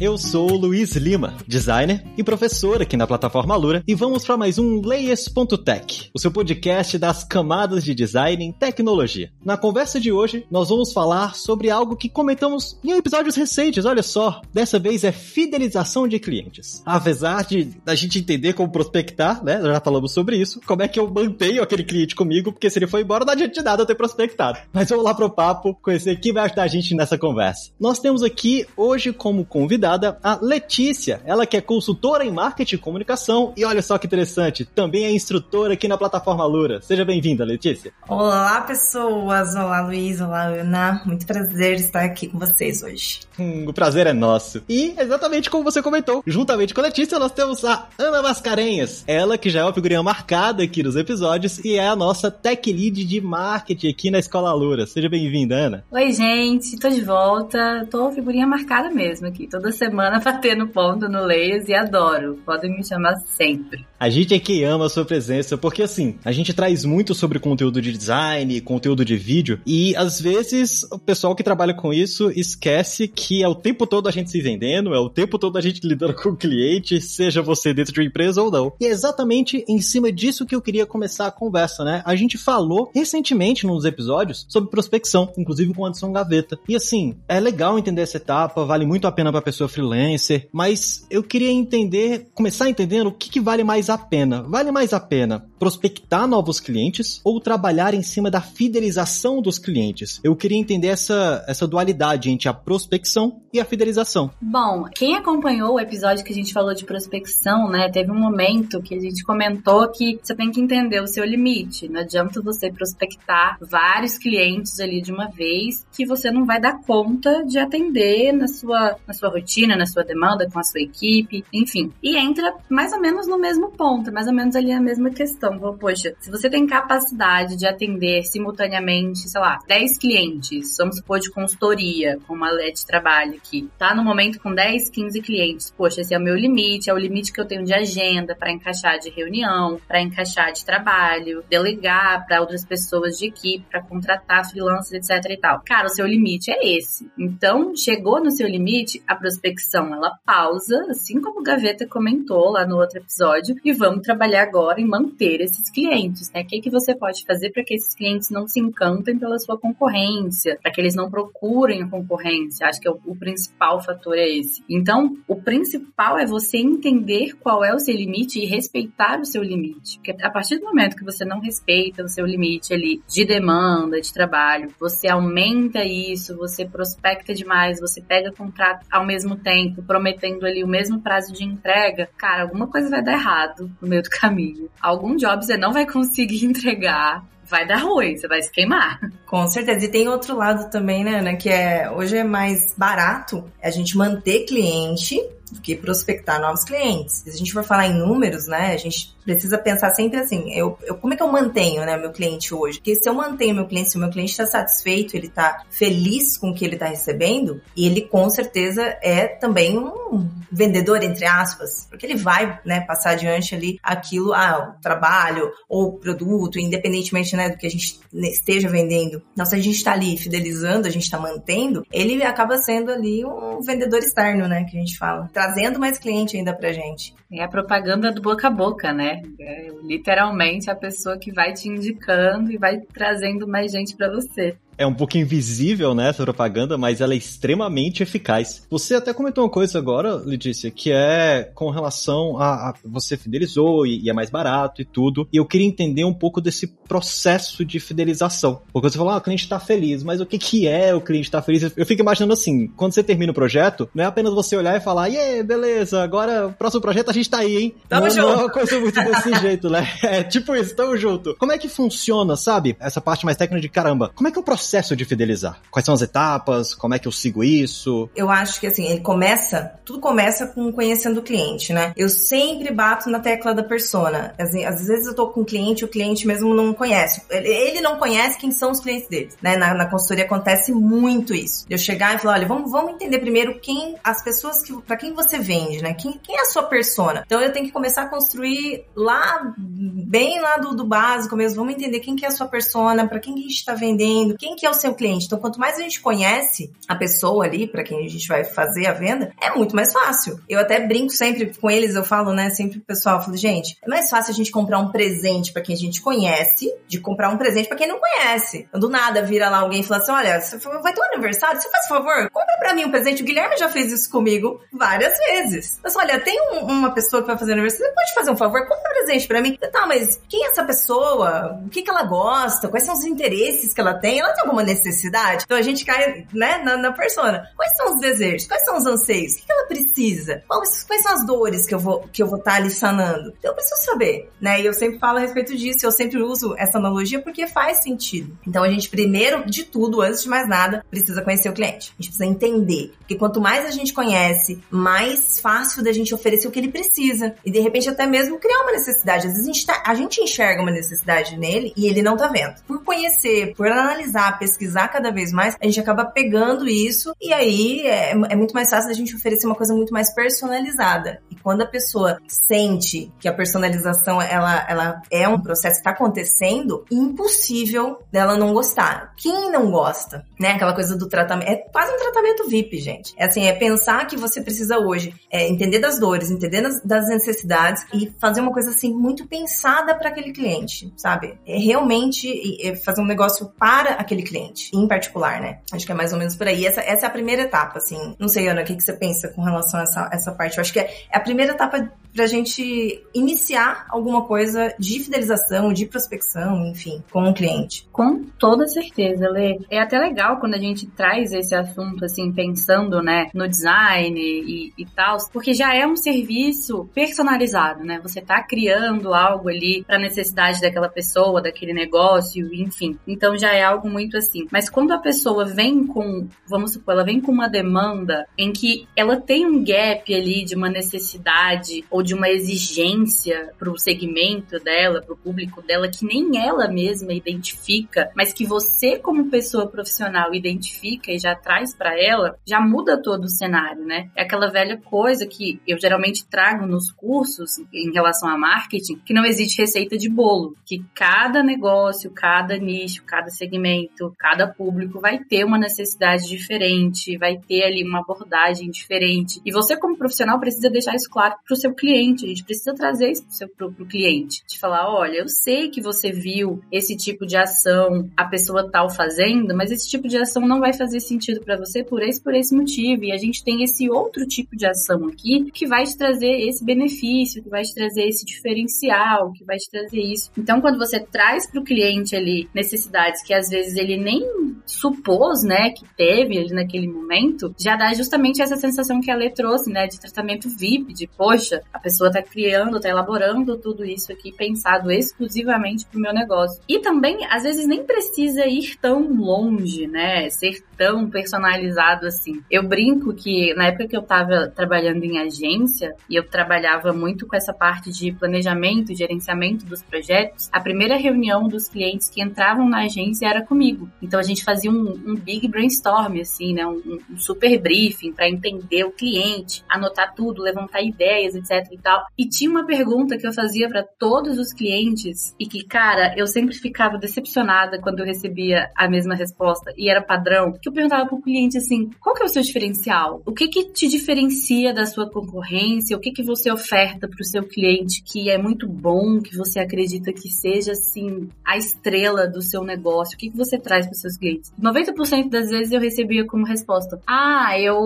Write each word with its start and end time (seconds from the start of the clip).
Eu 0.00 0.16
sou 0.16 0.52
Luiz 0.52 0.94
Lima, 0.94 1.34
designer 1.44 2.04
e 2.16 2.22
professor 2.22 2.80
aqui 2.80 2.96
na 2.96 3.04
plataforma 3.04 3.56
Lura, 3.56 3.82
e 3.84 3.96
vamos 3.96 4.24
para 4.24 4.36
mais 4.36 4.56
um 4.56 4.80
Layers.tech, 4.80 6.10
o 6.14 6.20
seu 6.20 6.30
podcast 6.30 6.96
das 6.96 7.24
camadas 7.24 7.82
de 7.82 7.96
design 7.96 8.44
em 8.44 8.52
tecnologia. 8.52 9.32
Na 9.44 9.56
conversa 9.56 9.98
de 9.98 10.12
hoje, 10.12 10.46
nós 10.48 10.68
vamos 10.68 10.92
falar 10.92 11.34
sobre 11.34 11.68
algo 11.68 11.96
que 11.96 12.08
comentamos 12.08 12.78
em 12.84 12.92
episódios 12.92 13.34
recentes, 13.34 13.84
olha 13.84 14.04
só. 14.04 14.40
Dessa 14.54 14.78
vez 14.78 15.02
é 15.02 15.10
fidelização 15.10 16.06
de 16.06 16.20
clientes. 16.20 16.80
Apesar 16.86 17.44
de 17.44 17.68
a 17.84 17.96
gente 17.96 18.20
entender 18.20 18.52
como 18.52 18.70
prospectar, 18.70 19.42
né? 19.42 19.60
Já 19.60 19.80
falamos 19.80 20.12
sobre 20.12 20.36
isso, 20.36 20.60
como 20.64 20.82
é 20.82 20.86
que 20.86 21.00
eu 21.00 21.10
mantenho 21.10 21.60
aquele 21.60 21.82
cliente 21.82 22.14
comigo, 22.14 22.52
porque 22.52 22.70
se 22.70 22.78
ele 22.78 22.86
for 22.86 23.00
embora, 23.00 23.24
não 23.24 23.32
adianta 23.32 23.52
de 23.52 23.64
nada 23.64 23.82
eu 23.82 23.86
ter 23.86 23.96
prospectado. 23.96 24.60
Mas 24.72 24.88
vamos 24.88 25.04
lá 25.04 25.12
pro 25.12 25.28
papo, 25.28 25.74
conhecer 25.82 26.20
quem 26.20 26.32
vai 26.32 26.44
ajudar 26.44 26.62
a 26.62 26.68
gente 26.68 26.94
nessa 26.94 27.18
conversa. 27.18 27.72
Nós 27.80 27.98
temos 27.98 28.22
aqui 28.22 28.64
hoje 28.76 29.12
como 29.12 29.44
convidado 29.44 29.87
convidada 29.88 30.18
a 30.22 30.38
Letícia, 30.40 31.20
ela 31.24 31.46
que 31.46 31.56
é 31.56 31.60
consultora 31.60 32.24
em 32.24 32.30
marketing 32.30 32.74
e 32.74 32.78
comunicação 32.78 33.52
e 33.56 33.64
olha 33.64 33.80
só 33.80 33.96
que 33.96 34.06
interessante, 34.06 34.64
também 34.64 35.04
é 35.04 35.10
instrutora 35.10 35.72
aqui 35.72 35.88
na 35.88 35.96
plataforma 35.96 36.44
Lura. 36.44 36.80
Seja 36.82 37.04
bem-vinda, 37.04 37.44
Letícia. 37.44 37.92
Olá, 38.06 38.60
pessoas. 38.62 39.54
Olá, 39.54 39.80
Luiz. 39.86 40.20
Olá, 40.20 40.44
Ana. 40.46 41.02
Muito 41.06 41.26
prazer 41.26 41.76
estar 41.76 42.04
aqui 42.04 42.28
com 42.28 42.38
vocês 42.38 42.82
hoje. 42.82 43.20
Hum, 43.38 43.64
o 43.68 43.72
prazer 43.72 44.06
é 44.06 44.12
nosso. 44.12 44.62
E 44.68 44.94
exatamente 44.98 45.48
como 45.48 45.64
você 45.64 45.82
comentou, 45.82 46.22
juntamente 46.26 46.74
com 46.74 46.80
a 46.80 46.84
Letícia, 46.84 47.18
nós 47.18 47.32
temos 47.32 47.64
a 47.64 47.88
Ana 47.98 48.22
Mascarenhas. 48.22 49.04
Ela 49.06 49.38
que 49.38 49.48
já 49.48 49.60
é 49.60 49.64
uma 49.64 49.72
figurinha 49.72 50.02
marcada 50.02 50.62
aqui 50.62 50.82
nos 50.82 50.96
episódios 50.96 51.58
e 51.64 51.76
é 51.76 51.88
a 51.88 51.96
nossa 51.96 52.30
tech 52.30 52.70
lead 52.70 53.04
de 53.04 53.20
marketing 53.20 53.88
aqui 53.88 54.10
na 54.10 54.18
Escola 54.18 54.52
Lura. 54.52 54.86
Seja 54.86 55.08
bem-vinda, 55.08 55.54
Ana. 55.54 55.84
Oi, 55.90 56.12
gente. 56.12 56.76
Tô 56.78 56.88
de 56.88 57.00
volta. 57.00 57.86
Tô 57.90 58.10
figurinha 58.10 58.46
marcada 58.46 58.90
mesmo 58.90 59.26
aqui. 59.26 59.46
Toda 59.46 59.72
semana 59.78 60.18
batendo 60.20 60.66
ponto 60.68 61.08
no 61.08 61.24
Leias 61.24 61.68
e 61.68 61.74
adoro. 61.74 62.38
Podem 62.44 62.76
me 62.76 62.84
chamar 62.84 63.14
sempre. 63.36 63.86
A 63.98 64.10
gente 64.10 64.34
é 64.34 64.38
que 64.38 64.62
ama 64.62 64.86
a 64.86 64.88
sua 64.88 65.04
presença, 65.04 65.56
porque 65.56 65.82
assim, 65.82 66.16
a 66.24 66.30
gente 66.30 66.52
traz 66.52 66.84
muito 66.84 67.14
sobre 67.14 67.38
conteúdo 67.38 67.80
de 67.80 67.92
design, 67.92 68.60
conteúdo 68.60 69.04
de 69.04 69.16
vídeo, 69.16 69.60
e 69.66 69.94
às 69.96 70.20
vezes 70.20 70.84
o 70.92 70.98
pessoal 70.98 71.34
que 71.34 71.42
trabalha 71.42 71.74
com 71.74 71.92
isso 71.92 72.30
esquece 72.30 73.08
que 73.08 73.42
é 73.42 73.48
o 73.48 73.54
tempo 73.54 73.86
todo 73.86 74.08
a 74.08 74.12
gente 74.12 74.30
se 74.30 74.40
vendendo, 74.40 74.94
é 74.94 74.98
o 75.00 75.08
tempo 75.08 75.38
todo 75.38 75.58
a 75.58 75.60
gente 75.60 75.80
lidando 75.86 76.14
com 76.14 76.30
o 76.30 76.36
cliente, 76.36 77.00
seja 77.00 77.42
você 77.42 77.74
dentro 77.74 77.92
de 77.92 78.00
uma 78.00 78.06
empresa 78.06 78.42
ou 78.42 78.50
não. 78.50 78.72
E 78.80 78.86
é 78.86 78.88
exatamente 78.88 79.64
em 79.68 79.80
cima 79.80 80.12
disso 80.12 80.46
que 80.46 80.54
eu 80.54 80.62
queria 80.62 80.86
começar 80.86 81.26
a 81.26 81.32
conversa, 81.32 81.84
né? 81.84 82.02
A 82.04 82.14
gente 82.14 82.38
falou 82.38 82.90
recentemente 82.94 83.66
nos 83.66 83.84
episódios 83.84 84.46
sobre 84.48 84.70
prospecção, 84.70 85.32
inclusive 85.36 85.74
com 85.74 85.82
o 85.82 85.86
Anderson 85.86 86.12
Gaveta. 86.12 86.58
E 86.68 86.76
assim, 86.76 87.16
é 87.28 87.40
legal 87.40 87.78
entender 87.78 88.02
essa 88.02 88.16
etapa, 88.16 88.64
vale 88.64 88.86
muito 88.86 89.06
a 89.06 89.12
pena 89.12 89.32
pra 89.32 89.42
pessoa 89.42 89.67
freelancer, 89.68 90.48
mas 90.52 91.06
eu 91.10 91.22
queria 91.22 91.50
entender, 91.50 92.28
começar 92.34 92.68
entendendo 92.68 93.08
o 93.08 93.12
que, 93.12 93.30
que 93.30 93.40
vale 93.40 93.64
mais 93.64 93.90
a 93.90 93.98
pena. 93.98 94.42
Vale 94.42 94.70
mais 94.70 94.92
a 94.92 95.00
pena 95.00 95.44
prospectar 95.58 96.26
novos 96.26 96.60
clientes 96.60 97.20
ou 97.24 97.40
trabalhar 97.40 97.94
em 97.94 98.02
cima 98.02 98.30
da 98.30 98.40
fidelização 98.40 99.42
dos 99.42 99.58
clientes? 99.58 100.20
Eu 100.22 100.36
queria 100.36 100.58
entender 100.58 100.88
essa, 100.88 101.44
essa 101.46 101.66
dualidade 101.66 102.30
entre 102.30 102.48
a 102.48 102.54
prospecção 102.54 103.40
e 103.52 103.60
a 103.60 103.64
fidelização. 103.64 104.30
Bom, 104.40 104.84
quem 104.94 105.16
acompanhou 105.16 105.74
o 105.74 105.80
episódio 105.80 106.24
que 106.24 106.32
a 106.32 106.34
gente 106.34 106.52
falou 106.52 106.74
de 106.74 106.84
prospecção, 106.84 107.68
né, 107.68 107.88
teve 107.90 108.10
um 108.10 108.18
momento 108.18 108.82
que 108.82 108.94
a 108.94 109.00
gente 109.00 109.22
comentou 109.24 109.90
que 109.90 110.18
você 110.22 110.34
tem 110.34 110.50
que 110.50 110.60
entender 110.60 111.00
o 111.02 111.06
seu 111.06 111.24
limite. 111.24 111.88
Não 111.88 112.00
adianta 112.00 112.40
você 112.42 112.70
prospectar 112.70 113.58
vários 113.60 114.18
clientes 114.18 114.78
ali 114.80 115.00
de 115.00 115.12
uma 115.12 115.28
vez 115.28 115.86
que 115.92 116.06
você 116.06 116.30
não 116.30 116.44
vai 116.44 116.60
dar 116.60 116.80
conta 116.82 117.44
de 117.44 117.58
atender 117.58 118.32
na 118.32 118.46
sua, 118.46 118.96
na 119.06 119.14
sua 119.14 119.28
rotina, 119.28 119.76
na 119.76 119.86
sua 119.86 120.04
demanda, 120.04 120.48
com 120.50 120.58
a 120.58 120.62
sua 120.62 120.80
equipe, 120.80 121.44
enfim. 121.52 121.92
E 122.02 122.16
entra 122.16 122.54
mais 122.68 122.92
ou 122.92 123.00
menos 123.00 123.26
no 123.26 123.38
mesmo 123.38 123.70
ponto, 123.70 124.12
mais 124.12 124.26
ou 124.26 124.32
menos 124.32 124.54
ali 124.54 124.72
a 124.72 124.80
mesma 124.80 125.10
questão. 125.10 125.47
Poxa, 125.78 126.14
se 126.20 126.30
você 126.30 126.50
tem 126.50 126.66
capacidade 126.66 127.56
de 127.56 127.66
atender 127.66 128.22
simultaneamente, 128.24 129.28
sei 129.28 129.40
lá, 129.40 129.58
10 129.66 129.98
clientes, 129.98 130.76
vamos 130.78 130.96
supor 130.96 131.20
de 131.20 131.30
consultoria, 131.30 132.18
como 132.26 132.44
a 132.44 132.50
LED 132.50 132.86
trabalha 132.86 133.36
aqui, 133.36 133.68
tá 133.78 133.94
no 133.94 134.04
momento 134.04 134.40
com 134.40 134.54
10, 134.54 134.90
15 134.90 135.20
clientes, 135.20 135.74
poxa, 135.76 136.00
esse 136.00 136.14
é 136.14 136.18
o 136.18 136.22
meu 136.22 136.34
limite, 136.34 136.90
é 136.90 136.94
o 136.94 136.98
limite 136.98 137.32
que 137.32 137.40
eu 137.40 137.46
tenho 137.46 137.64
de 137.64 137.72
agenda 137.72 138.34
para 138.34 138.50
encaixar 138.50 138.98
de 138.98 139.10
reunião, 139.10 139.80
para 139.86 140.00
encaixar 140.00 140.52
de 140.52 140.64
trabalho, 140.64 141.44
delegar 141.48 142.26
para 142.26 142.40
outras 142.40 142.64
pessoas 142.64 143.18
de 143.18 143.26
equipe, 143.26 143.64
para 143.70 143.82
contratar 143.82 144.48
freelancers, 144.48 145.10
etc 145.10 145.30
e 145.30 145.36
tal. 145.36 145.62
Cara, 145.64 145.86
o 145.86 145.90
seu 145.90 146.06
limite 146.06 146.50
é 146.50 146.76
esse. 146.76 147.10
Então, 147.18 147.74
chegou 147.76 148.22
no 148.22 148.30
seu 148.30 148.48
limite, 148.48 149.02
a 149.06 149.14
prospecção 149.14 149.92
ela 149.92 150.18
pausa, 150.24 150.86
assim 150.90 151.20
como 151.20 151.40
o 151.40 151.42
Gaveta 151.42 151.86
comentou 151.86 152.50
lá 152.50 152.66
no 152.66 152.76
outro 152.76 152.98
episódio, 152.98 153.56
e 153.64 153.72
vamos 153.72 154.02
trabalhar 154.02 154.42
agora 154.42 154.80
em 154.80 154.86
manter 154.86 155.37
esses 155.40 155.70
clientes, 155.70 156.30
né? 156.32 156.42
O 156.42 156.46
que, 156.46 156.60
que 156.60 156.70
você 156.70 156.94
pode 156.94 157.24
fazer 157.24 157.50
para 157.50 157.64
que 157.64 157.74
esses 157.74 157.94
clientes 157.94 158.30
não 158.30 158.46
se 158.46 158.60
encantem 158.60 159.18
pela 159.18 159.38
sua 159.38 159.58
concorrência, 159.58 160.58
para 160.62 160.72
que 160.72 160.80
eles 160.80 160.94
não 160.94 161.10
procurem 161.10 161.82
a 161.82 161.88
concorrência? 161.88 162.66
Acho 162.66 162.80
que 162.80 162.88
é 162.88 162.90
o, 162.90 162.98
o 163.06 163.16
principal 163.16 163.80
fator 163.82 164.16
é 164.16 164.28
esse. 164.28 164.62
Então, 164.68 165.16
o 165.26 165.36
principal 165.36 166.18
é 166.18 166.26
você 166.26 166.58
entender 166.58 167.34
qual 167.38 167.64
é 167.64 167.74
o 167.74 167.78
seu 167.78 167.94
limite 167.94 168.38
e 168.38 168.46
respeitar 168.46 169.20
o 169.20 169.24
seu 169.24 169.42
limite. 169.42 169.98
Porque 169.98 170.14
a 170.22 170.30
partir 170.30 170.58
do 170.58 170.64
momento 170.64 170.96
que 170.96 171.04
você 171.04 171.24
não 171.24 171.40
respeita 171.40 172.02
o 172.02 172.08
seu 172.08 172.26
limite 172.26 172.72
ali 172.72 173.02
de 173.06 173.24
demanda, 173.24 174.00
de 174.00 174.12
trabalho, 174.12 174.72
você 174.78 175.08
aumenta 175.08 175.84
isso, 175.84 176.36
você 176.36 176.64
prospecta 176.64 177.34
demais, 177.34 177.80
você 177.80 178.00
pega 178.00 178.32
contrato 178.32 178.86
ao 178.90 179.04
mesmo 179.04 179.36
tempo, 179.36 179.82
prometendo 179.82 180.46
ali 180.46 180.62
o 180.62 180.68
mesmo 180.68 181.00
prazo 181.00 181.32
de 181.32 181.44
entrega, 181.44 182.08
cara, 182.16 182.42
alguma 182.42 182.66
coisa 182.66 182.88
vai 182.88 183.02
dar 183.02 183.12
errado 183.12 183.70
no 183.80 183.88
meio 183.88 184.02
do 184.02 184.10
caminho. 184.10 184.70
Algum 184.80 185.16
job 185.16 185.27
você 185.36 185.56
não 185.56 185.72
vai 185.72 185.86
conseguir 185.86 186.44
entregar 186.46 187.24
vai 187.48 187.66
dar 187.66 187.78
ruim, 187.78 188.16
você 188.16 188.28
vai 188.28 188.42
se 188.42 188.52
queimar. 188.52 189.00
Com 189.26 189.46
certeza. 189.46 189.84
E 189.84 189.88
tem 189.88 190.06
outro 190.06 190.36
lado 190.36 190.70
também, 190.70 191.02
né, 191.02 191.18
Ana, 191.18 191.34
que 191.34 191.48
é 191.48 191.90
hoje 191.90 192.18
é 192.18 192.24
mais 192.24 192.74
barato 192.76 193.50
a 193.62 193.70
gente 193.70 193.96
manter 193.96 194.44
cliente 194.44 195.18
do 195.50 195.60
que 195.60 195.76
prospectar 195.76 196.40
novos 196.40 196.64
clientes. 196.64 197.22
Se 197.24 197.30
a 197.30 197.36
gente 197.36 197.52
for 197.52 197.64
falar 197.64 197.86
em 197.86 197.98
números, 197.98 198.46
né, 198.46 198.72
a 198.72 198.76
gente 198.76 199.16
precisa 199.24 199.58
pensar 199.58 199.90
sempre 199.90 200.18
assim, 200.18 200.52
eu, 200.52 200.78
eu 200.82 200.94
como 200.96 201.12
é 201.12 201.16
que 201.16 201.22
eu 201.22 201.30
mantenho, 201.30 201.84
né, 201.84 201.96
meu 201.96 202.10
cliente 202.10 202.54
hoje? 202.54 202.78
Porque 202.78 202.94
se 202.94 203.08
eu 203.08 203.14
mantenho 203.14 203.54
meu 203.54 203.66
cliente, 203.66 203.90
se 203.90 203.96
o 203.96 204.00
meu 204.00 204.10
cliente 204.10 204.30
está 204.30 204.46
satisfeito, 204.46 205.16
ele 205.16 205.26
está 205.26 205.64
feliz 205.70 206.38
com 206.38 206.50
o 206.50 206.54
que 206.54 206.64
ele 206.64 206.74
está 206.74 206.86
recebendo, 206.86 207.60
ele 207.76 208.02
com 208.02 208.28
certeza 208.30 208.82
é 209.02 209.26
também 209.26 209.78
um 209.78 210.28
vendedor, 210.50 211.02
entre 211.02 211.26
aspas, 211.26 211.86
porque 211.90 212.06
ele 212.06 212.16
vai, 212.16 212.58
né, 212.64 212.80
passar 212.80 213.10
adiante 213.10 213.54
ali 213.54 213.78
aquilo, 213.82 214.32
ah, 214.32 214.74
o 214.76 214.80
trabalho 214.80 215.50
ou 215.68 215.88
o 215.88 215.92
produto, 215.98 216.58
independentemente, 216.58 217.36
né, 217.36 217.50
do 217.50 217.58
que 217.58 217.66
a 217.66 217.70
gente 217.70 218.00
esteja 218.14 218.68
vendendo. 218.68 219.22
Então, 219.32 219.44
se 219.44 219.54
a 219.54 219.58
gente 219.58 219.76
está 219.76 219.92
ali 219.92 220.16
fidelizando, 220.16 220.88
a 220.88 220.90
gente 220.90 221.04
está 221.04 221.18
mantendo, 221.18 221.84
ele 221.92 222.22
acaba 222.22 222.56
sendo 222.56 222.90
ali 222.90 223.24
um 223.24 223.60
vendedor 223.60 223.98
externo, 223.98 224.48
né, 224.48 224.64
que 224.64 224.76
a 224.76 224.80
gente 224.80 224.96
fala 224.96 225.28
trazendo 225.38 225.78
mais 225.78 225.98
cliente 226.00 226.36
ainda 226.36 226.52
pra 226.52 226.72
gente. 226.72 227.14
É 227.30 227.44
a 227.44 227.48
propaganda 227.48 228.10
do 228.10 228.20
boca 228.20 228.48
a 228.48 228.50
boca, 228.50 228.92
né? 228.92 229.22
É 229.38 229.68
literalmente 229.84 230.68
a 230.68 230.74
pessoa 230.74 231.16
que 231.16 231.30
vai 231.30 231.52
te 231.52 231.68
indicando 231.68 232.50
e 232.50 232.58
vai 232.58 232.80
trazendo 232.80 233.46
mais 233.46 233.70
gente 233.70 233.94
para 233.94 234.10
você 234.10 234.56
é 234.78 234.86
um 234.86 234.94
pouco 234.94 235.18
invisível, 235.18 235.92
né, 235.92 236.08
essa 236.08 236.22
propaganda, 236.22 236.78
mas 236.78 237.00
ela 237.00 237.12
é 237.12 237.16
extremamente 237.16 238.02
eficaz. 238.02 238.62
Você 238.70 238.94
até 238.94 239.12
comentou 239.12 239.44
uma 239.44 239.50
coisa 239.50 239.76
agora, 239.78 240.14
Letícia, 240.14 240.70
que 240.70 240.92
é 240.92 241.50
com 241.52 241.68
relação 241.70 242.38
a, 242.38 242.70
a 242.70 242.74
você 242.84 243.16
fidelizou 243.16 243.84
e, 243.84 244.04
e, 244.04 244.08
é 244.08 244.12
mais 244.12 244.30
barato 244.30 244.80
e 244.80 244.84
tudo. 244.84 245.28
E 245.32 245.36
eu 245.36 245.44
queria 245.44 245.66
entender 245.66 246.04
um 246.04 246.14
pouco 246.14 246.40
desse 246.40 246.66
processo 246.66 247.64
de 247.64 247.80
fidelização. 247.80 248.62
Porque 248.72 248.88
você 248.88 248.96
falou, 248.96 249.12
ah, 249.12 249.16
o 249.16 249.20
cliente 249.20 249.48
tá 249.48 249.58
feliz, 249.58 250.04
mas 250.04 250.20
o 250.20 250.26
que 250.26 250.38
que 250.38 250.68
é 250.68 250.94
o 250.94 251.00
cliente 251.00 251.30
tá 251.30 251.42
feliz? 251.42 251.72
Eu 251.76 251.84
fico 251.84 252.00
imaginando 252.00 252.32
assim, 252.32 252.68
quando 252.68 252.92
você 252.92 253.02
termina 253.02 253.32
o 253.32 253.34
projeto, 253.34 253.88
não 253.92 254.04
é 254.04 254.06
apenas 254.06 254.32
você 254.32 254.56
olhar 254.56 254.76
e 254.76 254.80
falar, 254.80 255.08
yeah, 255.08 255.42
beleza, 255.42 256.02
agora 256.02 256.46
o 256.46 256.52
próximo 256.52 256.80
projeto 256.80 257.10
a 257.10 257.12
gente 257.12 257.28
tá 257.28 257.38
aí, 257.38 257.56
hein? 257.56 257.74
Tamo 257.88 258.02
não, 258.02 258.10
junto. 258.10 258.22
Não 258.22 258.32
é 258.32 258.36
uma 258.36 258.50
coisa 258.50 258.78
muito 258.78 258.94
desse 258.94 259.34
jeito, 259.42 259.68
né? 259.68 259.88
É 260.04 260.22
tipo 260.22 260.54
isso, 260.54 260.76
tamo 260.76 260.96
junto. 260.96 261.34
Como 261.34 261.50
é 261.50 261.58
que 261.58 261.68
funciona, 261.68 262.36
sabe? 262.36 262.76
Essa 262.78 263.00
parte 263.00 263.24
mais 263.24 263.36
técnica 263.36 263.60
de 263.60 263.68
caramba. 263.68 264.12
Como 264.14 264.28
é 264.28 264.30
que 264.30 264.38
é 264.38 264.40
o 264.40 264.44
processo 264.44 264.67
processo 264.68 264.94
de 264.94 265.06
fidelizar? 265.06 265.58
Quais 265.70 265.86
são 265.86 265.94
as 265.94 266.02
etapas? 266.02 266.74
Como 266.74 266.94
é 266.94 266.98
que 266.98 267.08
eu 267.08 267.12
sigo 267.12 267.42
isso? 267.42 268.10
Eu 268.14 268.28
acho 268.28 268.60
que 268.60 268.66
assim, 268.66 268.86
ele 268.86 269.00
começa, 269.00 269.80
tudo 269.82 269.98
começa 269.98 270.46
com 270.46 270.70
conhecendo 270.70 271.20
o 271.20 271.22
cliente, 271.22 271.72
né? 271.72 271.94
Eu 271.96 272.10
sempre 272.10 272.70
bato 272.70 273.08
na 273.08 273.18
tecla 273.18 273.54
da 273.54 273.62
persona. 273.62 274.34
Assim, 274.38 274.66
às 274.66 274.86
vezes 274.86 275.06
eu 275.06 275.14
tô 275.14 275.28
com 275.28 275.40
um 275.40 275.44
cliente, 275.44 275.86
o 275.86 275.88
cliente 275.88 276.26
mesmo 276.26 276.54
não 276.54 276.74
conhece. 276.74 277.22
Ele, 277.30 277.48
ele 277.48 277.80
não 277.80 277.96
conhece 277.96 278.38
quem 278.38 278.50
são 278.50 278.70
os 278.70 278.80
clientes 278.80 279.08
dele, 279.08 279.30
né? 279.40 279.56
Na, 279.56 279.72
na 279.72 279.86
consultoria 279.86 280.26
acontece 280.26 280.70
muito 280.70 281.34
isso. 281.34 281.64
Eu 281.70 281.78
chegar 281.78 282.14
e 282.14 282.18
falar, 282.18 282.34
olha, 282.34 282.46
vamos, 282.46 282.70
vamos 282.70 282.92
entender 282.92 283.20
primeiro 283.20 283.58
quem, 283.60 283.96
as 284.04 284.22
pessoas 284.22 284.62
que, 284.62 284.74
para 284.82 284.98
quem 284.98 285.14
você 285.14 285.38
vende, 285.38 285.82
né? 285.82 285.94
Quem, 285.94 286.20
quem 286.22 286.36
é 286.36 286.42
a 286.42 286.44
sua 286.44 286.64
persona? 286.64 287.22
Então 287.24 287.40
eu 287.40 287.52
tenho 287.52 287.64
que 287.64 287.72
começar 287.72 288.02
a 288.02 288.08
construir 288.08 288.84
lá, 288.94 289.54
bem 289.56 290.40
lá 290.42 290.58
do, 290.58 290.76
do 290.76 290.84
básico 290.84 291.34
mesmo. 291.34 291.56
Vamos 291.56 291.72
entender 291.72 292.00
quem 292.00 292.14
que 292.14 292.26
é 292.26 292.28
a 292.28 292.32
sua 292.32 292.46
persona, 292.46 293.08
para 293.08 293.18
quem 293.18 293.34
que 293.34 293.40
a 293.40 293.44
gente 293.44 293.54
está 293.54 293.74
vendendo, 293.74 294.36
quem 294.36 294.57
que 294.58 294.66
é 294.66 294.70
o 294.70 294.74
seu 294.74 294.94
cliente. 294.94 295.26
Então 295.26 295.38
quanto 295.38 295.58
mais 295.58 295.78
a 295.78 295.82
gente 295.82 296.00
conhece 296.00 296.72
a 296.86 296.94
pessoa 296.94 297.44
ali, 297.44 297.66
para 297.66 297.84
quem 297.84 298.04
a 298.04 298.08
gente 298.08 298.26
vai 298.26 298.44
fazer 298.44 298.86
a 298.86 298.92
venda, 298.92 299.32
é 299.40 299.50
muito 299.50 299.74
mais 299.74 299.92
fácil. 299.92 300.40
Eu 300.48 300.60
até 300.60 300.80
brinco 300.86 301.12
sempre 301.12 301.52
com 301.58 301.70
eles, 301.70 301.94
eu 301.94 302.04
falo, 302.04 302.32
né, 302.32 302.50
sempre 302.50 302.78
pro 302.78 302.86
pessoal, 302.86 303.18
eu 303.18 303.24
falo, 303.24 303.36
gente, 303.36 303.78
é 303.82 303.88
mais 303.88 304.10
fácil 304.10 304.32
a 304.32 304.34
gente 304.34 304.50
comprar 304.50 304.78
um 304.78 304.90
presente 304.90 305.52
para 305.52 305.62
quem 305.62 305.74
a 305.74 305.78
gente 305.78 306.00
conhece, 306.00 306.72
de 306.86 307.00
comprar 307.00 307.30
um 307.30 307.38
presente 307.38 307.68
para 307.68 307.76
quem 307.76 307.88
não 307.88 308.00
conhece. 308.00 308.68
Do 308.72 308.88
nada 308.88 309.22
vira 309.22 309.48
lá 309.48 309.58
alguém 309.58 309.80
e 309.80 309.84
fala 309.84 310.00
assim, 310.00 310.12
olha, 310.12 310.40
vai 310.82 310.92
ter 310.92 311.00
um 311.00 311.04
aniversário, 311.04 311.60
você 311.60 311.70
faz 311.70 311.86
favor, 311.86 312.30
compra 312.30 312.56
para 312.58 312.74
mim 312.74 312.84
um 312.84 312.90
presente. 312.90 313.22
O 313.22 313.26
Guilherme 313.26 313.56
já 313.56 313.68
fez 313.68 313.92
isso 313.92 314.10
comigo 314.10 314.60
várias 314.72 315.16
vezes. 315.18 315.78
Eu 315.84 315.90
falo, 315.90 316.08
olha, 316.08 316.20
tem 316.20 316.40
um, 316.52 316.66
uma 316.66 316.92
pessoa 316.92 317.22
que 317.22 317.28
vai 317.28 317.38
fazer 317.38 317.52
aniversário, 317.52 317.86
você 317.86 317.94
pode 317.94 318.14
fazer 318.14 318.30
um 318.30 318.36
favor, 318.36 318.60
compra 318.66 318.90
um 318.90 318.94
presente 318.94 319.26
para 319.26 319.40
mim. 319.40 319.56
Tá, 319.72 319.86
mas 319.86 320.20
quem 320.28 320.44
é 320.44 320.50
essa 320.50 320.64
pessoa? 320.64 321.60
O 321.64 321.68
que 321.68 321.82
que 321.82 321.90
ela 321.90 322.02
gosta? 322.04 322.68
Quais 322.68 322.84
são 322.84 322.94
os 322.94 323.04
interesses 323.04 323.72
que 323.72 323.80
ela 323.80 323.94
tem? 323.94 324.20
Ela 324.20 324.32
tem 324.32 324.47
alguma 324.48 324.62
necessidade? 324.62 325.44
Então 325.44 325.56
a 325.56 325.62
gente 325.62 325.84
cai, 325.84 326.26
né, 326.32 326.58
na, 326.58 326.76
na 326.76 326.92
persona. 326.92 327.48
Quais 327.56 327.76
são 327.76 327.94
os 327.94 328.00
desejos? 328.00 328.46
Quais 328.46 328.64
são 328.64 328.76
os 328.76 328.86
anseios? 328.86 329.34
O 329.34 329.36
que, 329.36 329.52
ela 329.52 329.66
precisa? 329.66 330.42
Quais, 330.46 330.84
quais 330.84 331.02
são 331.02 331.12
as 331.12 331.26
dores 331.26 331.66
que 331.66 331.74
eu 331.74 331.78
vou 331.78 332.08
que 332.12 332.22
eu 332.22 332.26
vou 332.26 332.38
estar 332.38 332.52
tá 332.52 332.56
ali 332.56 332.70
sanando? 332.70 333.32
Então 333.38 333.50
eu 333.50 333.54
preciso 333.54 333.82
saber, 333.84 334.30
né? 334.40 334.60
E 334.60 334.66
eu 334.66 334.72
sempre 334.72 334.98
falo 334.98 335.18
a 335.18 335.20
respeito 335.20 335.56
disso, 335.56 335.84
eu 335.84 335.92
sempre 335.92 336.22
uso 336.22 336.54
essa 336.58 336.78
analogia 336.78 337.20
porque 337.20 337.46
faz 337.46 337.82
sentido. 337.82 338.36
Então 338.46 338.62
a 338.62 338.68
gente 338.68 338.88
primeiro 338.88 339.44
de 339.48 339.64
tudo, 339.64 340.00
antes 340.00 340.22
de 340.22 340.28
mais 340.28 340.48
nada, 340.48 340.84
precisa 340.90 341.22
conhecer 341.22 341.48
o 341.48 341.52
cliente. 341.52 341.92
A 341.98 342.02
gente 342.02 342.10
precisa 342.12 342.26
entender, 342.26 342.92
porque 342.98 343.16
quanto 343.16 343.40
mais 343.40 343.66
a 343.66 343.70
gente 343.70 343.92
conhece, 343.92 344.60
mais 344.70 345.38
fácil 345.38 345.82
da 345.82 345.92
gente 345.92 346.14
oferecer 346.14 346.48
o 346.48 346.50
que 346.50 346.58
ele 346.58 346.70
precisa 346.70 347.34
e 347.44 347.50
de 347.50 347.60
repente 347.60 347.88
até 347.88 348.06
mesmo 348.06 348.38
criar 348.38 348.62
uma 348.62 348.72
necessidade. 348.72 349.26
Às 349.26 349.32
vezes 349.32 349.48
a 349.48 349.52
gente, 349.52 349.66
tá, 349.66 349.82
a 349.86 349.94
gente 349.94 350.20
enxerga 350.20 350.62
uma 350.62 350.70
necessidade 350.70 351.36
nele 351.36 351.72
e 351.76 351.86
ele 351.86 352.02
não 352.02 352.16
tá 352.16 352.28
vendo. 352.28 352.54
Por 352.66 352.82
conhecer, 352.84 353.54
por 353.54 353.66
analisar, 353.66 354.37
pesquisar 354.38 354.88
cada 354.88 355.10
vez 355.10 355.32
mais, 355.32 355.56
a 355.60 355.64
gente 355.64 355.80
acaba 355.80 356.04
pegando 356.04 356.68
isso 356.68 357.12
e 357.20 357.32
aí 357.32 357.86
é, 357.86 358.10
é 358.10 358.36
muito 358.36 358.54
mais 358.54 358.70
fácil 358.70 358.88
da 358.88 358.94
gente 358.94 359.14
oferecer 359.14 359.46
uma 359.46 359.54
coisa 359.54 359.74
muito 359.74 359.92
mais 359.92 360.14
personalizada. 360.14 361.20
E 361.30 361.36
quando 361.36 361.62
a 361.62 361.66
pessoa 361.66 362.18
sente 362.26 363.12
que 363.18 363.28
a 363.28 363.32
personalização 363.32 364.20
ela, 364.20 364.66
ela 364.68 365.02
é 365.10 365.28
um 365.28 365.40
processo 365.40 365.76
que 365.76 365.80
está 365.80 365.90
acontecendo, 365.90 366.84
impossível 366.90 367.98
dela 368.12 368.36
não 368.36 368.52
gostar. 368.52 369.12
Quem 369.16 369.50
não 369.50 369.70
gosta, 369.70 370.24
né? 370.38 370.52
Aquela 370.52 370.74
coisa 370.74 370.96
do 370.96 371.08
tratamento. 371.08 371.48
É 371.48 371.56
quase 371.56 371.92
um 371.92 371.98
tratamento 371.98 372.48
VIP, 372.48 372.78
gente. 372.78 373.14
É 373.16 373.26
assim, 373.26 373.46
é 373.46 373.52
pensar 373.52 374.06
que 374.06 374.16
você 374.16 374.40
precisa 374.40 374.78
hoje 374.78 375.14
é, 375.30 375.48
entender 375.48 375.78
das 375.78 375.98
dores, 375.98 376.30
entender 376.30 376.62
das, 376.84 377.08
necessidades 377.08 377.86
e 377.92 378.12
fazer 378.20 378.40
uma 378.40 378.52
coisa 378.52 378.70
assim 378.70 378.92
muito 378.92 379.26
pensada 379.26 379.94
para 379.94 380.08
aquele 380.08 380.32
cliente, 380.32 380.92
sabe? 380.96 381.38
É 381.46 381.58
realmente 381.58 382.76
fazer 382.84 383.00
um 383.00 383.06
negócio 383.06 383.50
para 383.58 383.94
aquele 383.94 384.17
cliente, 384.22 384.70
em 384.74 384.86
particular, 384.86 385.40
né? 385.40 385.58
Acho 385.72 385.86
que 385.86 385.92
é 385.92 385.94
mais 385.94 386.12
ou 386.12 386.18
menos 386.18 386.36
por 386.36 386.46
aí. 386.46 386.66
Essa, 386.66 386.80
essa 386.80 387.06
é 387.06 387.08
a 387.08 387.10
primeira 387.10 387.42
etapa, 387.42 387.78
assim. 387.78 388.14
Não 388.18 388.28
sei, 388.28 388.48
Ana, 388.48 388.62
o 388.62 388.64
que, 388.64 388.76
que 388.76 388.82
você 388.82 388.92
pensa 388.92 389.28
com 389.28 389.42
relação 389.42 389.80
a 389.80 389.82
essa, 389.82 390.10
essa 390.12 390.32
parte? 390.32 390.58
Eu 390.58 390.62
acho 390.62 390.72
que 390.72 390.80
é, 390.80 390.90
é 391.12 391.16
a 391.16 391.20
primeira 391.20 391.52
etapa 391.52 391.90
pra 392.14 392.26
gente 392.26 393.04
iniciar 393.14 393.86
alguma 393.88 394.24
coisa 394.24 394.74
de 394.78 395.00
fidelização, 395.00 395.72
de 395.72 395.86
prospecção, 395.86 396.66
enfim, 396.66 397.02
com 397.12 397.22
o 397.22 397.28
um 397.28 397.34
cliente. 397.34 397.86
Com 397.92 398.24
toda 398.38 398.66
certeza, 398.66 399.28
Lê. 399.28 399.58
É 399.70 399.80
até 399.80 399.98
legal 399.98 400.38
quando 400.40 400.54
a 400.54 400.58
gente 400.58 400.86
traz 400.86 401.32
esse 401.32 401.54
assunto, 401.54 402.04
assim, 402.04 402.32
pensando, 402.32 403.02
né, 403.02 403.30
no 403.34 403.46
design 403.46 404.18
e, 404.18 404.72
e 404.76 404.86
tal, 404.86 405.18
porque 405.32 405.52
já 405.52 405.74
é 405.74 405.86
um 405.86 405.96
serviço 405.96 406.88
personalizado, 406.94 407.84
né? 407.84 408.00
Você 408.02 408.20
tá 408.20 408.42
criando 408.42 409.14
algo 409.14 409.48
ali 409.48 409.84
pra 409.84 409.98
necessidade 409.98 410.60
daquela 410.60 410.88
pessoa, 410.88 411.42
daquele 411.42 411.72
negócio, 411.72 412.52
enfim. 412.54 412.98
Então 413.06 413.36
já 413.36 413.52
é 413.52 413.62
algo 413.62 413.88
muito 413.88 414.07
assim. 414.16 414.46
Mas 414.50 414.70
quando 414.70 414.92
a 414.92 414.98
pessoa 414.98 415.44
vem 415.44 415.86
com, 415.86 416.28
vamos 416.48 416.72
supor, 416.72 416.94
ela 416.94 417.04
vem 417.04 417.20
com 417.20 417.32
uma 417.32 417.48
demanda 417.48 418.26
em 418.36 418.52
que 418.52 418.86
ela 418.96 419.16
tem 419.16 419.46
um 419.46 419.62
gap 419.64 420.14
ali 420.14 420.44
de 420.44 420.54
uma 420.54 420.68
necessidade 420.68 421.84
ou 421.90 422.02
de 422.02 422.14
uma 422.14 422.28
exigência 422.28 423.52
para 423.58 423.70
o 423.70 423.78
segmento 423.78 424.58
dela, 424.60 425.02
para 425.02 425.14
o 425.14 425.16
público 425.16 425.62
dela, 425.62 425.88
que 425.88 426.04
nem 426.04 426.38
ela 426.38 426.68
mesma 426.68 427.12
identifica, 427.12 428.10
mas 428.14 428.32
que 428.32 428.46
você, 428.46 428.98
como 428.98 429.30
pessoa 429.30 429.66
profissional, 429.66 430.34
identifica 430.34 431.12
e 431.12 431.18
já 431.18 431.34
traz 431.34 431.74
para 431.74 431.98
ela, 432.00 432.36
já 432.46 432.60
muda 432.60 433.00
todo 433.00 433.24
o 433.24 433.30
cenário, 433.30 433.84
né? 433.84 434.10
É 434.16 434.22
aquela 434.22 434.50
velha 434.50 434.76
coisa 434.76 435.26
que 435.26 435.60
eu 435.66 435.78
geralmente 435.78 436.26
trago 436.26 436.66
nos 436.66 436.90
cursos 436.90 437.58
em 437.72 437.92
relação 437.92 438.28
a 438.28 438.38
marketing, 438.38 438.96
que 439.04 439.14
não 439.14 439.24
existe 439.24 439.60
receita 439.60 439.96
de 439.96 440.08
bolo, 440.08 440.56
que 440.64 440.84
cada 440.94 441.42
negócio, 441.42 442.10
cada 442.10 442.56
nicho, 442.56 443.02
cada 443.04 443.28
segmento, 443.30 443.97
cada 444.18 444.46
público 444.46 445.00
vai 445.00 445.18
ter 445.18 445.44
uma 445.44 445.58
necessidade 445.58 446.28
diferente, 446.28 447.16
vai 447.18 447.36
ter 447.36 447.64
ali 447.64 447.84
uma 447.84 448.00
abordagem 448.00 448.70
diferente. 448.70 449.40
E 449.44 449.52
você, 449.52 449.76
como 449.76 449.96
profissional, 449.96 450.38
precisa 450.38 450.70
deixar 450.70 450.94
isso 450.94 451.10
claro 451.10 451.34
para 451.46 451.54
o 451.54 451.56
seu 451.56 451.74
cliente 451.74 452.08
a 452.24 452.28
gente 452.28 452.44
precisa 452.44 452.74
trazer 452.74 453.12
isso 453.12 453.24
pro, 453.56 453.72
pro 453.72 453.86
cliente. 453.86 454.42
De 454.46 454.58
falar, 454.58 454.88
olha, 454.88 455.18
eu 455.18 455.28
sei 455.28 455.68
que 455.68 455.80
você 455.80 456.12
viu 456.12 456.62
esse 456.70 456.96
tipo 456.96 457.26
de 457.26 457.36
ação, 457.36 458.08
a 458.16 458.24
pessoa 458.24 458.70
tal 458.70 458.90
fazendo, 458.90 459.54
mas 459.56 459.70
esse 459.70 459.88
tipo 459.88 460.08
de 460.08 460.18
ação 460.18 460.46
não 460.46 460.60
vai 460.60 460.72
fazer 460.72 461.00
sentido 461.00 461.40
para 461.40 461.56
você 461.56 461.82
por 461.82 462.02
esse, 462.02 462.22
por 462.22 462.34
esse 462.34 462.54
motivo. 462.54 463.04
E 463.04 463.12
a 463.12 463.16
gente 463.16 463.42
tem 463.42 463.62
esse 463.62 463.88
outro 463.90 464.26
tipo 464.26 464.56
de 464.56 464.66
ação 464.66 465.06
aqui 465.06 465.50
que 465.52 465.66
vai 465.66 465.84
te 465.84 465.96
trazer 465.96 466.48
esse 466.48 466.64
benefício, 466.64 467.42
que 467.42 467.48
vai 467.48 467.62
te 467.62 467.74
trazer 467.74 468.04
esse 468.04 468.24
diferencial, 468.24 469.32
que 469.32 469.44
vai 469.44 469.56
te 469.56 469.70
trazer 469.70 470.00
isso. 470.00 470.30
Então, 470.36 470.60
quando 470.60 470.78
você 470.78 471.00
traz 471.00 471.50
pro 471.50 471.64
cliente 471.64 472.14
ali 472.14 472.48
necessidades 472.54 473.22
que 473.22 473.32
às 473.32 473.48
vezes 473.48 473.76
ele 473.76 473.87
nem 473.96 474.22
supôs, 474.66 475.42
né, 475.42 475.70
que 475.70 475.84
teve 475.96 476.38
ali 476.38 476.52
naquele 476.52 476.88
momento, 476.88 477.54
já 477.58 477.74
dá 477.74 477.92
justamente 477.94 478.42
essa 478.42 478.56
sensação 478.56 479.00
que 479.00 479.10
a 479.10 479.16
Lê 479.16 479.30
trouxe, 479.30 479.70
né, 479.70 479.86
de 479.86 479.98
tratamento 479.98 480.48
VIP, 480.48 480.92
de 480.92 481.06
poxa, 481.06 481.62
a 481.72 481.78
pessoa 481.78 482.08
está 482.08 482.22
criando, 482.22 482.76
está 482.76 482.88
elaborando 482.88 483.56
tudo 483.56 483.84
isso 483.84 484.12
aqui 484.12 484.32
pensado 484.32 484.90
exclusivamente 484.90 485.86
para 485.86 485.98
o 485.98 486.02
meu 486.02 486.12
negócio. 486.12 486.60
E 486.68 486.80
também, 486.80 487.18
às 487.30 487.42
vezes, 487.42 487.66
nem 487.66 487.84
precisa 487.84 488.46
ir 488.46 488.76
tão 488.80 489.12
longe, 489.12 489.86
né? 489.86 490.28
Ser 490.30 490.62
tão 490.76 491.08
personalizado 491.10 492.06
assim. 492.06 492.42
Eu 492.50 492.66
brinco 492.66 493.12
que 493.14 493.52
na 493.54 493.66
época 493.66 493.88
que 493.88 493.96
eu 493.96 494.00
estava 494.00 494.48
trabalhando 494.54 495.02
em 495.02 495.18
agência 495.18 495.94
e 496.08 496.14
eu 496.14 496.28
trabalhava 496.28 496.92
muito 496.92 497.26
com 497.26 497.36
essa 497.36 497.52
parte 497.52 497.90
de 497.90 498.12
planejamento, 498.12 498.94
gerenciamento 498.94 499.66
dos 499.66 499.82
projetos, 499.82 500.48
a 500.52 500.60
primeira 500.60 500.96
reunião 500.96 501.48
dos 501.48 501.68
clientes 501.68 502.08
que 502.08 502.22
entravam 502.22 502.68
na 502.68 502.84
agência 502.84 503.26
era 503.26 503.44
comigo. 503.44 503.77
Então 504.00 504.18
a 504.18 504.22
gente 504.22 504.42
fazia 504.42 504.70
um, 504.70 504.92
um 505.06 505.14
big 505.14 505.46
brainstorm, 505.48 506.20
assim, 506.20 506.54
né? 506.54 506.66
Um, 506.66 506.98
um 507.10 507.18
super 507.18 507.60
briefing 507.60 508.12
para 508.12 508.28
entender 508.28 508.84
o 508.84 508.90
cliente, 508.90 509.64
anotar 509.68 510.14
tudo, 510.14 510.42
levantar 510.42 510.82
ideias, 510.82 511.34
etc 511.34 511.66
e 511.70 511.78
tal. 511.78 512.04
E 512.16 512.28
tinha 512.28 512.50
uma 512.50 512.64
pergunta 512.64 513.16
que 513.18 513.26
eu 513.26 513.32
fazia 513.32 513.68
para 513.68 513.82
todos 513.82 514.38
os 514.38 514.52
clientes 514.52 515.34
e 515.38 515.46
que, 515.46 515.64
cara, 515.64 516.14
eu 516.16 516.26
sempre 516.26 516.54
ficava 516.54 516.98
decepcionada 516.98 517.80
quando 517.80 518.00
eu 518.00 518.06
recebia 518.06 518.70
a 518.76 518.88
mesma 518.88 519.14
resposta 519.14 519.72
e 519.76 519.90
era 519.90 520.02
padrão, 520.02 520.52
que 520.52 520.68
eu 520.68 520.72
perguntava 520.72 521.06
pro 521.06 521.20
cliente 521.20 521.58
assim, 521.58 521.90
qual 522.00 522.14
que 522.14 522.22
é 522.22 522.26
o 522.26 522.28
seu 522.28 522.42
diferencial? 522.42 523.22
O 523.26 523.32
que 523.32 523.48
que 523.48 523.72
te 523.72 523.88
diferencia 523.88 524.72
da 524.72 524.86
sua 524.86 525.10
concorrência? 525.10 525.96
O 525.96 526.00
que 526.00 526.12
que 526.12 526.22
você 526.22 526.50
oferta 526.50 527.08
pro 527.08 527.24
seu 527.24 527.42
cliente 527.42 528.02
que 528.02 528.30
é 528.30 528.38
muito 528.38 528.66
bom, 528.66 529.20
que 529.20 529.36
você 529.36 529.60
acredita 529.60 530.12
que 530.12 530.28
seja, 530.28 530.72
assim, 530.72 531.28
a 531.44 531.56
estrela 531.56 532.26
do 532.26 532.42
seu 532.42 532.62
negócio? 532.62 533.16
O 533.16 533.18
que 533.18 533.30
que 533.30 533.36
você 533.36 533.58
traz 533.68 533.86
pros 533.86 534.00
seus 534.00 534.16
clientes? 534.16 534.52
90% 534.60 535.28
das 535.28 535.48
vezes 535.50 535.72
eu 535.72 535.80
recebia 535.80 536.26
como 536.26 536.44
resposta, 536.44 537.00
ah, 537.06 537.58
eu, 537.60 537.76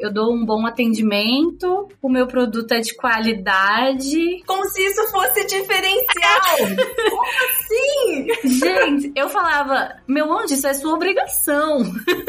eu 0.00 0.12
dou 0.12 0.32
um 0.32 0.44
bom 0.44 0.66
atendimento, 0.66 1.88
o 2.00 2.08
meu 2.08 2.26
produto 2.26 2.72
é 2.72 2.80
de 2.80 2.94
qualidade, 2.94 3.34
qualidade. 3.34 4.42
Como 4.46 4.64
se 4.68 4.82
isso 4.82 5.06
fosse 5.10 5.46
diferencial. 5.46 6.56
Como 7.10 7.22
assim? 7.22 8.58
Gente, 8.58 9.12
eu 9.14 9.28
falava, 9.28 9.96
meu 10.06 10.28
onde 10.28 10.54
isso 10.54 10.66
é 10.66 10.74
sua 10.74 10.94
obrigação. 10.94 11.84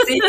Sim. 0.05 0.19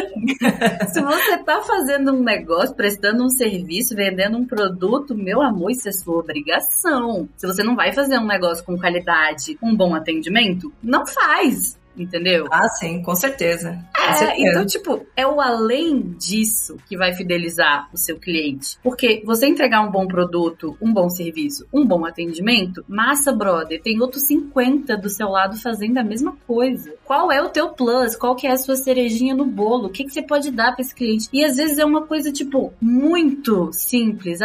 se 0.93 1.01
você 1.01 1.39
tá 1.39 1.63
fazendo 1.63 2.13
um 2.13 2.23
negócio, 2.23 2.75
prestando 2.75 3.25
um 3.25 3.29
serviço, 3.29 3.95
vendendo 3.95 4.37
um 4.37 4.47
produto, 4.47 5.15
meu 5.15 5.43
amor, 5.43 5.71
isso 5.71 5.89
é 5.89 5.93
sua 5.93 6.19
obrigação. 6.19 7.29
Se 7.37 7.47
você 7.47 7.63
não 7.63 7.77
vai 7.77 7.93
fazer 7.93 8.19
um 8.19 8.27
negócio 8.27 8.65
com 8.65 8.79
qualidade, 8.79 9.59
um 9.63 9.75
bom 9.75 9.95
atendimento, 9.95 10.73
não 10.83 11.07
faz 11.07 11.79
entendeu? 11.97 12.47
Ah, 12.51 12.69
sim, 12.69 13.03
com 13.03 13.15
certeza. 13.15 13.79
Com 13.97 14.03
É, 14.03 14.13
certeza. 14.15 14.49
então, 14.51 14.67
tipo, 14.67 15.07
é 15.17 15.27
o 15.27 15.41
além 15.41 16.15
disso 16.19 16.77
que 16.89 16.97
vai 16.97 17.13
fidelizar 17.15 17.89
o 17.93 17.97
seu 17.97 18.19
cliente. 18.19 18.77
Porque 18.83 19.23
você 19.25 19.47
entregar 19.47 19.81
um 19.83 19.91
bom 19.91 20.07
produto, 20.07 20.77
um 20.81 20.93
bom 20.93 21.09
serviço, 21.09 21.67
um 21.73 21.85
bom 21.85 22.05
atendimento, 22.05 22.85
massa, 22.89 23.33
brother, 23.33 23.81
tem 23.83 24.01
outros 24.01 24.23
50 24.25 24.97
do 24.97 25.09
seu 25.09 25.29
lado 25.29 25.57
fazendo 25.61 25.99
a 25.99 26.05
mesma 26.05 26.37
coisa. 26.47 26.95
Qual 27.05 27.31
é 27.33 27.43
o 27.43 27.49
teu 27.49 27.71
plus? 27.71 28.17
Qual 28.17 28.37
que 28.37 28.47
é 28.47 28.53
a 28.53 28.59
sua 28.59 28.77
cerejinha 28.77 29.35
no 29.35 29.45
bolo? 29.45 29.87
O 29.87 29.91
que, 29.91 30.05
que 30.05 30.11
você 30.13 30.23
pode 30.23 30.51
dar 30.51 30.73
pra 30.73 30.83
esse 30.83 30.95
cliente? 30.95 31.29
E 31.33 31.45
às 31.45 31.57
vezes 31.57 31.79
é 31.79 31.85
uma 31.85 32.07
coisa, 32.07 32.31
tipo, 32.33 32.73
muito 32.81 33.71
simples. 33.73 34.41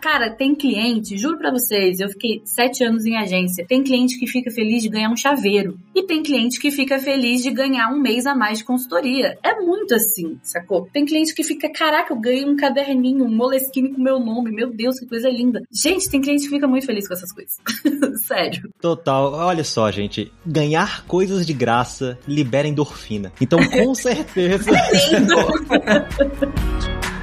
Cara, 0.00 0.30
tem 0.30 0.54
cliente, 0.54 1.16
juro 1.18 1.38
pra 1.38 1.50
vocês, 1.50 2.00
eu 2.00 2.08
fiquei 2.08 2.40
sete 2.44 2.82
anos 2.84 3.04
em 3.04 3.16
agência. 3.16 3.64
Tem 3.66 3.82
cliente 3.82 4.18
que 4.18 4.26
fica 4.26 4.50
feliz 4.50 4.82
de 4.82 4.88
ganhar 4.88 5.10
um 5.10 5.16
chaveiro. 5.16 5.78
E 5.94 6.02
tem 6.04 6.22
cliente 6.22 6.58
que 6.58 6.65
fica 6.70 6.98
feliz 6.98 7.42
de 7.42 7.50
ganhar 7.50 7.90
um 7.90 8.00
mês 8.00 8.26
a 8.26 8.34
mais 8.34 8.58
de 8.58 8.64
consultoria. 8.64 9.38
É 9.42 9.60
muito 9.60 9.94
assim, 9.94 10.38
sacou? 10.42 10.88
Tem 10.92 11.04
cliente 11.04 11.34
que 11.34 11.42
fica, 11.42 11.70
caraca, 11.70 12.12
eu 12.12 12.20
ganhei 12.20 12.44
um 12.44 12.56
caderninho, 12.56 13.24
um 13.24 13.34
moleskine 13.34 13.92
com 13.92 14.00
meu 14.00 14.18
nome. 14.18 14.50
Meu 14.50 14.70
Deus, 14.70 14.98
que 14.98 15.06
coisa 15.06 15.28
linda. 15.28 15.62
Gente, 15.70 16.08
tem 16.08 16.20
cliente 16.20 16.44
que 16.44 16.50
fica 16.50 16.66
muito 16.66 16.86
feliz 16.86 17.06
com 17.06 17.14
essas 17.14 17.32
coisas. 17.32 17.56
Sério. 18.26 18.70
Total. 18.80 19.32
Olha 19.32 19.64
só, 19.64 19.90
gente. 19.90 20.32
Ganhar 20.44 21.04
coisas 21.06 21.46
de 21.46 21.52
graça 21.52 22.18
libera 22.26 22.68
endorfina. 22.68 23.32
Então, 23.40 23.58
com 23.68 23.94
certeza. 23.94 24.70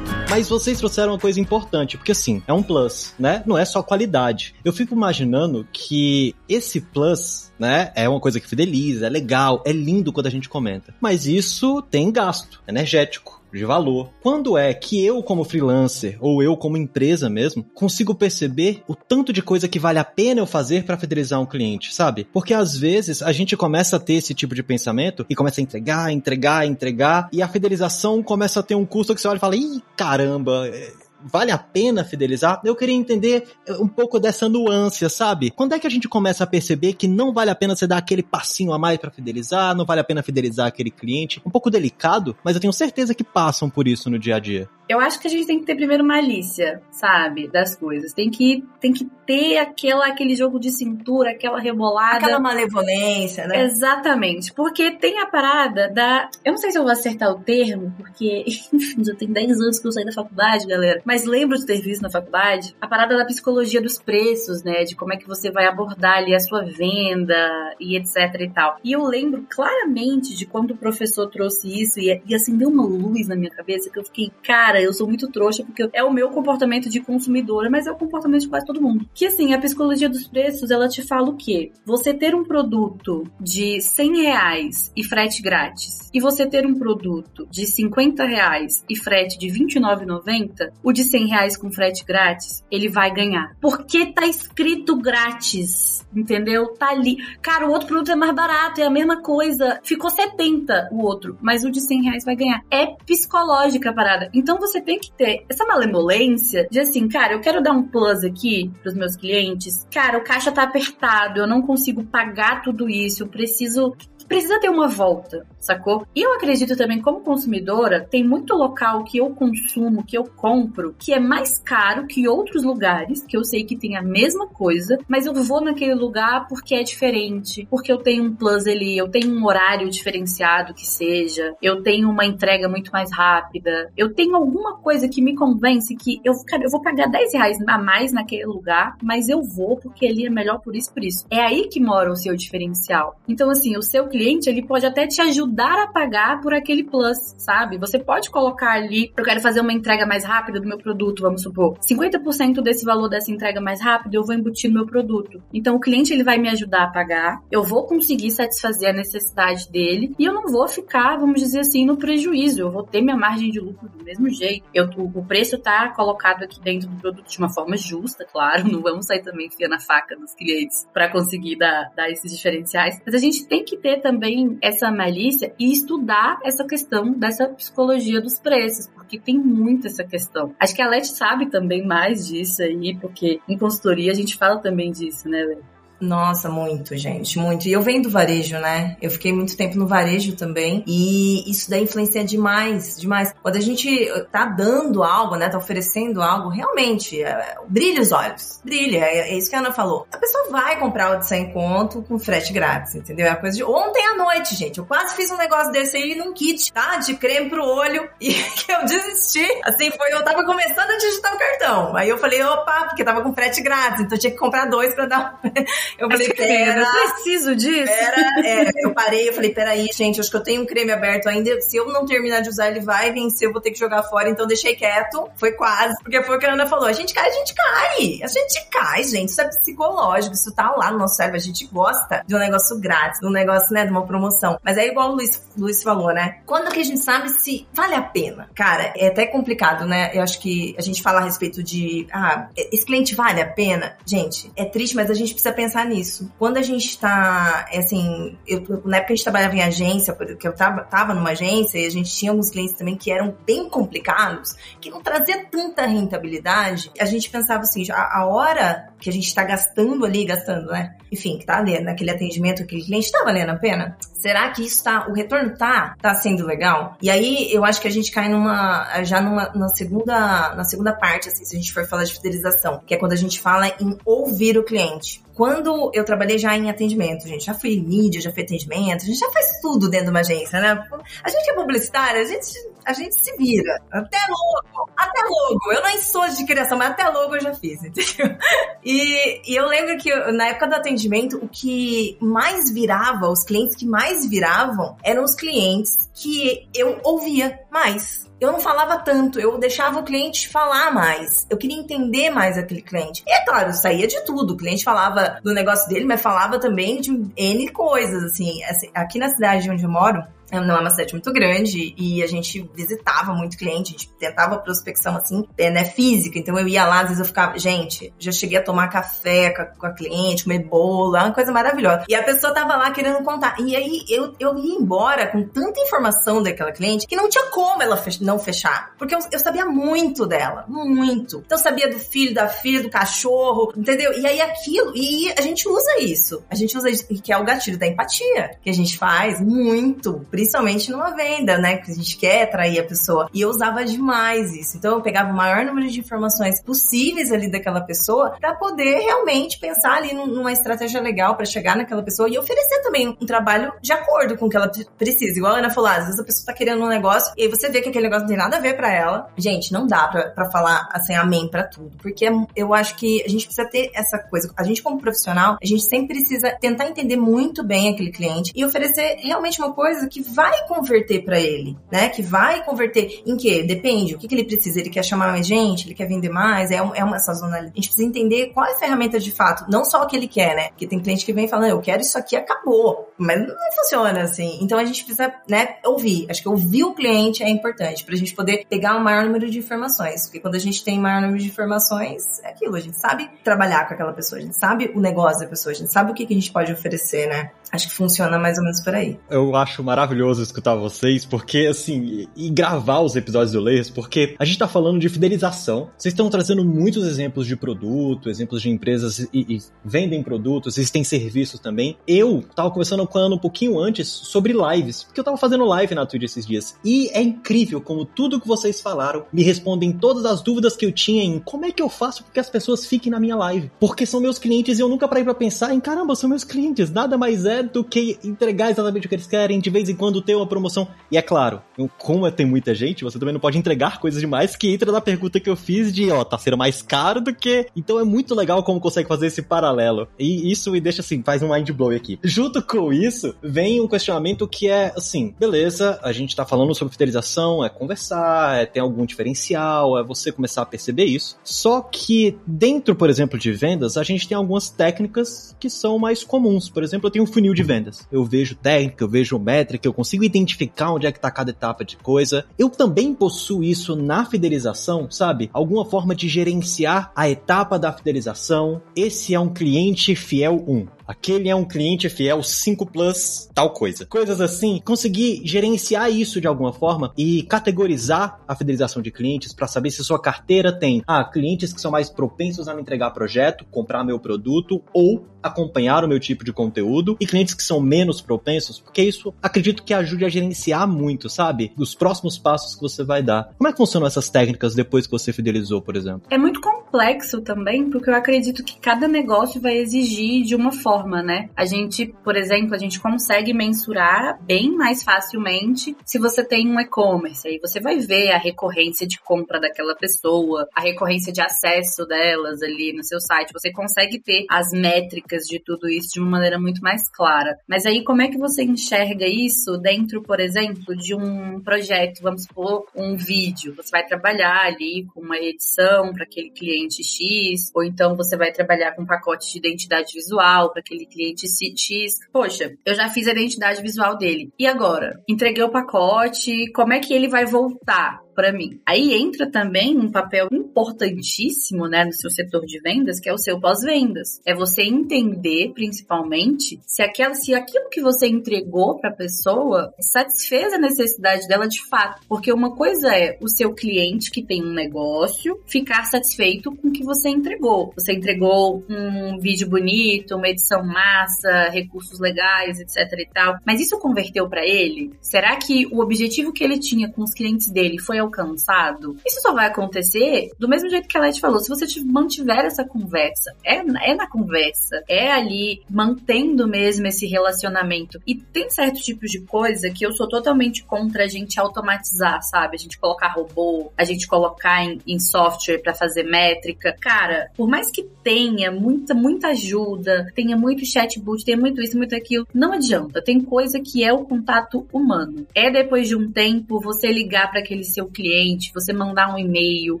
Mas 0.34 0.48
vocês 0.48 0.78
trouxeram 0.78 1.12
uma 1.12 1.18
coisa 1.18 1.40
importante, 1.40 1.96
porque 1.96 2.10
assim, 2.10 2.42
é 2.48 2.52
um 2.52 2.60
plus, 2.60 3.14
né? 3.16 3.44
Não 3.46 3.56
é 3.56 3.64
só 3.64 3.84
qualidade. 3.84 4.52
Eu 4.64 4.72
fico 4.72 4.92
imaginando 4.92 5.64
que 5.72 6.34
esse 6.48 6.80
plus, 6.80 7.52
né, 7.56 7.92
é 7.94 8.08
uma 8.08 8.18
coisa 8.18 8.40
que 8.40 8.48
fideliza, 8.48 9.06
é 9.06 9.08
legal, 9.08 9.62
é 9.64 9.70
lindo 9.70 10.12
quando 10.12 10.26
a 10.26 10.30
gente 10.30 10.48
comenta. 10.48 10.92
Mas 11.00 11.24
isso 11.24 11.80
tem 11.82 12.10
gasto 12.10 12.60
energético. 12.66 13.43
De 13.54 13.64
valor. 13.64 14.10
Quando 14.20 14.58
é 14.58 14.74
que 14.74 15.04
eu, 15.04 15.22
como 15.22 15.44
freelancer, 15.44 16.16
ou 16.20 16.42
eu, 16.42 16.56
como 16.56 16.76
empresa 16.76 17.30
mesmo, 17.30 17.64
consigo 17.74 18.14
perceber 18.14 18.82
o 18.88 18.94
tanto 18.94 19.32
de 19.32 19.40
coisa 19.40 19.68
que 19.68 19.78
vale 19.78 19.98
a 19.98 20.04
pena 20.04 20.40
eu 20.40 20.46
fazer 20.46 20.84
para 20.84 20.98
fidelizar 20.98 21.40
um 21.40 21.46
cliente, 21.46 21.94
sabe? 21.94 22.26
Porque 22.32 22.52
às 22.52 22.76
vezes 22.76 23.22
a 23.22 23.32
gente 23.32 23.56
começa 23.56 23.96
a 23.96 24.00
ter 24.00 24.14
esse 24.14 24.34
tipo 24.34 24.54
de 24.54 24.62
pensamento 24.62 25.24
e 25.28 25.34
começa 25.34 25.60
a 25.60 25.62
entregar, 25.62 26.12
entregar, 26.12 26.66
entregar, 26.66 27.28
e 27.32 27.40
a 27.42 27.48
fidelização 27.48 28.22
começa 28.22 28.60
a 28.60 28.62
ter 28.62 28.74
um 28.74 28.84
custo 28.84 29.14
que 29.14 29.20
você 29.20 29.28
olha 29.28 29.36
e 29.36 29.40
fala: 29.40 29.56
ih, 29.56 29.80
caramba, 29.96 30.66
é, 30.68 30.92
vale 31.24 31.50
a 31.50 31.58
pena 31.58 32.04
fidelizar? 32.04 32.60
Eu 32.64 32.76
queria 32.76 32.94
entender 32.94 33.48
um 33.80 33.88
pouco 33.88 34.20
dessa 34.20 34.48
nuance, 34.48 35.08
sabe? 35.08 35.50
Quando 35.50 35.74
é 35.74 35.78
que 35.78 35.86
a 35.86 35.90
gente 35.90 36.08
começa 36.08 36.44
a 36.44 36.46
perceber 36.46 36.92
que 36.92 37.08
não 37.08 37.32
vale 37.32 37.50
a 37.50 37.54
pena 37.54 37.74
você 37.74 37.86
dar 37.86 37.96
aquele 37.96 38.22
passinho 38.22 38.72
a 38.72 38.78
mais 38.78 38.98
pra 38.98 39.10
fidelizar, 39.10 39.74
não 39.74 39.84
vale 39.84 40.00
a 40.00 40.04
pena 40.04 40.22
fidelizar 40.22 40.66
aquele 40.66 40.90
cliente? 40.90 41.40
Um 41.44 41.50
pouco 41.50 41.70
delicado, 41.70 42.36
mas 42.44 42.54
eu 42.54 42.60
tenho 42.60 42.72
certeza 42.72 43.14
que 43.14 43.24
passam 43.24 43.70
por 43.70 43.88
isso 43.88 44.10
no 44.10 44.18
dia 44.18 44.36
a 44.36 44.38
dia. 44.38 44.68
Eu 44.88 45.00
acho 45.00 45.18
que 45.20 45.26
a 45.26 45.30
gente 45.30 45.46
tem 45.46 45.58
que 45.58 45.66
ter 45.66 45.74
primeiro 45.74 46.04
malícia, 46.04 46.82
sabe? 46.90 47.48
Das 47.48 47.74
coisas. 47.74 48.12
Tem 48.12 48.30
que, 48.30 48.64
tem 48.80 48.92
que 48.92 49.06
ter 49.26 49.58
aquela, 49.58 50.06
aquele 50.06 50.34
jogo 50.34 50.58
de 50.58 50.70
cintura, 50.70 51.30
aquela 51.30 51.58
rebolada. 51.58 52.18
Aquela 52.18 52.40
malevolência, 52.40 53.46
né? 53.46 53.64
Exatamente. 53.64 54.52
Porque 54.52 54.90
tem 54.92 55.20
a 55.20 55.26
parada 55.26 55.88
da. 55.88 56.28
Eu 56.44 56.52
não 56.52 56.58
sei 56.58 56.70
se 56.70 56.78
eu 56.78 56.82
vou 56.82 56.92
acertar 56.92 57.30
o 57.30 57.40
termo, 57.40 57.92
porque, 57.96 58.44
enfim, 58.72 59.04
já 59.04 59.14
tem 59.14 59.32
10 59.32 59.60
anos 59.60 59.78
que 59.78 59.86
eu 59.86 59.92
saí 59.92 60.04
da 60.04 60.12
faculdade, 60.12 60.66
galera. 60.66 61.00
Mas 61.04 61.24
lembro 61.24 61.56
de 61.56 61.66
ter 61.66 61.80
visto 61.80 62.02
na 62.02 62.10
faculdade 62.10 62.74
a 62.80 62.86
parada 62.86 63.16
da 63.16 63.24
psicologia 63.24 63.80
dos 63.80 63.98
preços, 63.98 64.62
né? 64.62 64.84
De 64.84 64.94
como 64.94 65.12
é 65.12 65.16
que 65.16 65.26
você 65.26 65.50
vai 65.50 65.66
abordar 65.66 66.18
ali 66.18 66.34
a 66.34 66.40
sua 66.40 66.62
venda 66.62 67.74
e 67.80 67.96
etc 67.96 68.40
e 68.40 68.50
tal. 68.50 68.76
E 68.84 68.92
eu 68.92 69.02
lembro 69.04 69.46
claramente 69.48 70.34
de 70.34 70.46
quando 70.46 70.72
o 70.72 70.76
professor 70.76 71.28
trouxe 71.28 71.68
isso 71.68 71.98
e, 71.98 72.22
e 72.26 72.34
assim 72.34 72.56
deu 72.56 72.68
uma 72.68 72.84
luz 72.84 73.28
na 73.28 73.36
minha 73.36 73.50
cabeça 73.50 73.90
que 73.90 73.98
eu 73.98 74.04
fiquei, 74.04 74.30
cara, 74.42 74.73
eu 74.82 74.92
sou 74.92 75.06
muito 75.06 75.30
trouxa 75.30 75.64
porque 75.64 75.88
é 75.92 76.02
o 76.02 76.12
meu 76.12 76.30
comportamento 76.30 76.88
de 76.88 77.00
consumidora, 77.00 77.70
mas 77.70 77.86
é 77.86 77.90
o 77.90 77.96
comportamento 77.96 78.42
de 78.42 78.48
quase 78.48 78.66
todo 78.66 78.80
mundo. 78.80 79.08
Que 79.14 79.26
assim, 79.26 79.52
a 79.52 79.58
psicologia 79.58 80.08
dos 80.08 80.26
preços, 80.26 80.70
ela 80.70 80.88
te 80.88 81.02
fala 81.02 81.28
o 81.28 81.36
quê? 81.36 81.72
Você 81.84 82.14
ter 82.14 82.34
um 82.34 82.44
produto 82.44 83.26
de 83.40 83.80
100 83.80 84.22
reais 84.22 84.92
e 84.96 85.04
frete 85.04 85.42
grátis 85.42 86.10
e 86.12 86.20
você 86.20 86.46
ter 86.46 86.66
um 86.66 86.78
produto 86.78 87.46
de 87.50 87.66
50 87.66 88.24
reais 88.24 88.84
e 88.88 88.96
frete 88.96 89.38
de 89.38 89.48
29,90, 89.48 90.72
o 90.82 90.92
de 90.92 91.04
100 91.04 91.26
reais 91.26 91.56
com 91.56 91.70
frete 91.70 92.04
grátis, 92.04 92.64
ele 92.70 92.88
vai 92.88 93.12
ganhar. 93.12 93.56
Porque 93.60 94.06
tá 94.12 94.26
escrito 94.26 94.96
grátis, 94.96 96.06
entendeu? 96.14 96.68
Tá 96.74 96.90
ali. 96.90 97.16
Cara, 97.42 97.66
o 97.66 97.70
outro 97.70 97.88
produto 97.88 98.10
é 98.10 98.16
mais 98.16 98.34
barato, 98.34 98.80
é 98.80 98.84
a 98.84 98.90
mesma 98.90 99.20
coisa. 99.22 99.80
Ficou 99.82 100.10
70 100.10 100.88
o 100.92 101.02
outro, 101.02 101.36
mas 101.40 101.64
o 101.64 101.70
de 101.70 101.80
100 101.80 102.02
reais 102.02 102.24
vai 102.24 102.36
ganhar. 102.36 102.62
É 102.70 102.86
psicológica 103.04 103.90
a 103.90 103.92
parada. 103.92 104.30
Então 104.32 104.58
você 104.66 104.80
tem 104.80 104.98
que 104.98 105.12
ter 105.12 105.44
essa 105.48 105.64
malemolência 105.64 106.66
de 106.70 106.80
assim, 106.80 107.08
cara, 107.08 107.34
eu 107.34 107.40
quero 107.40 107.62
dar 107.62 107.72
um 107.72 107.82
plus 107.82 108.24
aqui 108.24 108.70
pros 108.82 108.94
meus 108.94 109.16
clientes. 109.16 109.86
Cara, 109.92 110.18
o 110.18 110.24
caixa 110.24 110.52
tá 110.52 110.62
apertado, 110.62 111.40
eu 111.40 111.46
não 111.46 111.62
consigo 111.62 112.04
pagar 112.04 112.62
tudo 112.62 112.88
isso, 112.88 113.22
eu 113.22 113.28
preciso 113.28 113.94
precisa 114.34 114.58
ter 114.58 114.68
uma 114.68 114.88
volta, 114.88 115.46
sacou? 115.60 116.04
E 116.12 116.20
eu 116.20 116.34
acredito 116.34 116.76
também, 116.76 117.00
como 117.00 117.20
consumidora, 117.20 118.04
tem 118.10 118.26
muito 118.26 118.52
local 118.54 119.04
que 119.04 119.18
eu 119.18 119.30
consumo, 119.30 120.02
que 120.04 120.18
eu 120.18 120.24
compro, 120.24 120.92
que 120.98 121.12
é 121.12 121.20
mais 121.20 121.56
caro 121.60 122.08
que 122.08 122.26
outros 122.26 122.64
lugares, 122.64 123.22
que 123.22 123.36
eu 123.36 123.44
sei 123.44 123.62
que 123.62 123.76
tem 123.76 123.96
a 123.96 124.02
mesma 124.02 124.48
coisa, 124.48 124.98
mas 125.06 125.24
eu 125.24 125.32
vou 125.34 125.60
naquele 125.60 125.94
lugar 125.94 126.48
porque 126.48 126.74
é 126.74 126.82
diferente, 126.82 127.64
porque 127.70 127.92
eu 127.92 127.98
tenho 127.98 128.24
um 128.24 128.34
plus 128.34 128.66
ali, 128.66 128.98
eu 128.98 129.08
tenho 129.08 129.32
um 129.32 129.46
horário 129.46 129.88
diferenciado 129.88 130.74
que 130.74 130.84
seja, 130.84 131.54
eu 131.62 131.80
tenho 131.80 132.10
uma 132.10 132.26
entrega 132.26 132.68
muito 132.68 132.90
mais 132.90 133.12
rápida, 133.12 133.92
eu 133.96 134.12
tenho 134.12 134.34
alguma 134.34 134.78
coisa 134.78 135.08
que 135.08 135.22
me 135.22 135.36
convence 135.36 135.94
que 135.94 136.20
eu, 136.24 136.32
cara, 136.44 136.64
eu 136.64 136.70
vou 136.70 136.82
pagar 136.82 137.08
10 137.08 137.34
reais 137.34 137.58
a 137.68 137.78
mais 137.78 138.12
naquele 138.12 138.46
lugar, 138.46 138.96
mas 139.00 139.28
eu 139.28 139.40
vou 139.42 139.76
porque 139.76 140.06
ali 140.06 140.26
é 140.26 140.30
melhor 140.30 140.60
por 140.60 140.74
isso, 140.74 140.92
por 140.92 141.04
isso. 141.04 141.24
É 141.30 141.40
aí 141.40 141.68
que 141.68 141.78
mora 141.78 142.10
o 142.10 142.16
seu 142.16 142.34
diferencial. 142.34 143.16
Então, 143.28 143.48
assim, 143.48 143.76
o 143.76 143.82
seu 143.82 144.08
cliente, 144.08 144.23
ele 144.46 144.66
pode 144.66 144.86
até 144.86 145.06
te 145.06 145.20
ajudar 145.20 145.84
a 145.84 145.86
pagar 145.86 146.40
por 146.40 146.54
aquele 146.54 146.84
plus, 146.84 147.34
sabe? 147.38 147.78
Você 147.78 147.98
pode 147.98 148.30
colocar 148.30 148.72
ali, 148.72 149.12
eu 149.16 149.24
quero 149.24 149.40
fazer 149.40 149.60
uma 149.60 149.72
entrega 149.72 150.06
mais 150.06 150.24
rápida 150.24 150.60
do 150.60 150.66
meu 150.66 150.78
produto, 150.78 151.22
vamos 151.22 151.42
supor. 151.42 151.78
50% 151.78 152.62
desse 152.62 152.84
valor 152.84 153.08
dessa 153.08 153.30
entrega 153.30 153.60
mais 153.60 153.80
rápida 153.80 154.16
eu 154.16 154.24
vou 154.24 154.34
embutir 154.34 154.70
no 154.70 154.76
meu 154.76 154.86
produto. 154.86 155.42
Então 155.52 155.76
o 155.76 155.80
cliente 155.80 156.12
ele 156.12 156.24
vai 156.24 156.38
me 156.38 156.48
ajudar 156.48 156.84
a 156.84 156.90
pagar, 156.90 157.40
eu 157.50 157.62
vou 157.62 157.86
conseguir 157.86 158.30
satisfazer 158.30 158.90
a 158.90 158.92
necessidade 158.92 159.70
dele 159.70 160.14
e 160.18 160.24
eu 160.24 160.32
não 160.32 160.46
vou 160.46 160.68
ficar, 160.68 161.16
vamos 161.16 161.40
dizer 161.40 161.60
assim, 161.60 161.84
no 161.84 161.96
prejuízo. 161.96 162.60
Eu 162.60 162.70
vou 162.70 162.82
ter 162.82 163.00
minha 163.00 163.16
margem 163.16 163.50
de 163.50 163.60
lucro 163.60 163.88
do 163.88 164.04
mesmo 164.04 164.28
jeito. 164.30 164.64
Eu, 164.72 164.88
o, 164.96 165.18
o 165.18 165.24
preço 165.24 165.58
tá 165.58 165.88
colocado 165.90 166.42
aqui 166.44 166.60
dentro 166.60 166.88
do 166.88 166.96
produto 166.96 167.28
de 167.28 167.38
uma 167.38 167.52
forma 167.52 167.76
justa, 167.76 168.24
claro. 168.24 168.68
Não 168.70 168.80
vamos 168.80 169.06
sair 169.06 169.22
também 169.22 169.46
enfiando 169.46 169.74
a 169.74 169.80
faca 169.80 170.16
nos 170.16 170.34
clientes 170.34 170.86
para 170.92 171.10
conseguir 171.10 171.56
dar, 171.56 171.92
dar 171.96 172.10
esses 172.10 172.32
diferenciais. 172.32 173.00
Mas 173.04 173.14
a 173.14 173.18
gente 173.18 173.46
tem 173.46 173.64
que 173.64 173.76
ter 173.76 174.00
também 174.04 174.58
essa 174.60 174.90
malícia 174.90 175.54
e 175.58 175.72
estudar 175.72 176.38
essa 176.44 176.62
questão 176.66 177.10
dessa 177.12 177.48
psicologia 177.48 178.20
dos 178.20 178.38
preços, 178.38 178.86
porque 178.88 179.18
tem 179.18 179.38
muito 179.38 179.86
essa 179.86 180.04
questão. 180.04 180.54
Acho 180.60 180.74
que 180.74 180.82
a 180.82 180.88
Leti 180.88 181.08
sabe 181.08 181.46
também 181.46 181.86
mais 181.86 182.28
disso 182.28 182.62
aí, 182.62 182.94
porque 183.00 183.40
em 183.48 183.56
consultoria 183.56 184.12
a 184.12 184.14
gente 184.14 184.36
fala 184.36 184.58
também 184.58 184.92
disso, 184.92 185.26
né, 185.26 185.42
Leti? 185.42 185.73
Nossa, 186.04 186.50
muito, 186.50 186.96
gente, 186.96 187.38
muito. 187.38 187.66
E 187.66 187.72
eu 187.72 187.80
venho 187.80 188.02
do 188.02 188.10
varejo, 188.10 188.58
né? 188.58 188.96
Eu 189.00 189.10
fiquei 189.10 189.32
muito 189.32 189.56
tempo 189.56 189.78
no 189.78 189.86
varejo 189.86 190.36
também. 190.36 190.84
E 190.86 191.50
isso 191.50 191.70
daí 191.70 191.82
influencia 191.82 192.22
demais, 192.22 192.96
demais. 193.00 193.34
Quando 193.42 193.56
a 193.56 193.60
gente 193.60 194.06
tá 194.30 194.44
dando 194.44 195.02
algo, 195.02 195.36
né? 195.36 195.48
Tá 195.48 195.56
oferecendo 195.56 196.22
algo, 196.22 196.50
realmente, 196.50 197.22
é, 197.22 197.56
brilha 197.66 198.02
os 198.02 198.12
olhos. 198.12 198.60
Brilha. 198.62 198.98
É, 198.98 199.30
é, 199.30 199.34
isso 199.34 199.48
que 199.48 199.56
a 199.56 199.60
Ana 199.60 199.72
falou. 199.72 200.06
A 200.12 200.18
pessoa 200.18 200.50
vai 200.50 200.78
comprar 200.78 201.16
o 201.16 201.18
de 201.18 201.26
100 201.26 201.52
conto 201.52 202.02
com 202.02 202.18
frete 202.18 202.52
grátis, 202.52 202.94
entendeu? 202.94 203.26
É 203.26 203.30
a 203.30 203.36
coisa 203.36 203.56
de 203.56 203.64
ontem 203.64 204.04
à 204.06 204.14
noite, 204.16 204.54
gente. 204.54 204.78
Eu 204.78 204.84
quase 204.84 205.16
fiz 205.16 205.30
um 205.30 205.38
negócio 205.38 205.72
desse 205.72 205.96
aí 205.96 206.14
num 206.14 206.34
kit, 206.34 206.70
tá? 206.70 206.98
De 206.98 207.14
creme 207.14 207.48
pro 207.48 207.64
olho. 207.64 208.08
E 208.66 208.72
eu 208.72 208.84
desisti. 208.84 209.46
Assim, 209.64 209.90
foi, 209.90 210.12
eu 210.12 210.24
tava 210.24 210.44
começando 210.44 210.90
a 210.90 210.96
digitar 210.96 211.34
o 211.34 211.38
cartão. 211.38 211.96
Aí 211.96 212.08
eu 212.08 212.18
falei, 212.18 212.42
opa, 212.42 212.86
porque 212.86 213.04
tava 213.04 213.22
com 213.22 213.32
frete 213.34 213.62
grátis. 213.62 214.00
Então 214.00 214.16
eu 214.16 214.20
tinha 214.20 214.30
que 214.30 214.38
comprar 214.38 214.66
dois 214.66 214.94
pra 214.94 215.06
dar. 215.06 215.40
Eu 215.98 216.10
falei, 216.10 216.28
pera, 216.32 216.80
eu 216.80 217.12
preciso 217.12 217.56
disso. 217.56 217.84
Pera, 217.84 218.16
é, 218.44 218.70
eu 218.84 218.92
parei, 218.92 219.28
eu 219.28 219.32
falei, 219.32 219.52
peraí, 219.52 219.88
gente, 219.92 220.20
acho 220.20 220.30
que 220.30 220.36
eu 220.36 220.42
tenho 220.42 220.62
um 220.62 220.66
creme 220.66 220.92
aberto 220.92 221.28
ainda. 221.28 221.60
Se 221.60 221.76
eu 221.76 221.86
não 221.92 222.04
terminar 222.04 222.40
de 222.40 222.48
usar, 222.48 222.68
ele 222.68 222.80
vai 222.80 223.12
vencer, 223.12 223.48
eu 223.48 223.52
vou 223.52 223.60
ter 223.60 223.70
que 223.70 223.78
jogar 223.78 224.02
fora, 224.02 224.28
então 224.28 224.46
deixei 224.46 224.74
quieto. 224.74 225.28
Foi 225.36 225.52
quase. 225.52 225.94
Porque 226.02 226.22
foi 226.22 226.36
o 226.36 226.38
que 226.38 226.46
a 226.46 226.52
Ana 226.52 226.66
falou: 226.66 226.86
a 226.86 226.92
gente 226.92 227.14
cai, 227.14 227.28
a 227.28 227.32
gente 227.32 227.54
cai. 227.54 228.20
A 228.22 228.26
gente 228.26 228.68
cai, 228.70 229.04
gente. 229.04 229.28
Isso 229.28 229.40
é 229.40 229.48
psicológico, 229.48 230.34
isso 230.34 230.54
tá 230.54 230.70
lá 230.76 230.90
no 230.90 230.98
nosso 230.98 231.16
cérebro. 231.16 231.38
A 231.38 231.42
gente 231.42 231.66
gosta 231.66 232.22
de 232.26 232.34
um 232.34 232.38
negócio 232.38 232.78
grátis, 232.80 233.20
de 233.20 233.26
um 233.26 233.30
negócio, 233.30 233.72
né, 233.72 233.84
de 233.84 233.90
uma 233.90 234.06
promoção. 234.06 234.58
Mas 234.62 234.76
é 234.78 234.86
igual 234.86 235.10
o 235.10 235.14
Luiz, 235.14 235.42
Luiz 235.56 235.82
falou, 235.82 236.12
né? 236.12 236.38
Quando 236.46 236.70
que 236.70 236.80
a 236.80 236.84
gente 236.84 237.00
sabe 237.00 237.28
se 237.28 237.66
vale 237.72 237.94
a 237.94 238.02
pena? 238.02 238.48
Cara, 238.54 238.92
é 238.96 239.08
até 239.08 239.26
complicado, 239.26 239.86
né? 239.86 240.10
Eu 240.12 240.22
acho 240.22 240.40
que 240.40 240.74
a 240.78 240.82
gente 240.82 241.02
fala 241.02 241.20
a 241.20 241.24
respeito 241.24 241.62
de, 241.62 242.06
ah, 242.12 242.48
esse 242.56 242.84
cliente 242.84 243.14
vale 243.14 243.40
a 243.40 243.46
pena? 243.46 243.96
Gente, 244.04 244.50
é 244.56 244.64
triste, 244.64 244.96
mas 244.96 245.10
a 245.10 245.14
gente 245.14 245.32
precisa 245.32 245.52
pensar 245.52 245.83
nisso. 245.84 246.30
Quando 246.38 246.56
a 246.56 246.62
gente 246.62 246.98
tá, 246.98 247.66
é 247.70 247.78
assim, 247.78 248.36
eu, 248.46 248.60
na 248.84 248.98
época 248.98 249.12
a 249.12 249.16
gente 249.16 249.24
trabalhava 249.24 249.56
em 249.56 249.62
agência, 249.62 250.14
porque 250.14 250.46
eu 250.46 250.54
tava, 250.54 250.82
tava 250.84 251.14
numa 251.14 251.30
agência 251.30 251.78
e 251.78 251.86
a 251.86 251.90
gente 251.90 252.14
tinha 252.14 252.30
alguns 252.30 252.50
clientes 252.50 252.76
também 252.76 252.96
que 252.96 253.10
eram 253.10 253.36
bem 253.46 253.68
complicados, 253.68 254.54
que 254.80 254.90
não 254.90 255.02
trazia 255.02 255.44
tanta 255.46 255.86
rentabilidade. 255.86 256.90
A 256.98 257.04
gente 257.04 257.30
pensava 257.30 257.62
assim, 257.62 257.84
a, 257.90 258.20
a 258.20 258.26
hora 258.26 258.92
que 259.00 259.10
a 259.10 259.12
gente 259.12 259.26
está 259.26 259.44
gastando 259.44 260.04
ali, 260.04 260.24
gastando, 260.24 260.66
né? 260.68 260.96
Enfim, 261.12 261.38
que 261.38 261.44
tá 261.44 261.58
ali 261.58 261.78
naquele 261.80 262.10
atendimento, 262.10 262.62
aquele 262.62 262.82
cliente 262.82 263.12
tá 263.12 263.22
valendo 263.24 263.50
a 263.50 263.56
pena? 263.56 263.96
Será 264.14 264.50
que 264.50 264.64
isso 264.64 264.82
tá, 264.82 265.06
o 265.08 265.12
retorno 265.12 265.54
tá, 265.56 265.94
tá 266.00 266.14
sendo 266.14 266.46
legal? 266.46 266.96
E 267.02 267.10
aí 267.10 267.52
eu 267.52 267.64
acho 267.64 267.80
que 267.80 267.88
a 267.88 267.90
gente 267.90 268.10
cai 268.10 268.28
numa, 268.28 269.04
já 269.04 269.20
numa, 269.20 269.52
na 269.54 269.68
segunda, 269.68 270.54
na 270.54 270.64
segunda 270.64 270.94
parte, 270.94 271.28
assim, 271.28 271.44
se 271.44 271.54
a 271.54 271.58
gente 271.58 271.72
for 271.72 271.86
falar 271.86 272.04
de 272.04 272.14
fidelização, 272.14 272.80
que 272.86 272.94
é 272.94 272.96
quando 272.96 273.12
a 273.12 273.16
gente 273.16 273.40
fala 273.40 273.68
em 273.80 273.98
ouvir 274.04 274.56
o 274.56 274.64
cliente. 274.64 275.23
Quando 275.34 275.90
eu 275.92 276.04
trabalhei 276.04 276.38
já 276.38 276.56
em 276.56 276.70
atendimento, 276.70 277.26
gente, 277.26 277.44
já 277.44 277.54
fui 277.54 277.80
mídia, 277.80 278.20
já 278.20 278.32
fui 278.32 278.42
atendimento, 278.42 279.02
a 279.02 279.06
gente 279.06 279.18
já 279.18 279.30
faz 279.30 279.60
tudo 279.60 279.88
dentro 279.88 280.06
de 280.06 280.10
uma 280.10 280.20
agência, 280.20 280.60
né? 280.60 280.86
A 281.22 281.28
gente 281.28 281.50
é 281.50 281.54
publicitária, 281.54 282.22
a 282.22 282.24
gente, 282.24 282.52
a 282.84 282.92
gente 282.92 283.16
se 283.16 283.36
vira. 283.36 283.80
Até 283.90 284.18
logo, 284.28 284.90
até 284.96 285.20
logo. 285.22 285.72
Eu 285.72 285.82
não 285.82 286.00
sou 286.00 286.28
de 286.28 286.46
criação, 286.46 286.78
mas 286.78 286.90
até 286.90 287.08
logo 287.08 287.34
eu 287.34 287.40
já 287.40 287.54
fiz, 287.54 287.82
entendeu? 287.84 288.36
E, 288.84 289.50
e 289.50 289.56
eu 289.56 289.66
lembro 289.66 289.96
que 289.98 290.14
na 290.32 290.48
época 290.48 290.68
do 290.68 290.74
atendimento, 290.74 291.36
o 291.42 291.48
que 291.48 292.16
mais 292.20 292.70
virava, 292.70 293.28
os 293.28 293.44
clientes 293.44 293.74
que 293.76 293.86
mais 293.86 294.26
viravam, 294.26 294.96
eram 295.02 295.24
os 295.24 295.34
clientes 295.34 295.96
que 296.14 296.68
eu 296.74 297.00
ouvia 297.02 297.58
mais 297.70 298.24
eu 298.40 298.52
não 298.52 298.60
falava 298.60 298.98
tanto, 298.98 299.38
eu 299.38 299.58
deixava 299.58 300.00
o 300.00 300.02
cliente 300.02 300.48
falar 300.48 300.92
mais. 300.92 301.46
Eu 301.48 301.56
queria 301.56 301.78
entender 301.78 302.30
mais 302.30 302.58
aquele 302.58 302.82
cliente. 302.82 303.22
E 303.26 303.32
é 303.32 303.44
claro, 303.44 303.72
saía 303.72 304.06
de 304.06 304.20
tudo. 304.24 304.54
O 304.54 304.56
cliente 304.56 304.84
falava 304.84 305.38
do 305.42 305.52
negócio 305.52 305.88
dele, 305.88 306.04
mas 306.04 306.20
falava 306.20 306.58
também 306.58 307.00
de 307.00 307.10
N 307.36 307.68
coisas, 307.70 308.24
assim. 308.24 308.62
assim 308.64 308.90
aqui 308.94 309.18
na 309.18 309.28
cidade 309.28 309.70
onde 309.70 309.84
eu 309.84 309.90
moro, 309.90 310.24
não 310.60 310.76
é 310.76 310.80
uma 310.80 310.90
cidade 310.90 311.12
muito 311.12 311.32
grande 311.32 311.94
e 311.96 312.22
a 312.22 312.26
gente 312.26 312.68
visitava 312.74 313.32
muito 313.32 313.56
cliente, 313.56 313.94
a 313.94 313.98
gente 313.98 314.12
tentava 314.14 314.58
prospecção 314.58 315.16
assim, 315.16 315.44
é, 315.56 315.70
né, 315.70 315.84
física. 315.84 316.38
Então 316.38 316.58
eu 316.58 316.68
ia 316.68 316.86
lá, 316.86 317.00
às 317.00 317.08
vezes 317.08 317.20
eu 317.20 317.24
ficava, 317.24 317.58
gente, 317.58 318.12
já 318.18 318.32
cheguei 318.32 318.58
a 318.58 318.62
tomar 318.62 318.88
café 318.88 319.50
com 319.50 319.86
a, 319.86 319.92
cliente, 319.92 320.44
comer 320.44 320.60
bolo, 320.60 321.16
é 321.16 321.22
uma 321.22 321.32
coisa 321.32 321.52
maravilhosa. 321.52 322.04
E 322.08 322.14
a 322.14 322.22
pessoa 322.22 322.52
tava 322.52 322.76
lá 322.76 322.90
querendo 322.90 323.22
contar. 323.22 323.56
E 323.60 323.74
aí 323.74 324.04
eu, 324.08 324.34
eu 324.38 324.58
ia 324.58 324.74
embora 324.74 325.26
com 325.26 325.42
tanta 325.44 325.80
informação 325.80 326.42
daquela 326.42 326.72
cliente 326.72 327.06
que 327.06 327.16
não 327.16 327.28
tinha 327.28 327.50
como 327.50 327.82
ela 327.82 327.96
fech 327.96 328.22
não 328.24 328.38
fechar. 328.38 328.92
Porque 328.98 329.14
eu, 329.14 329.18
eu 329.30 329.38
sabia 329.38 329.64
muito 329.66 330.26
dela, 330.26 330.64
muito. 330.68 331.42
Então 331.44 331.58
eu 331.58 331.62
sabia 331.62 331.88
do 331.88 331.98
filho, 331.98 332.34
da 332.34 332.48
filha, 332.48 332.82
do 332.82 332.90
cachorro, 332.90 333.72
entendeu? 333.76 334.12
E 334.12 334.26
aí 334.26 334.40
aquilo, 334.40 334.92
e 334.94 335.32
a 335.36 335.40
gente 335.40 335.68
usa 335.68 336.00
isso. 336.00 336.44
A 336.50 336.54
gente 336.54 336.76
usa 336.76 336.90
isso, 336.90 337.06
que 337.06 337.32
é 337.32 337.38
o 337.38 337.44
gatilho 337.44 337.78
da 337.78 337.86
empatia, 337.86 338.58
que 338.62 338.70
a 338.70 338.74
gente 338.74 338.98
faz 338.98 339.40
muito 339.40 340.24
principalmente 340.30 340.90
numa 340.90 341.14
venda, 341.14 341.58
né? 341.58 341.76
Que 341.78 341.90
a 341.90 341.94
gente 341.94 342.16
quer 342.16 342.42
atrair 342.42 342.80
a 342.80 342.84
pessoa. 342.84 343.28
E 343.32 343.40
eu 343.40 343.48
usava 343.48 343.84
demais 343.84 344.52
isso. 344.54 344.76
Então 344.76 344.96
eu 344.96 345.02
pegava 345.02 345.30
o 345.30 345.36
maior 345.36 345.64
número 345.64 345.88
de 345.88 346.00
informações 346.00 346.62
possíveis 346.62 347.32
ali 347.32 347.50
daquela 347.50 347.80
pessoa 347.80 348.36
para 348.40 348.54
poder 348.54 349.00
realmente 349.00 349.58
pensar 349.58 349.98
ali 349.98 350.14
numa 350.14 350.52
estratégia 350.52 351.00
legal 351.00 351.36
para 351.36 351.46
chegar 351.46 351.76
naquela 351.76 352.02
pessoa 352.02 352.28
e 352.28 352.38
oferecer 352.38 352.82
também 352.82 353.08
um 353.08 353.26
trabalho 353.26 353.72
de 353.80 353.92
acordo 353.92 354.36
com 354.36 354.46
o 354.46 354.50
que 354.50 354.56
ela 354.56 354.70
precisa. 354.98 355.38
Igual 355.38 355.54
a 355.54 355.58
Ana 355.58 355.70
falou, 355.70 355.90
às 355.90 356.04
vezes 356.04 356.20
a 356.20 356.24
pessoa 356.24 356.46
tá 356.46 356.52
querendo 356.52 356.82
um 356.82 356.88
negócio 356.88 357.32
e 357.36 357.42
aí 357.42 357.48
você 357.48 357.68
vê 357.68 357.80
que 357.80 357.88
aquele 357.88 358.06
negócio 358.14 358.22
não 358.22 358.26
tem 358.28 358.36
nada 358.36 358.56
a 358.56 358.60
ver 358.60 358.76
para 358.76 358.92
ela. 358.92 359.28
Gente, 359.36 359.72
não 359.72 359.86
dá 359.86 360.06
para 360.08 360.50
falar 360.50 360.88
assim 360.92 361.14
amém 361.14 361.48
para 361.48 361.64
tudo, 361.64 361.96
porque 361.98 362.26
eu 362.54 362.72
acho 362.72 362.96
que 362.96 363.22
a 363.24 363.28
gente 363.28 363.46
precisa 363.46 363.68
ter 363.68 363.90
essa 363.94 364.18
coisa. 364.18 364.52
A 364.56 364.64
gente 364.64 364.82
como 364.82 365.00
profissional, 365.00 365.58
a 365.62 365.66
gente 365.66 365.82
sempre 365.82 366.14
precisa 366.14 366.56
tentar 366.60 366.86
entender 366.86 367.16
muito 367.16 367.64
bem 367.64 367.92
aquele 367.92 368.10
cliente 368.10 368.52
e 368.54 368.64
oferecer 368.64 369.16
realmente 369.18 369.60
uma 369.60 369.72
coisa 369.72 370.08
que 370.08 370.22
vai 370.22 370.66
converter 370.66 371.24
para 371.24 371.40
ele, 371.40 371.76
né? 371.90 372.08
Que 372.08 372.22
vai 372.22 372.64
converter 372.64 373.22
em 373.26 373.36
quê? 373.36 373.62
Depende. 373.62 374.14
O 374.14 374.18
que, 374.18 374.28
que 374.28 374.34
ele 374.34 374.44
precisa? 374.44 374.80
Ele 374.80 374.90
quer 374.90 375.04
chamar 375.04 375.28
mais 375.32 375.46
gente? 375.46 375.86
Ele 375.86 375.94
quer 375.94 376.06
vender 376.06 376.28
mais? 376.28 376.70
É, 376.70 376.76
é 376.76 377.04
uma 377.04 377.18
sazonalidade. 377.18 377.72
A 377.72 377.76
gente 377.76 377.88
precisa 377.88 378.06
entender 378.06 378.52
qual 378.52 378.66
é 378.66 378.72
a 378.72 378.76
ferramenta 378.76 379.18
de 379.18 379.32
fato, 379.32 379.64
não 379.70 379.84
só 379.84 380.02
o 380.02 380.06
que 380.06 380.16
ele 380.16 380.28
quer, 380.28 380.54
né? 380.54 380.68
Porque 380.68 380.86
tem 380.86 381.00
cliente 381.00 381.24
que 381.24 381.32
vem 381.32 381.48
falando, 381.48 381.70
eu 381.70 381.80
quero 381.80 382.02
isso 382.02 382.18
aqui, 382.18 382.36
acabou. 382.36 383.12
Mas 383.18 383.40
não 383.40 383.72
funciona 383.76 384.22
assim. 384.22 384.58
Então 384.60 384.78
a 384.78 384.84
gente 384.84 385.04
precisa, 385.04 385.32
né, 385.48 385.76
ouvir. 385.84 386.26
Acho 386.30 386.42
que 386.42 386.48
ouvir 386.48 386.84
o 386.84 386.94
cliente 386.94 387.42
é 387.42 387.48
importante 387.48 388.03
pra 388.04 388.16
gente 388.16 388.34
poder 388.34 388.64
pegar 388.68 388.96
um 388.96 389.00
maior 389.00 389.24
número 389.24 389.50
de 389.50 389.58
informações. 389.58 390.24
Porque 390.24 390.40
quando 390.40 390.54
a 390.54 390.58
gente 390.58 390.84
tem 390.84 390.98
maior 390.98 391.22
número 391.22 391.38
de 391.38 391.48
informações, 391.48 392.40
é 392.42 392.48
aquilo. 392.48 392.76
A 392.76 392.80
gente 392.80 392.96
sabe 392.96 393.28
trabalhar 393.42 393.86
com 393.86 393.94
aquela 393.94 394.12
pessoa, 394.12 394.38
a 394.38 394.42
gente 394.42 394.56
sabe 394.56 394.90
o 394.94 395.00
negócio 395.00 395.40
da 395.40 395.46
pessoa, 395.46 395.72
a 395.72 395.76
gente 395.76 395.92
sabe 395.92 396.10
o 396.10 396.14
que, 396.14 396.26
que 396.26 396.32
a 396.32 396.36
gente 396.36 396.52
pode 396.52 396.72
oferecer, 396.72 397.28
né? 397.28 397.50
Acho 397.72 397.88
que 397.88 397.94
funciona 397.94 398.38
mais 398.38 398.56
ou 398.58 398.64
menos 398.64 398.80
por 398.80 398.94
aí. 398.94 399.18
Eu 399.28 399.56
acho 399.56 399.82
maravilhoso 399.82 400.42
escutar 400.42 400.76
vocês, 400.76 401.24
porque 401.24 401.66
assim, 401.66 402.28
e 402.36 402.48
gravar 402.50 403.00
os 403.00 403.16
episódios 403.16 403.52
do 403.52 403.60
Layers, 403.60 403.90
porque 403.90 404.36
a 404.38 404.44
gente 404.44 404.58
tá 404.58 404.68
falando 404.68 405.00
de 405.00 405.08
fidelização. 405.08 405.90
Vocês 405.96 406.12
estão 406.12 406.30
trazendo 406.30 406.64
muitos 406.64 407.06
exemplos 407.06 407.46
de 407.46 407.56
produto, 407.56 408.30
exemplos 408.30 408.62
de 408.62 408.70
empresas 408.70 409.18
e, 409.32 409.56
e 409.56 409.58
vendem 409.84 410.22
produtos, 410.22 410.78
existem 410.78 411.02
serviços 411.02 411.58
também. 411.58 411.96
Eu 412.06 412.44
tava 412.54 412.70
conversando 412.70 413.06
com 413.06 413.18
a 413.18 413.22
Ana 413.22 413.34
um 413.34 413.38
pouquinho 413.38 413.78
antes 413.78 414.08
sobre 414.08 414.52
lives, 414.52 415.02
porque 415.02 415.18
eu 415.18 415.24
tava 415.24 415.36
fazendo 415.36 415.64
live 415.64 415.94
na 415.94 416.06
Twitch 416.06 416.24
esses 416.24 416.46
dias. 416.46 416.76
E 416.84 417.08
é 417.12 417.22
incrível 417.22 417.80
como 417.80 417.93
tudo 418.02 418.40
que 418.40 418.48
vocês 418.48 418.80
falaram 418.80 419.26
me 419.30 419.42
respondem 419.42 419.92
todas 419.92 420.24
as 420.24 420.40
dúvidas 420.40 420.74
que 420.74 420.86
eu 420.86 420.92
tinha 420.92 421.22
em 421.22 421.38
como 421.38 421.66
é 421.66 421.72
que 421.72 421.82
eu 421.82 421.90
faço 421.90 422.24
para 422.24 422.32
que 422.32 422.40
as 422.40 422.48
pessoas 422.48 422.86
fiquem 422.86 423.12
na 423.12 423.20
minha 423.20 423.36
live. 423.36 423.70
Porque 423.78 424.06
são 424.06 424.20
meus 424.20 424.38
clientes 424.38 424.78
e 424.78 424.82
eu 424.82 424.88
nunca 424.88 425.06
parei 425.06 425.22
pra 425.22 425.34
pensar 425.34 425.74
em 425.74 425.80
caramba, 425.80 426.16
são 426.16 426.30
meus 426.30 426.44
clientes, 426.44 426.90
nada 426.90 427.18
mais 427.18 427.44
é 427.44 427.62
do 427.62 427.84
que 427.84 428.18
entregar 428.24 428.70
exatamente 428.70 429.06
o 429.06 429.08
que 429.08 429.14
eles 429.14 429.26
querem, 429.26 429.60
de 429.60 429.68
vez 429.68 429.88
em 429.88 429.94
quando 429.94 430.22
ter 430.22 430.34
uma 430.34 430.46
promoção. 430.46 430.88
E 431.10 431.18
é 431.18 431.22
claro, 431.22 431.60
como 431.98 432.30
tem 432.30 432.46
muita 432.46 432.74
gente, 432.74 433.04
você 433.04 433.18
também 433.18 433.32
não 433.32 433.40
pode 433.40 433.58
entregar 433.58 434.00
coisas 434.00 434.20
demais 434.20 434.56
que 434.56 434.72
entra 434.72 434.90
na 434.90 435.00
pergunta 435.00 435.40
que 435.40 435.50
eu 435.50 435.56
fiz 435.56 435.92
de, 435.92 436.10
ó, 436.10 436.24
tá 436.24 436.38
sendo 436.38 436.56
mais 436.56 436.80
caro 436.80 437.20
do 437.20 437.34
que. 437.34 437.66
Então 437.76 437.98
é 437.98 438.04
muito 438.04 438.34
legal 438.34 438.62
como 438.62 438.80
consegue 438.80 439.08
fazer 439.08 439.26
esse 439.26 439.42
paralelo. 439.42 440.08
E 440.18 440.50
isso 440.50 440.70
me 440.70 440.80
deixa 440.80 441.00
assim, 441.00 441.22
faz 441.22 441.42
um 441.42 441.52
mind 441.52 441.70
blow 441.70 441.90
aqui. 441.90 442.18
Junto 442.22 442.62
com 442.62 442.92
isso, 442.92 443.34
vem 443.42 443.80
um 443.80 443.88
questionamento 443.88 444.46
que 444.48 444.68
é 444.68 444.92
assim, 444.96 445.34
beleza, 445.38 445.98
a 446.02 446.12
gente 446.12 446.34
tá 446.34 446.44
falando 446.44 446.74
sobre 446.74 446.92
fidelização, 446.92 447.64
é 447.64 447.68
conversar, 447.84 448.62
é 448.62 448.66
ter 448.66 448.80
algum 448.80 449.04
diferencial, 449.04 449.98
é 449.98 450.02
você 450.02 450.32
começar 450.32 450.62
a 450.62 450.66
perceber 450.66 451.04
isso. 451.04 451.36
Só 451.44 451.80
que 451.80 452.36
dentro, 452.46 452.94
por 452.96 453.10
exemplo, 453.10 453.38
de 453.38 453.52
vendas, 453.52 453.96
a 453.96 454.02
gente 454.02 454.26
tem 454.26 454.36
algumas 454.36 454.70
técnicas 454.70 455.54
que 455.60 455.68
são 455.68 455.98
mais 455.98 456.24
comuns. 456.24 456.68
Por 456.68 456.82
exemplo, 456.82 457.06
eu 457.06 457.10
tenho 457.10 457.24
um 457.24 457.28
funil 457.28 457.54
de 457.54 457.62
vendas. 457.62 458.08
Eu 458.10 458.24
vejo 458.24 458.54
técnica, 458.56 459.04
eu 459.04 459.08
vejo 459.08 459.38
métrica, 459.38 459.86
eu 459.86 459.92
consigo 459.92 460.24
identificar 460.24 460.92
onde 460.92 461.06
é 461.06 461.12
que 461.12 461.20
tá 461.20 461.30
cada 461.30 461.50
etapa 461.50 461.84
de 461.84 461.96
coisa. 461.96 462.44
Eu 462.58 462.70
também 462.70 463.14
possuo 463.14 463.62
isso 463.62 463.94
na 463.94 464.24
fidelização, 464.24 465.10
sabe? 465.10 465.50
Alguma 465.52 465.84
forma 465.84 466.14
de 466.14 466.28
gerenciar 466.28 467.12
a 467.14 467.28
etapa 467.28 467.78
da 467.78 467.92
fidelização. 467.92 468.80
Esse 468.96 469.34
é 469.34 469.40
um 469.40 469.52
cliente 469.52 470.16
fiel 470.16 470.64
1. 470.66 470.86
Aquele 471.06 471.48
é 471.48 471.54
um 471.54 471.64
cliente 471.64 472.08
fiel 472.08 472.42
5 472.42 472.86
plus 472.86 473.48
tal 473.54 473.72
coisa. 473.72 474.06
Coisas 474.06 474.40
assim, 474.40 474.80
conseguir 474.84 475.42
gerenciar 475.44 476.10
isso 476.10 476.40
de 476.40 476.46
alguma 476.46 476.72
forma 476.72 477.12
e 477.16 477.42
categorizar 477.42 478.40
a 478.48 478.54
fidelização 478.54 479.02
de 479.02 479.10
clientes 479.10 479.52
para 479.52 479.66
saber 479.66 479.90
se 479.90 480.02
sua 480.02 480.20
carteira 480.20 480.72
tem 480.72 481.02
ah, 481.06 481.24
clientes 481.24 481.72
que 481.72 481.80
são 481.80 481.90
mais 481.90 482.08
propensos 482.08 482.68
a 482.68 482.74
me 482.74 482.80
entregar 482.80 483.10
projeto, 483.10 483.64
comprar 483.70 484.04
meu 484.04 484.18
produto 484.18 484.82
ou 484.92 485.26
acompanhar 485.44 486.02
o 486.02 486.08
meu 486.08 486.18
tipo 486.18 486.44
de 486.44 486.52
conteúdo 486.52 487.16
e 487.20 487.26
clientes 487.26 487.54
que 487.54 487.62
são 487.62 487.80
menos 487.80 488.22
propensos, 488.22 488.80
porque 488.80 489.02
isso 489.02 489.34
acredito 489.42 489.82
que 489.82 489.92
ajude 489.92 490.24
a 490.24 490.28
gerenciar 490.28 490.88
muito, 490.88 491.28
sabe? 491.28 491.72
Dos 491.76 491.94
próximos 491.94 492.38
passos 492.38 492.74
que 492.74 492.80
você 492.80 493.04
vai 493.04 493.22
dar. 493.22 493.50
Como 493.58 493.68
é 493.68 493.72
que 493.72 493.76
funcionam 493.76 494.06
essas 494.06 494.30
técnicas 494.30 494.74
depois 494.74 495.06
que 495.06 495.12
você 495.12 495.32
fidelizou, 495.32 495.82
por 495.82 495.96
exemplo? 495.96 496.22
É 496.30 496.38
muito 496.38 496.60
complexo 496.60 497.42
também, 497.42 497.90
porque 497.90 498.08
eu 498.08 498.14
acredito 498.14 498.64
que 498.64 498.80
cada 498.80 499.06
negócio 499.06 499.60
vai 499.60 499.76
exigir 499.76 500.44
de 500.44 500.54
uma 500.54 500.72
forma, 500.72 501.22
né? 501.22 501.50
A 501.54 501.66
gente, 501.66 502.06
por 502.24 502.36
exemplo, 502.36 502.74
a 502.74 502.78
gente 502.78 502.98
consegue 502.98 503.52
mensurar 503.52 504.38
bem 504.42 504.74
mais 504.74 505.02
facilmente 505.02 505.94
se 506.04 506.18
você 506.18 506.42
tem 506.42 506.68
um 506.68 506.80
e-commerce. 506.80 507.46
Aí 507.46 507.58
você 507.60 507.80
vai 507.80 507.98
ver 507.98 508.32
a 508.32 508.38
recorrência 508.38 509.06
de 509.06 509.20
compra 509.20 509.60
daquela 509.60 509.94
pessoa, 509.94 510.66
a 510.74 510.80
recorrência 510.80 511.32
de 511.32 511.40
acesso 511.40 512.06
delas 512.06 512.62
ali 512.62 512.92
no 512.92 513.04
seu 513.04 513.20
site. 513.20 513.52
Você 513.52 513.70
consegue 513.70 514.18
ter 514.18 514.46
as 514.48 514.70
métricas 514.72 515.33
de 515.42 515.58
tudo 515.58 515.88
isso 515.88 516.14
de 516.14 516.20
uma 516.20 516.30
maneira 516.30 516.58
muito 516.58 516.80
mais 516.80 517.08
clara. 517.08 517.58
Mas 517.68 517.86
aí, 517.86 518.02
como 518.04 518.22
é 518.22 518.28
que 518.28 518.38
você 518.38 518.62
enxerga 518.62 519.26
isso 519.26 519.76
dentro, 519.78 520.22
por 520.22 520.40
exemplo, 520.40 520.96
de 520.96 521.14
um 521.14 521.60
projeto? 521.60 522.20
Vamos 522.22 522.44
supor, 522.44 522.86
um 522.94 523.16
vídeo. 523.16 523.74
Você 523.76 523.90
vai 523.90 524.06
trabalhar 524.06 524.64
ali 524.64 525.06
com 525.12 525.20
uma 525.20 525.38
edição 525.38 526.12
para 526.12 526.24
aquele 526.24 526.50
cliente 526.50 527.02
X, 527.02 527.70
ou 527.74 527.84
então 527.84 528.16
você 528.16 528.36
vai 528.36 528.52
trabalhar 528.52 528.92
com 528.92 529.02
um 529.02 529.06
pacote 529.06 529.50
de 529.52 529.58
identidade 529.58 530.12
visual 530.14 530.70
para 530.70 530.80
aquele 530.80 531.06
cliente 531.06 531.46
X. 531.46 532.18
Poxa, 532.32 532.76
eu 532.84 532.94
já 532.94 533.08
fiz 533.08 533.26
a 533.28 533.32
identidade 533.32 533.82
visual 533.82 534.16
dele. 534.16 534.52
E 534.58 534.66
agora? 534.66 535.20
Entreguei 535.28 535.62
o 535.62 535.70
pacote, 535.70 536.70
como 536.72 536.92
é 536.92 537.00
que 537.00 537.12
ele 537.12 537.28
vai 537.28 537.44
voltar? 537.44 538.23
Para 538.34 538.52
mim. 538.52 538.80
Aí 538.86 539.14
entra 539.14 539.50
também 539.50 539.96
um 539.96 540.10
papel 540.10 540.48
importantíssimo, 540.52 541.86
né, 541.88 542.04
no 542.04 542.12
seu 542.12 542.30
setor 542.30 542.64
de 542.66 542.80
vendas, 542.80 543.20
que 543.20 543.28
é 543.28 543.32
o 543.32 543.38
seu 543.38 543.60
pós-vendas. 543.60 544.40
É 544.44 544.54
você 544.54 544.82
entender, 544.82 545.72
principalmente, 545.74 546.80
se 546.86 547.02
aquela, 547.02 547.34
se 547.34 547.54
aquilo 547.54 547.88
que 547.90 548.00
você 548.00 548.26
entregou 548.26 548.98
para 548.98 549.10
a 549.10 549.14
pessoa 549.14 549.92
satisfez 550.00 550.72
a 550.72 550.78
necessidade 550.78 551.46
dela 551.46 551.66
de 551.66 551.82
fato. 551.88 552.20
Porque 552.28 552.52
uma 552.52 552.74
coisa 552.74 553.14
é 553.14 553.38
o 553.40 553.48
seu 553.48 553.72
cliente 553.72 554.30
que 554.30 554.42
tem 554.42 554.62
um 554.62 554.72
negócio 554.72 555.60
ficar 555.66 556.04
satisfeito 556.04 556.74
com 556.74 556.88
o 556.88 556.92
que 556.92 557.04
você 557.04 557.28
entregou. 557.28 557.92
Você 557.94 558.12
entregou 558.12 558.84
um 558.88 559.38
vídeo 559.38 559.68
bonito, 559.68 560.36
uma 560.36 560.48
edição 560.48 560.84
massa, 560.84 561.70
recursos 561.70 562.18
legais, 562.20 562.80
etc 562.80 562.96
e 563.18 563.28
tal. 563.32 563.58
Mas 563.64 563.80
isso 563.80 563.98
converteu 563.98 564.48
para 564.48 564.64
ele? 564.66 565.12
Será 565.20 565.56
que 565.56 565.86
o 565.86 566.00
objetivo 566.00 566.52
que 566.52 566.64
ele 566.64 566.78
tinha 566.78 567.10
com 567.10 567.22
os 567.22 567.32
clientes 567.32 567.70
dele 567.70 567.98
foi 567.98 568.18
alcançado, 568.24 569.16
isso 569.26 569.40
só 569.40 569.52
vai 569.52 569.66
acontecer 569.66 570.50
do 570.58 570.68
mesmo 570.68 570.88
jeito 570.88 571.08
que 571.08 571.16
a 571.16 571.20
Leti 571.20 571.40
falou. 571.40 571.60
Se 571.60 571.68
você 571.68 571.86
mantiver 572.04 572.64
essa 572.64 572.84
conversa, 572.84 573.54
é, 573.64 573.76
é 573.76 574.14
na 574.14 574.28
conversa, 574.28 575.02
é 575.08 575.30
ali 575.30 575.82
mantendo 575.88 576.66
mesmo 576.66 577.06
esse 577.06 577.26
relacionamento. 577.26 578.20
E 578.26 578.34
tem 578.34 578.68
certos 578.70 579.02
tipos 579.02 579.30
de 579.30 579.40
coisa 579.40 579.90
que 579.90 580.04
eu 580.04 580.12
sou 580.12 580.28
totalmente 580.28 580.84
contra 580.84 581.24
a 581.24 581.28
gente 581.28 581.58
automatizar, 581.60 582.42
sabe? 582.42 582.76
A 582.76 582.78
gente 582.78 582.98
colocar 582.98 583.28
robô, 583.28 583.92
a 583.96 584.04
gente 584.04 584.26
colocar 584.26 584.84
em, 584.84 585.00
em 585.06 585.18
software 585.18 585.78
para 585.78 585.94
fazer 585.94 586.24
métrica. 586.24 586.94
Cara, 587.00 587.50
por 587.56 587.68
mais 587.68 587.90
que 587.90 588.02
tenha 588.22 588.70
muita, 588.70 589.14
muita 589.14 589.48
ajuda, 589.48 590.26
tenha 590.34 590.56
muito 590.56 590.84
chatbot, 590.84 591.44
tenha 591.44 591.56
muito 591.56 591.82
isso, 591.82 591.96
muito 591.96 592.14
aquilo, 592.14 592.46
não 592.52 592.72
adianta. 592.72 593.22
Tem 593.22 593.40
coisa 593.40 593.80
que 593.80 594.04
é 594.04 594.12
o 594.12 594.24
contato 594.24 594.86
humano. 594.92 595.46
É 595.54 595.70
depois 595.70 596.08
de 596.08 596.16
um 596.16 596.30
tempo 596.30 596.80
você 596.80 597.12
ligar 597.12 597.50
para 597.50 597.60
aquele 597.60 597.84
seu 597.84 598.06
cliente, 598.14 598.72
você 598.72 598.92
mandar 598.92 599.34
um 599.34 599.38
e-mail, 599.38 600.00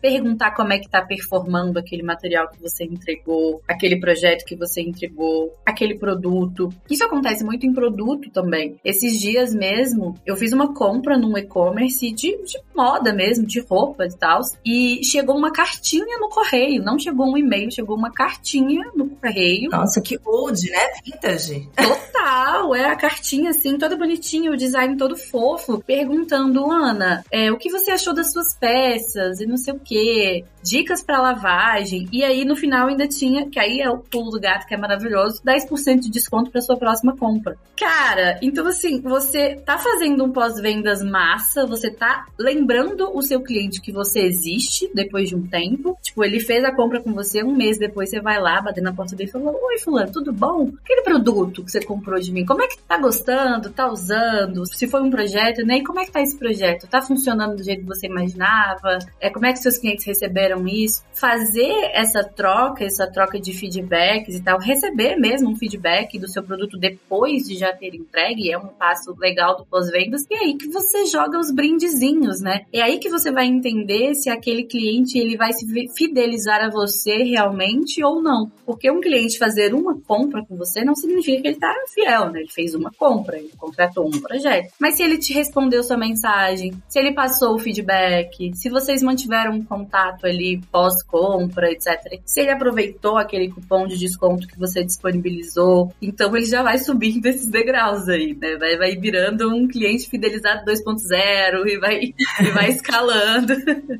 perguntar 0.00 0.50
como 0.52 0.72
é 0.72 0.78
que 0.78 0.90
tá 0.90 1.00
performando 1.02 1.78
aquele 1.78 2.02
material 2.02 2.48
que 2.48 2.60
você 2.60 2.84
entregou, 2.84 3.62
aquele 3.68 3.98
projeto 3.98 4.44
que 4.44 4.56
você 4.56 4.82
entregou, 4.82 5.54
aquele 5.64 5.94
produto. 5.94 6.68
Isso 6.90 7.04
acontece 7.04 7.44
muito 7.44 7.66
em 7.66 7.72
produto 7.72 8.30
também. 8.30 8.76
Esses 8.84 9.18
dias 9.18 9.54
mesmo, 9.54 10.14
eu 10.26 10.36
fiz 10.36 10.52
uma 10.52 10.74
compra 10.74 11.16
num 11.16 11.36
e-commerce 11.38 12.10
de, 12.12 12.36
de 12.44 12.58
moda 12.74 13.12
mesmo, 13.12 13.46
de 13.46 13.60
roupa 13.60 14.06
e 14.06 14.16
tal, 14.16 14.40
e 14.64 15.00
chegou 15.04 15.36
uma 15.36 15.52
cartinha 15.52 16.18
no 16.18 16.28
correio, 16.28 16.82
não 16.82 16.98
chegou 16.98 17.26
um 17.26 17.36
e-mail, 17.36 17.70
chegou 17.70 17.96
uma 17.96 18.10
cartinha 18.10 18.90
no 18.94 19.08
correio. 19.08 19.70
Nossa, 19.70 20.00
que 20.00 20.18
old, 20.24 20.60
né? 20.70 20.78
Vintage. 21.04 21.68
Total, 21.76 22.74
é 22.74 22.86
a 22.86 22.96
cartinha 22.96 23.50
assim, 23.50 23.78
toda 23.78 23.96
bonitinha, 23.96 24.50
o 24.50 24.56
design 24.56 24.96
todo 24.96 25.16
fofo, 25.16 25.82
perguntando, 25.86 26.70
Ana, 26.70 27.24
é, 27.30 27.50
o 27.52 27.58
que 27.58 27.70
você 27.70 27.90
achou 28.00 28.14
das 28.14 28.32
suas 28.32 28.54
peças 28.54 29.40
e 29.40 29.46
não 29.46 29.56
sei 29.56 29.74
o 29.74 29.78
que, 29.78 30.44
dicas 30.62 31.02
para 31.02 31.20
lavagem. 31.20 32.08
E 32.12 32.24
aí 32.24 32.44
no 32.44 32.56
final 32.56 32.88
ainda 32.88 33.06
tinha, 33.06 33.48
que 33.48 33.58
aí 33.58 33.80
é 33.80 33.90
o 33.90 33.98
pulo 33.98 34.30
do 34.30 34.40
gato 34.40 34.66
que 34.66 34.74
é 34.74 34.76
maravilhoso, 34.76 35.42
10% 35.44 36.00
de 36.00 36.10
desconto 36.10 36.50
para 36.50 36.60
sua 36.60 36.76
próxima 36.76 37.16
compra. 37.16 37.56
Cara, 37.78 38.38
então 38.42 38.66
assim, 38.66 39.00
você 39.00 39.56
tá 39.64 39.78
fazendo 39.78 40.24
um 40.24 40.32
pós-vendas 40.32 41.02
massa, 41.02 41.66
você 41.66 41.90
tá 41.90 42.26
lembrando 42.38 43.10
o 43.16 43.22
seu 43.22 43.40
cliente 43.40 43.80
que 43.80 43.92
você 43.92 44.20
existe 44.20 44.90
depois 44.94 45.28
de 45.28 45.36
um 45.36 45.46
tempo. 45.46 45.96
Tipo, 46.02 46.24
ele 46.24 46.40
fez 46.40 46.64
a 46.64 46.74
compra 46.74 47.00
com 47.00 47.12
você 47.12 47.42
um 47.42 47.54
mês 47.54 47.78
depois, 47.78 48.10
você 48.10 48.20
vai 48.20 48.40
lá, 48.40 48.60
bater 48.60 48.82
na 48.82 48.92
porta 48.92 49.16
dele 49.16 49.28
e 49.28 49.32
fala: 49.32 49.50
Oi, 49.50 49.78
Fulano, 49.78 50.12
tudo 50.12 50.32
bom? 50.32 50.70
Aquele 50.84 51.02
produto 51.02 51.64
que 51.64 51.70
você 51.70 51.82
comprou 51.82 52.18
de 52.20 52.32
mim, 52.32 52.44
como 52.44 52.62
é 52.62 52.68
que 52.68 52.78
tá 52.78 52.98
gostando? 52.98 53.70
Tá 53.70 53.90
usando? 53.90 54.66
Se 54.66 54.86
foi 54.86 55.02
um 55.02 55.10
projeto, 55.10 55.64
né? 55.64 55.78
E 55.78 55.84
como 55.84 56.00
é 56.00 56.04
que 56.04 56.12
tá 56.12 56.20
esse 56.20 56.36
projeto? 56.36 56.86
Tá 56.86 57.00
funcionando 57.00 57.56
do 57.56 57.62
jeito 57.62 57.80
que 57.80 57.86
você 57.86 58.06
imaginava? 58.06 58.98
É, 59.20 59.30
como 59.30 59.46
é 59.46 59.52
que 59.52 59.58
seus 59.58 59.78
clientes 59.78 60.04
receberam 60.04 60.49
isso? 60.68 61.02
Fazer 61.12 61.90
essa 61.92 62.24
troca, 62.24 62.84
essa 62.84 63.06
troca 63.06 63.38
de 63.38 63.52
feedbacks 63.52 64.36
e 64.36 64.42
tal, 64.42 64.58
receber 64.58 65.16
mesmo 65.16 65.50
um 65.50 65.56
feedback 65.56 66.18
do 66.18 66.28
seu 66.28 66.42
produto 66.42 66.78
depois 66.78 67.44
de 67.44 67.56
já 67.56 67.72
ter 67.72 67.94
entregue, 67.94 68.50
é 68.50 68.58
um 68.58 68.68
passo 68.68 69.14
legal 69.18 69.56
do 69.56 69.66
pós-vendas. 69.66 70.26
E 70.30 70.34
é 70.34 70.38
aí 70.38 70.56
que 70.56 70.68
você 70.68 71.06
joga 71.06 71.38
os 71.38 71.52
brindezinhos, 71.52 72.40
né? 72.40 72.64
É 72.72 72.82
aí 72.82 72.98
que 72.98 73.10
você 73.10 73.30
vai 73.30 73.46
entender 73.46 74.14
se 74.14 74.30
aquele 74.30 74.64
cliente 74.64 75.18
ele 75.18 75.36
vai 75.36 75.52
se 75.52 75.66
fidelizar 75.94 76.64
a 76.64 76.70
você 76.70 77.22
realmente 77.22 78.02
ou 78.02 78.22
não. 78.22 78.50
Porque 78.64 78.90
um 78.90 79.00
cliente 79.00 79.38
fazer 79.38 79.74
uma 79.74 79.98
compra 80.00 80.44
com 80.44 80.56
você 80.56 80.84
não 80.84 80.94
significa 80.94 81.42
que 81.42 81.48
ele 81.48 81.58
tá 81.58 81.74
fiel, 81.92 82.30
né? 82.30 82.40
Ele 82.40 82.50
fez 82.50 82.74
uma 82.74 82.90
compra, 82.90 83.38
ele 83.38 83.50
contratou 83.58 84.06
um 84.06 84.20
projeto. 84.20 84.72
Mas 84.78 84.96
se 84.96 85.02
ele 85.02 85.18
te 85.18 85.32
respondeu 85.32 85.82
sua 85.82 85.96
mensagem, 85.96 86.72
se 86.88 86.98
ele 86.98 87.12
passou 87.12 87.54
o 87.54 87.58
feedback, 87.58 88.52
se 88.54 88.68
vocês 88.70 89.02
mantiveram 89.02 89.52
um 89.52 89.64
contato 89.64 90.26
ali 90.26 90.39
pós-compra, 90.70 91.70
etc. 91.70 92.20
Se 92.24 92.40
ele 92.40 92.50
aproveitou 92.50 93.16
aquele 93.18 93.50
cupom 93.50 93.86
de 93.86 93.98
desconto 93.98 94.46
que 94.46 94.58
você 94.58 94.84
disponibilizou, 94.84 95.92
então 96.00 96.34
ele 96.36 96.46
já 96.46 96.62
vai 96.62 96.78
subindo 96.78 97.26
esses 97.26 97.46
degraus 97.46 98.08
aí, 98.08 98.36
né? 98.40 98.56
Vai, 98.56 98.76
vai 98.76 98.96
virando 98.96 99.48
um 99.54 99.66
cliente 99.66 100.08
fidelizado 100.08 100.64
2.0 100.64 101.66
e 101.66 101.78
vai, 101.78 102.00
e 102.40 102.50
vai 102.52 102.70
escalando. 102.70 103.54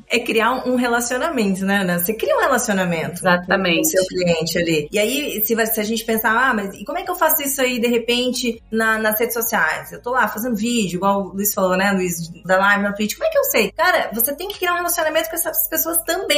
É 0.09 0.19
criar 0.19 0.67
um 0.67 0.75
relacionamento, 0.75 1.65
né, 1.65 1.81
Ana? 1.81 1.99
Você 1.99 2.13
cria 2.13 2.35
um 2.35 2.41
relacionamento 2.41 3.19
Exatamente. 3.19 3.75
com 3.75 3.81
o 3.81 3.85
seu 3.85 4.05
cliente 4.05 4.57
ali. 4.57 4.87
E 4.91 4.99
aí, 4.99 5.41
se, 5.45 5.55
se 5.67 5.79
a 5.79 5.83
gente 5.83 6.05
pensar, 6.05 6.31
ah, 6.31 6.53
mas 6.53 6.73
e 6.73 6.83
como 6.85 6.97
é 6.97 7.03
que 7.03 7.11
eu 7.11 7.15
faço 7.15 7.41
isso 7.41 7.61
aí, 7.61 7.79
de 7.79 7.87
repente, 7.87 8.61
na, 8.71 8.97
nas 8.97 9.19
redes 9.19 9.33
sociais? 9.33 9.91
Eu 9.91 10.01
tô 10.01 10.11
lá 10.11 10.27
fazendo 10.27 10.55
vídeo, 10.55 10.97
igual 10.97 11.21
o 11.21 11.33
Luiz 11.33 11.53
falou, 11.53 11.77
né, 11.77 11.91
Luiz, 11.91 12.29
da 12.45 12.57
live 12.57 12.83
na 12.83 12.93
Twitch. 12.93 13.15
Como 13.15 13.27
é 13.27 13.31
que 13.31 13.37
eu 13.37 13.43
sei? 13.45 13.71
Cara, 13.71 14.09
você 14.13 14.35
tem 14.35 14.47
que 14.47 14.59
criar 14.59 14.73
um 14.73 14.77
relacionamento 14.77 15.29
com 15.29 15.35
essas 15.35 15.67
pessoas 15.67 15.97
também. 16.03 16.30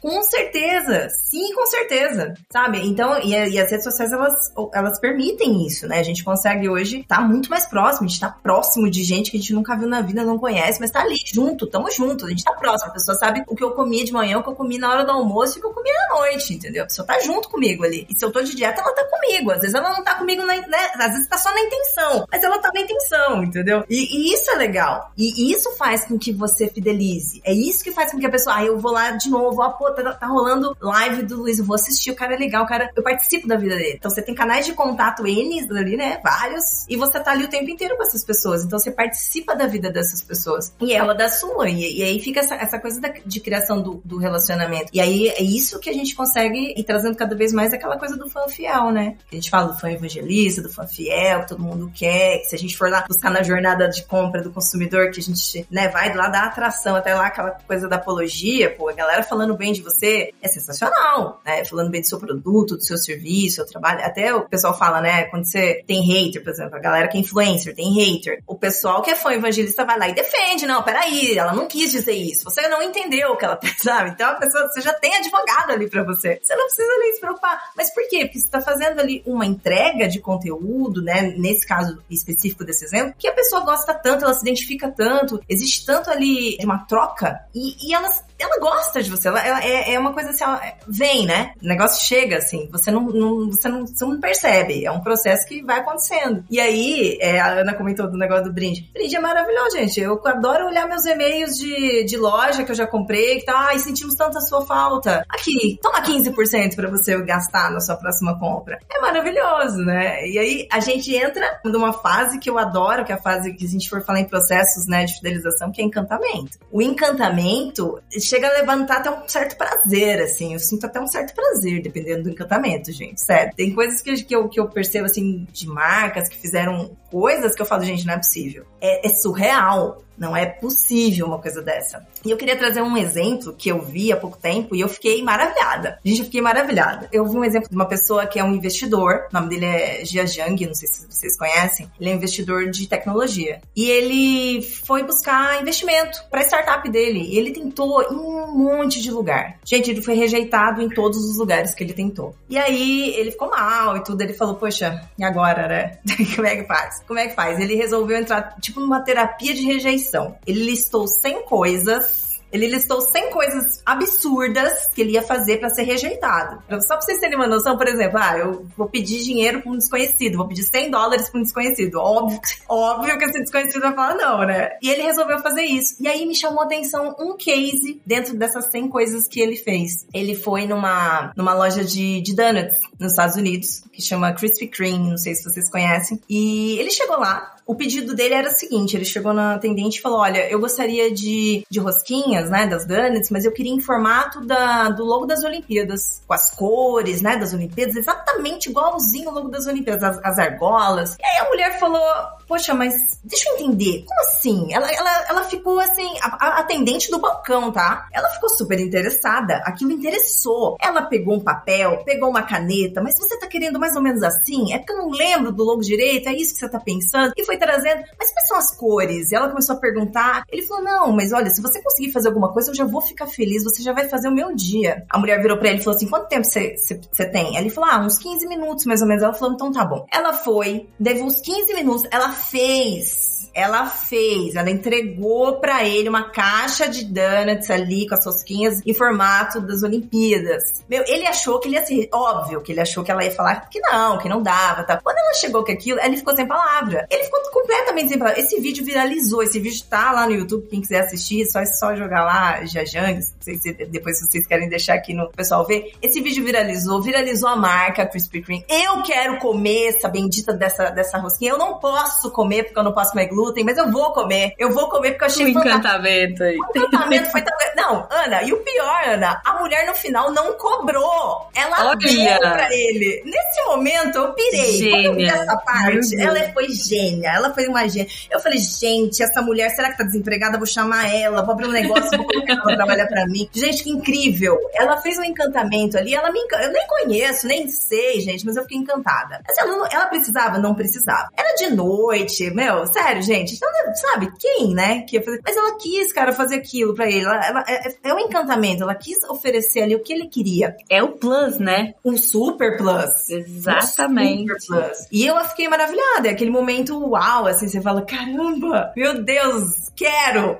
Com 0.00 0.22
certeza. 0.22 1.08
Sim, 1.10 1.54
com 1.54 1.66
certeza. 1.66 2.34
Sabe? 2.50 2.86
Então, 2.86 3.18
e, 3.20 3.30
e 3.30 3.60
as 3.60 3.70
redes 3.70 3.84
sociais, 3.84 4.12
elas, 4.12 4.52
elas 4.74 4.98
permitem 5.00 5.66
isso, 5.66 5.86
né? 5.86 5.98
A 5.98 6.02
gente 6.02 6.24
consegue 6.24 6.68
hoje 6.68 7.00
estar 7.00 7.16
tá 7.16 7.22
muito 7.22 7.50
mais 7.50 7.66
próximo, 7.66 8.06
a 8.06 8.08
gente 8.08 8.20
tá 8.20 8.30
próximo 8.30 8.90
de 8.90 9.02
gente 9.02 9.30
que 9.30 9.36
a 9.36 9.40
gente 9.40 9.52
nunca 9.52 9.76
viu 9.76 9.88
na 9.88 10.00
vida, 10.00 10.24
não 10.24 10.38
conhece, 10.38 10.80
mas 10.80 10.90
tá 10.90 11.00
ali, 11.00 11.16
junto, 11.24 11.66
tamo 11.66 11.90
junto, 11.90 12.26
a 12.26 12.28
gente 12.28 12.44
tá 12.44 12.52
próximo. 12.52 12.90
A 12.90 12.94
pessoa 12.94 13.16
sabe 13.16 13.42
o 13.46 13.54
que 13.54 13.64
eu 13.64 13.72
comi 13.72 14.04
de 14.04 14.12
manhã, 14.12 14.38
o 14.38 14.42
que 14.42 14.48
eu 14.48 14.54
comi 14.54 14.78
na 14.78 14.90
hora 14.90 15.04
do 15.04 15.12
almoço 15.12 15.56
e 15.56 15.58
o 15.58 15.60
que 15.60 15.66
eu 15.66 15.72
comi 15.72 15.90
à 15.90 16.14
noite, 16.14 16.54
entendeu? 16.54 16.84
A 16.84 16.86
pessoa 16.86 17.06
tá 17.06 17.18
junto 17.20 17.48
comigo 17.48 17.84
ali. 17.84 18.06
E 18.08 18.18
se 18.18 18.24
eu 18.24 18.30
tô 18.30 18.42
de 18.42 18.54
dieta, 18.54 18.80
ela 18.80 18.94
tá 18.94 19.04
comigo. 19.04 19.50
Às 19.50 19.60
vezes 19.60 19.74
ela 19.74 19.90
não 19.90 20.02
tá 20.02 20.14
comigo, 20.14 20.44
na, 20.44 20.54
né? 20.54 20.90
Às 20.94 21.12
vezes 21.12 21.28
tá 21.28 21.38
só 21.38 21.52
na 21.52 21.60
intenção, 21.60 22.26
mas 22.30 22.42
ela 22.42 22.58
tá 22.58 22.70
na 22.74 22.80
intenção, 22.80 23.42
entendeu? 23.42 23.84
E, 23.88 24.30
e 24.30 24.34
isso 24.34 24.50
é 24.50 24.54
legal. 24.54 25.12
E, 25.16 25.42
e 25.42 25.52
isso 25.52 25.70
faz 25.76 26.04
com 26.04 26.18
que 26.18 26.32
você 26.32 26.68
fidelize. 26.68 27.40
É 27.44 27.52
isso 27.52 27.82
que 27.82 27.92
faz 27.92 28.10
com 28.10 28.18
que 28.18 28.26
a 28.26 28.30
pessoa, 28.30 28.56
ah, 28.56 28.64
eu 28.64 28.78
vou 28.78 28.92
lá 28.92 29.12
de 29.12 29.28
novo, 29.28 29.37
ó, 29.40 29.70
pô, 29.70 29.90
tá, 29.92 30.12
tá 30.12 30.26
rolando 30.26 30.76
live 30.80 31.22
do 31.22 31.36
Luiz, 31.38 31.58
eu 31.58 31.64
vou 31.64 31.74
assistir, 31.74 32.10
o 32.10 32.16
cara 32.16 32.34
é 32.34 32.38
legal, 32.38 32.64
o 32.64 32.66
cara, 32.66 32.90
eu 32.96 33.02
participo 33.02 33.46
da 33.46 33.56
vida 33.56 33.76
dele. 33.76 33.96
Então 33.96 34.10
você 34.10 34.22
tem 34.22 34.34
canais 34.34 34.66
de 34.66 34.72
contato 34.72 35.26
N 35.26 35.68
ali, 35.70 35.96
né? 35.96 36.20
Vários. 36.22 36.86
E 36.88 36.96
você 36.96 37.20
tá 37.20 37.32
ali 37.32 37.44
o 37.44 37.48
tempo 37.48 37.70
inteiro 37.70 37.96
com 37.96 38.02
essas 38.02 38.24
pessoas. 38.24 38.64
Então 38.64 38.78
você 38.78 38.90
participa 38.90 39.54
da 39.54 39.66
vida 39.66 39.90
dessas 39.90 40.22
pessoas. 40.22 40.72
E 40.80 40.92
ela 40.92 41.14
da 41.14 41.28
sua. 41.28 41.68
E, 41.68 41.98
e 41.98 42.02
aí 42.02 42.20
fica 42.20 42.40
essa, 42.40 42.54
essa 42.54 42.78
coisa 42.78 43.00
da, 43.00 43.08
de 43.24 43.40
criação 43.40 43.82
do, 43.82 44.00
do, 44.04 44.18
relacionamento. 44.18 44.90
E 44.92 45.00
aí 45.00 45.28
é 45.28 45.42
isso 45.42 45.78
que 45.78 45.90
a 45.90 45.92
gente 45.92 46.14
consegue 46.14 46.74
ir 46.76 46.84
trazendo 46.84 47.16
cada 47.16 47.34
vez 47.36 47.52
mais 47.52 47.72
aquela 47.72 47.98
coisa 47.98 48.16
do 48.16 48.28
fã 48.28 48.46
fiel, 48.48 48.90
né? 48.90 49.16
A 49.30 49.34
gente 49.34 49.50
fala 49.50 49.72
do 49.72 49.78
fã 49.78 49.90
evangelista, 49.90 50.62
do 50.62 50.70
fã 50.70 50.86
fiel, 50.86 51.40
que 51.40 51.48
todo 51.48 51.62
mundo 51.62 51.90
quer. 51.94 52.38
Que 52.38 52.44
se 52.46 52.54
a 52.54 52.58
gente 52.58 52.76
for 52.76 52.90
lá 52.90 53.04
buscar 53.06 53.30
na 53.30 53.42
jornada 53.42 53.88
de 53.88 54.04
compra 54.04 54.42
do 54.42 54.50
consumidor, 54.50 55.10
que 55.10 55.20
a 55.20 55.22
gente, 55.22 55.66
né, 55.70 55.88
vai 55.88 56.14
lá 56.14 56.28
da 56.28 56.44
atração 56.44 56.96
até 56.96 57.14
lá 57.14 57.26
aquela 57.26 57.50
coisa 57.50 57.88
da 57.88 57.96
apologia, 57.96 58.74
pô, 58.74 58.88
a 58.88 58.92
galera 58.92 59.22
falando 59.28 59.56
bem 59.56 59.72
de 59.72 59.82
você, 59.82 60.32
é 60.42 60.48
sensacional, 60.48 61.40
né? 61.44 61.64
Falando 61.64 61.90
bem 61.90 62.00
do 62.00 62.06
seu 62.06 62.18
produto, 62.18 62.76
do 62.76 62.82
seu 62.82 62.96
serviço, 62.96 63.56
do 63.56 63.64
seu 63.64 63.66
trabalho. 63.66 64.04
Até 64.04 64.34
o 64.34 64.48
pessoal 64.48 64.76
fala, 64.76 65.00
né? 65.00 65.24
Quando 65.24 65.44
você 65.44 65.82
tem 65.86 66.02
hater, 66.02 66.42
por 66.42 66.50
exemplo, 66.50 66.76
a 66.76 66.80
galera 66.80 67.08
que 67.08 67.16
é 67.16 67.20
influencer 67.20 67.74
tem 67.74 67.92
hater. 67.94 68.42
O 68.46 68.56
pessoal 68.56 69.02
que 69.02 69.10
é 69.10 69.16
fã 69.16 69.32
evangelista 69.32 69.84
vai 69.84 69.98
lá 69.98 70.08
e 70.08 70.14
defende. 70.14 70.66
Não, 70.66 70.82
peraí, 70.82 71.36
ela 71.36 71.52
não 71.52 71.66
quis 71.66 71.90
dizer 71.90 72.14
isso. 72.14 72.44
Você 72.44 72.66
não 72.68 72.82
entendeu 72.82 73.30
o 73.30 73.36
que 73.36 73.44
ela 73.44 73.58
sabe. 73.82 74.10
Então 74.10 74.30
a 74.30 74.34
pessoa, 74.34 74.68
você 74.68 74.80
já 74.80 74.92
tem 74.94 75.14
advogado 75.14 75.72
ali 75.72 75.88
para 75.88 76.02
você. 76.02 76.38
Você 76.42 76.54
não 76.54 76.66
precisa 76.66 76.98
nem 76.98 77.12
se 77.14 77.20
preocupar. 77.20 77.70
Mas 77.76 77.92
por 77.92 78.06
quê? 78.08 78.24
Porque 78.24 78.40
você 78.40 78.48
tá 78.48 78.60
fazendo 78.60 79.00
ali 79.00 79.22
uma 79.26 79.46
entrega 79.46 80.08
de 80.08 80.20
conteúdo, 80.20 81.02
né? 81.02 81.34
Nesse 81.36 81.66
caso 81.66 81.98
específico 82.10 82.64
desse 82.64 82.84
exemplo, 82.84 83.14
que 83.18 83.28
a 83.28 83.32
pessoa 83.32 83.62
gosta 83.62 83.94
tanto, 83.94 84.24
ela 84.24 84.34
se 84.34 84.42
identifica 84.42 84.90
tanto, 84.90 85.40
existe 85.48 85.84
tanto 85.84 86.10
ali 86.10 86.56
de 86.56 86.64
uma 86.64 86.78
troca 86.86 87.40
e, 87.54 87.88
e 87.88 87.94
ela, 87.94 88.08
ela 88.38 88.58
gosta 88.60 89.02
de 89.02 89.10
você. 89.10 89.28
Ela, 89.28 89.40
ela 89.40 89.64
é, 89.64 89.94
é, 89.94 89.98
uma 89.98 90.12
coisa 90.12 90.30
assim, 90.30 90.44
ela 90.44 90.60
vem, 90.86 91.26
né? 91.26 91.52
O 91.62 91.66
negócio 91.66 92.04
chega 92.06 92.38
assim, 92.38 92.68
você 92.70 92.90
não, 92.90 93.02
não, 93.02 93.46
você 93.50 93.68
não, 93.68 93.86
você 93.86 94.04
não 94.04 94.20
percebe. 94.20 94.84
É 94.84 94.90
um 94.90 95.00
processo 95.00 95.46
que 95.46 95.62
vai 95.62 95.80
acontecendo. 95.80 96.44
E 96.50 96.60
aí, 96.60 97.18
é, 97.20 97.40
a 97.40 97.60
Ana 97.60 97.74
comentou 97.74 98.08
do 98.10 98.16
negócio 98.16 98.44
do 98.44 98.52
brinde. 98.52 98.88
Brinde 98.92 99.16
é 99.16 99.20
maravilhoso, 99.20 99.76
gente. 99.76 100.00
Eu 100.00 100.20
adoro 100.24 100.66
olhar 100.66 100.88
meus 100.88 101.04
e-mails 101.04 101.56
de, 101.56 102.04
de 102.04 102.16
loja 102.16 102.64
que 102.64 102.70
eu 102.70 102.76
já 102.76 102.86
comprei, 102.86 103.40
que 103.40 103.46
tá, 103.46 103.68
ai, 103.68 103.78
sentimos 103.78 104.14
tanta 104.14 104.40
sua 104.40 104.64
falta. 104.64 105.24
Aqui, 105.28 105.78
toma 105.82 106.02
15% 106.02 106.76
para 106.76 106.88
você 106.88 107.20
gastar 107.22 107.70
na 107.70 107.80
sua 107.80 107.96
próxima 107.96 108.38
compra. 108.38 108.78
É 108.90 109.00
maravilhoso, 109.00 109.78
né? 109.78 110.26
E 110.26 110.38
aí 110.38 110.68
a 110.70 110.80
gente 110.80 111.14
entra 111.14 111.60
numa 111.64 111.92
fase 111.92 112.38
que 112.38 112.48
eu 112.48 112.58
adoro, 112.58 113.04
que 113.04 113.12
é 113.12 113.14
a 113.14 113.20
fase 113.20 113.52
que 113.52 113.64
a 113.64 113.68
gente 113.68 113.88
for 113.88 114.02
falar 114.02 114.20
em 114.20 114.24
processos, 114.24 114.86
né, 114.86 115.04
de 115.04 115.14
fidelização, 115.14 115.70
que 115.72 115.80
é 115.80 115.84
encantamento. 115.84 116.58
O 116.70 116.80
encantamento 116.80 118.00
chega 118.28 118.48
a 118.48 118.52
levantar 118.52 118.98
até 118.98 119.10
um 119.10 119.26
certo 119.28 119.56
prazer, 119.56 120.20
assim. 120.20 120.52
Eu 120.52 120.60
sinto 120.60 120.86
até 120.86 121.00
um 121.00 121.06
certo 121.06 121.34
prazer, 121.34 121.82
dependendo 121.82 122.24
do 122.24 122.30
encantamento, 122.30 122.92
gente. 122.92 123.20
Sério. 123.20 123.52
Tem 123.56 123.74
coisas 123.74 124.00
que, 124.00 124.22
que, 124.22 124.34
eu, 124.34 124.48
que 124.48 124.60
eu 124.60 124.68
percebo, 124.68 125.06
assim, 125.06 125.46
de 125.50 125.66
marcas 125.66 126.28
que 126.28 126.36
fizeram 126.36 126.96
coisas 127.10 127.54
que 127.54 127.62
eu 127.62 127.66
falo, 127.66 127.84
gente, 127.84 128.06
não 128.06 128.14
é 128.14 128.18
possível. 128.18 128.64
É, 128.80 129.06
é 129.06 129.10
surreal. 129.10 130.02
Não 130.18 130.36
é 130.36 130.46
possível 130.46 131.26
uma 131.26 131.38
coisa 131.38 131.62
dessa. 131.62 132.06
E 132.24 132.30
eu 132.30 132.36
queria 132.36 132.56
trazer 132.56 132.82
um 132.82 132.96
exemplo 132.96 133.54
que 133.56 133.68
eu 133.68 133.80
vi 133.80 134.12
há 134.12 134.16
pouco 134.16 134.36
tempo 134.36 134.74
e 134.74 134.80
eu 134.80 134.88
fiquei 134.88 135.22
maravilhada. 135.22 135.98
Gente, 136.04 136.18
eu 136.20 136.24
fiquei 136.24 136.40
maravilhada. 136.40 137.08
Eu 137.12 137.24
vi 137.26 137.36
um 137.36 137.44
exemplo 137.44 137.68
de 137.68 137.74
uma 137.76 137.86
pessoa 137.86 138.26
que 138.26 138.38
é 138.38 138.44
um 138.44 138.54
investidor, 138.54 139.26
o 139.30 139.34
nome 139.34 139.48
dele 139.48 139.66
é 139.66 140.04
Jia 140.04 140.26
Jiang, 140.26 140.66
não 140.66 140.74
sei 140.74 140.88
se 140.88 141.06
vocês 141.08 141.36
conhecem. 141.36 141.90
Ele 142.00 142.10
é 142.10 142.14
investidor 142.14 142.70
de 142.70 142.88
tecnologia. 142.88 143.60
E 143.74 143.88
ele 143.88 144.62
foi 144.62 145.02
buscar 145.02 145.60
investimento 145.60 146.24
para 146.30 146.40
a 146.40 146.44
startup 146.44 146.88
dele. 146.90 147.20
E 147.20 147.38
ele 147.38 147.52
tentou 147.52 148.02
em 148.02 148.16
um 148.16 148.54
monte 148.54 149.00
de 149.00 149.10
lugar. 149.10 149.58
Gente, 149.64 149.90
ele 149.90 150.02
foi 150.02 150.14
rejeitado 150.14 150.82
em 150.82 150.88
todos 150.88 151.18
os 151.18 151.38
lugares 151.38 151.74
que 151.74 151.84
ele 151.84 151.92
tentou. 151.92 152.34
E 152.48 152.58
aí 152.58 153.14
ele 153.14 153.30
ficou 153.30 153.50
mal 153.50 153.96
e 153.96 154.02
tudo. 154.02 154.20
Ele 154.20 154.32
falou: 154.32 154.56
Poxa, 154.56 155.08
e 155.18 155.24
agora, 155.24 155.68
né? 155.68 155.98
Como 156.34 156.46
é 156.46 156.56
que 156.56 156.64
faz? 156.64 157.02
Como 157.06 157.18
é 157.18 157.28
que 157.28 157.34
faz? 157.34 157.60
Ele 157.60 157.74
resolveu 157.74 158.16
entrar, 158.16 158.56
tipo, 158.60 158.80
numa 158.80 159.00
terapia 159.00 159.54
de 159.54 159.62
rejeição. 159.62 160.07
Ele 160.46 160.64
listou 160.64 161.06
100 161.06 161.44
coisas 161.44 162.28
ele 162.50 162.66
listou 162.66 163.00
100 163.00 163.30
coisas 163.30 163.82
absurdas 163.84 164.88
que 164.94 165.02
ele 165.02 165.12
ia 165.12 165.22
fazer 165.22 165.58
para 165.58 165.68
ser 165.68 165.82
rejeitado. 165.82 166.62
Só 166.82 166.96
pra 166.96 167.00
vocês 167.02 167.20
terem 167.20 167.36
uma 167.36 167.46
noção, 167.46 167.76
por 167.76 167.86
exemplo, 167.86 168.18
ah, 168.18 168.38
eu 168.38 168.66
vou 168.76 168.88
pedir 168.88 169.22
dinheiro 169.22 169.60
pra 169.60 169.70
um 169.70 169.76
desconhecido, 169.76 170.38
vou 170.38 170.48
pedir 170.48 170.62
100 170.62 170.90
dólares 170.90 171.28
pra 171.28 171.40
um 171.40 171.42
desconhecido. 171.42 171.96
Óbvio, 171.96 172.40
óbvio 172.68 173.18
que 173.18 173.24
esse 173.24 173.40
desconhecido 173.40 173.82
vai 173.82 173.94
falar 173.94 174.14
não, 174.14 174.46
né? 174.46 174.70
E 174.82 174.88
ele 174.90 175.02
resolveu 175.02 175.38
fazer 175.40 175.62
isso. 175.62 175.96
E 176.00 176.08
aí 176.08 176.24
me 176.26 176.34
chamou 176.34 176.62
a 176.62 176.64
atenção 176.64 177.14
um 177.18 177.36
case 177.36 178.00
dentro 178.06 178.34
dessas 178.34 178.70
100 178.70 178.88
coisas 178.88 179.28
que 179.28 179.40
ele 179.40 179.56
fez. 179.56 180.06
Ele 180.14 180.34
foi 180.34 180.66
numa, 180.66 181.32
numa 181.36 181.52
loja 181.52 181.84
de, 181.84 182.20
de 182.22 182.34
donuts 182.34 182.78
nos 182.98 183.12
Estados 183.12 183.36
Unidos, 183.36 183.82
que 183.92 184.00
chama 184.00 184.32
Krispy 184.32 184.68
Kreme, 184.68 185.10
não 185.10 185.18
sei 185.18 185.34
se 185.34 185.44
vocês 185.44 185.70
conhecem. 185.70 186.18
E 186.28 186.78
ele 186.78 186.90
chegou 186.90 187.18
lá, 187.18 187.57
o 187.68 187.74
pedido 187.74 188.14
dele 188.14 188.32
era 188.32 188.48
o 188.48 188.50
seguinte, 188.50 188.96
ele 188.96 189.04
chegou 189.04 189.34
na 189.34 189.56
atendente 189.56 189.98
e 189.98 190.00
falou, 190.00 190.20
olha, 190.20 190.50
eu 190.50 190.58
gostaria 190.58 191.12
de, 191.12 191.66
de 191.68 191.78
rosquinhas, 191.78 192.48
né, 192.48 192.66
das 192.66 192.86
donuts, 192.86 193.28
mas 193.28 193.44
eu 193.44 193.52
queria 193.52 193.70
em 193.70 193.78
formato 193.78 194.40
da, 194.46 194.88
do 194.88 195.04
logo 195.04 195.26
das 195.26 195.44
Olimpíadas, 195.44 196.22
com 196.26 196.32
as 196.32 196.50
cores, 196.50 197.20
né, 197.20 197.36
das 197.36 197.52
Olimpíadas, 197.52 197.94
exatamente 197.94 198.70
igualzinho 198.70 199.28
o 199.28 199.34
logo 199.34 199.50
das 199.50 199.66
Olimpíadas, 199.66 200.02
as, 200.02 200.18
as 200.24 200.38
argolas. 200.38 201.14
E 201.20 201.22
aí 201.22 201.46
a 201.46 201.50
mulher 201.50 201.78
falou, 201.78 202.00
poxa, 202.48 202.74
mas 202.74 203.20
deixa 203.22 203.50
eu 203.50 203.54
entender, 203.56 204.04
como 204.06 204.20
assim? 204.20 204.72
Ela, 204.72 204.90
ela, 204.90 205.26
ela 205.28 205.44
ficou 205.44 205.78
assim, 205.78 206.08
a, 206.22 206.46
a 206.46 206.60
atendente 206.60 207.10
do 207.10 207.18
balcão, 207.18 207.70
tá? 207.70 208.08
Ela 208.12 208.28
ficou 208.30 208.48
super 208.48 208.80
interessada, 208.80 209.62
aquilo 209.64 209.92
interessou. 209.92 210.76
Ela 210.80 211.02
pegou 211.02 211.34
um 211.34 211.40
papel, 211.40 212.02
pegou 212.04 212.30
uma 212.30 212.42
caneta, 212.42 213.02
mas 213.02 213.14
você 213.16 213.38
tá 213.38 213.46
querendo 213.46 213.78
mais 213.78 213.94
ou 213.94 214.02
menos 214.02 214.22
assim? 214.22 214.72
É 214.72 214.78
porque 214.78 214.92
eu 214.92 214.98
não 214.98 215.10
lembro 215.10 215.52
do 215.52 215.62
logo 215.62 215.82
direito, 215.82 216.28
é 216.28 216.34
isso 216.34 216.54
que 216.54 216.60
você 216.60 216.68
tá 216.68 216.80
pensando? 216.80 217.32
E 217.36 217.44
foi 217.44 217.56
trazendo, 217.56 218.02
mas 218.18 218.32
quais 218.32 218.48
são 218.48 218.56
as 218.56 218.74
cores? 218.74 219.30
E 219.30 219.36
ela 219.36 219.48
começou 219.48 219.76
a 219.76 219.78
perguntar. 219.78 220.44
Ele 220.48 220.62
falou: 220.62 220.84
Não, 220.84 221.12
mas 221.12 221.32
olha, 221.32 221.50
se 221.50 221.60
você 221.60 221.82
conseguir 221.82 222.12
fazer 222.12 222.28
alguma 222.28 222.52
coisa, 222.52 222.70
eu 222.70 222.74
já 222.74 222.84
vou 222.84 223.02
ficar 223.02 223.26
feliz, 223.26 223.64
você 223.64 223.82
já 223.82 223.92
vai 223.92 224.08
fazer 224.08 224.28
o 224.28 224.34
meu 224.34 224.54
dia. 224.54 225.04
A 225.10 225.18
mulher 225.18 225.40
virou 225.40 225.58
pra 225.58 225.68
ele 225.68 225.78
e 225.78 225.82
falou 225.82 225.96
assim: 225.96 226.08
Quanto 226.08 226.28
tempo 226.28 226.44
você 226.44 227.26
tem? 227.30 227.56
Ele 227.56 227.70
falou: 227.70 227.90
Ah, 227.90 228.00
uns 228.00 228.18
15 228.18 228.46
minutos 228.46 228.84
mais 228.86 229.02
ou 229.02 229.08
menos. 229.08 229.22
Ela 229.22 229.34
falou: 229.34 229.54
Então 229.54 229.72
tá 229.72 229.84
bom. 229.84 230.06
Ela 230.12 230.32
foi, 230.32 230.88
deu 230.98 231.24
uns 231.24 231.40
15 231.40 231.74
minutos, 231.74 232.08
ela 232.10 232.30
fez 232.38 233.27
ela 233.54 233.86
fez, 233.86 234.54
ela 234.54 234.70
entregou 234.70 235.60
para 235.60 235.84
ele 235.84 236.08
uma 236.08 236.30
caixa 236.30 236.88
de 236.88 237.04
donuts 237.04 237.70
ali 237.70 238.08
com 238.08 238.14
as 238.14 238.24
rosquinhas 238.24 238.80
em 238.84 238.94
formato 238.94 239.60
das 239.60 239.82
Olimpíadas. 239.82 240.82
Meu, 240.88 241.04
ele 241.06 241.26
achou 241.26 241.58
que 241.58 241.68
ele 241.68 241.76
ia 241.76 241.84
ser, 241.84 242.08
óbvio 242.12 242.60
que 242.62 242.72
ele 242.72 242.80
achou 242.80 243.04
que 243.04 243.10
ela 243.10 243.24
ia 243.24 243.30
falar 243.30 243.68
que 243.68 243.80
não, 243.80 244.18
que 244.18 244.28
não 244.28 244.42
dava, 244.42 244.84
tá? 244.84 245.00
Quando 245.02 245.18
ela 245.18 245.34
chegou 245.34 245.64
com 245.64 245.72
aquilo, 245.72 246.00
ele 246.00 246.16
ficou 246.16 246.34
sem 246.34 246.46
palavra. 246.46 247.06
Ele 247.10 247.24
ficou 247.24 247.40
completamente 247.52 248.08
sem 248.08 248.18
palavra. 248.18 248.40
Esse 248.40 248.60
vídeo 248.60 248.84
viralizou, 248.84 249.42
esse 249.42 249.58
vídeo 249.58 249.84
tá 249.88 250.12
lá 250.12 250.26
no 250.26 250.34
YouTube, 250.34 250.68
quem 250.68 250.80
quiser 250.80 251.00
assistir, 251.00 251.44
só 251.46 251.64
só 251.64 251.94
jogar 251.94 252.24
lá 252.24 252.64
Jajang, 252.64 253.20
se 253.22 253.72
depois 253.90 254.20
vocês 254.20 254.46
querem 254.46 254.68
deixar 254.68 254.94
aqui 254.94 255.14
no 255.14 255.30
pessoal 255.30 255.66
ver. 255.66 255.92
Esse 256.02 256.20
vídeo 256.20 256.44
viralizou, 256.44 257.02
viralizou 257.02 257.48
a 257.48 257.56
marca 257.56 258.06
Krispy 258.06 258.42
Kreme. 258.42 258.64
Eu 258.68 259.02
quero 259.02 259.38
comer 259.38 259.88
essa 259.88 260.08
bendita 260.08 260.52
dessa, 260.52 260.90
dessa 260.90 261.18
rosquinha. 261.18 261.52
Eu 261.52 261.58
não 261.58 261.78
posso 261.78 262.30
comer 262.30 262.64
porque 262.64 262.78
eu 262.78 262.84
não 262.84 262.92
posso 262.92 263.12
comer 263.12 263.27
glúten 263.28 263.64
mas 263.64 263.76
eu 263.76 263.90
vou 263.90 264.12
comer. 264.12 264.54
Eu 264.58 264.72
vou 264.72 264.88
comer 264.88 265.12
porque 265.12 265.24
eu 265.24 265.28
achei 265.28 265.46
o 265.46 265.48
encantamento 265.48 266.42
aí. 266.42 266.56
O 266.56 266.78
encantamento 266.78 267.30
foi 267.30 267.42
tão... 267.42 267.54
Não, 267.76 268.06
Ana, 268.10 268.42
e 268.42 268.52
o 268.52 268.58
pior, 268.58 269.08
Ana, 269.08 269.40
a 269.44 269.60
mulher 269.60 269.86
no 269.86 269.94
final 269.94 270.32
não 270.32 270.52
cobrou. 270.54 271.48
Ela 271.54 271.90
Olha. 271.90 271.96
deu 271.96 272.38
pra 272.40 272.68
ele. 272.72 273.22
Nesse 273.24 273.62
momento, 273.66 274.18
eu 274.18 274.32
pirei. 274.34 274.78
Gênia. 274.78 274.90
Quando 274.90 275.04
eu 275.04 275.14
vi 275.14 275.24
essa 275.24 275.56
parte, 275.58 276.20
ela 276.20 276.52
foi 276.52 276.68
gênia. 276.68 277.30
Ela 277.30 277.54
foi 277.54 277.66
uma 277.66 277.88
gênia. 277.88 278.08
Eu 278.30 278.40
falei, 278.40 278.58
gente, 278.58 279.22
essa 279.22 279.40
mulher, 279.42 279.70
será 279.70 279.90
que 279.90 279.98
tá 279.98 280.04
desempregada? 280.04 280.58
Vou 280.58 280.66
chamar 280.66 281.12
ela, 281.14 281.42
vou 281.42 281.52
abrir 281.52 281.66
um 281.66 281.72
negócio, 281.72 282.16
vou 282.16 282.26
colocar 282.26 282.52
ela 282.52 282.62
pra 282.62 282.76
trabalhar 282.76 283.06
pra 283.06 283.26
mim. 283.26 283.48
Gente, 283.52 283.84
que 283.84 283.90
incrível. 283.90 284.58
Ela 284.74 284.96
fez 284.98 285.18
um 285.18 285.24
encantamento 285.24 285.96
ali, 285.96 286.14
ela 286.14 286.30
me 286.30 286.40
encan... 286.40 286.58
Eu 286.58 286.72
nem 286.72 286.86
conheço, 286.86 287.46
nem 287.46 287.68
sei, 287.68 288.20
gente, 288.20 288.44
mas 288.44 288.56
eu 288.56 288.62
fiquei 288.62 288.78
encantada. 288.78 289.40
Assim, 289.48 289.60
ela, 289.60 289.76
não... 289.76 289.86
ela 289.86 290.06
precisava? 290.06 290.58
Não 290.58 290.74
precisava. 290.74 291.28
Era 291.36 291.54
de 291.54 291.70
noite, 291.70 292.50
meu, 292.50 292.86
sério, 292.86 293.17
gente 293.22 293.38
gente. 293.38 293.56
Então, 293.56 293.68
sabe, 293.94 294.32
quem, 294.38 294.74
né? 294.74 295.02
Que 295.02 295.20
fazer... 295.20 295.40
Mas 295.44 295.56
ela 295.56 295.76
quis, 295.78 296.12
cara, 296.12 296.32
fazer 296.32 296.56
aquilo 296.56 296.94
pra 296.94 297.06
ele. 297.06 297.24
Ela, 297.24 297.46
ela 297.46 297.64
é, 297.66 297.94
é, 298.04 298.14
um 298.14 298.18
encantamento. 298.18 298.82
Ela 298.82 298.94
quis 298.94 299.22
oferecer 299.24 299.82
ali 299.82 299.94
o 299.94 300.02
que 300.02 300.12
ele 300.12 300.28
queria. 300.28 300.76
É 300.88 301.02
o 301.02 301.12
plus, 301.12 301.58
né? 301.58 301.94
Um 302.04 302.16
super 302.16 302.76
plus. 302.76 303.30
Exatamente. 303.30 304.52
Um 304.52 304.58
super 304.58 304.82
plus. 304.82 305.08
E 305.10 305.26
eu 305.26 305.36
fiquei 305.44 305.68
maravilhada. 305.68 306.28
É 306.28 306.30
aquele 306.30 306.50
momento 306.50 306.98
uau, 306.98 307.46
assim, 307.46 307.68
você 307.68 307.80
fala, 307.80 308.02
caramba, 308.02 308.92
meu 308.96 309.22
Deus, 309.22 309.90
quero! 309.96 310.58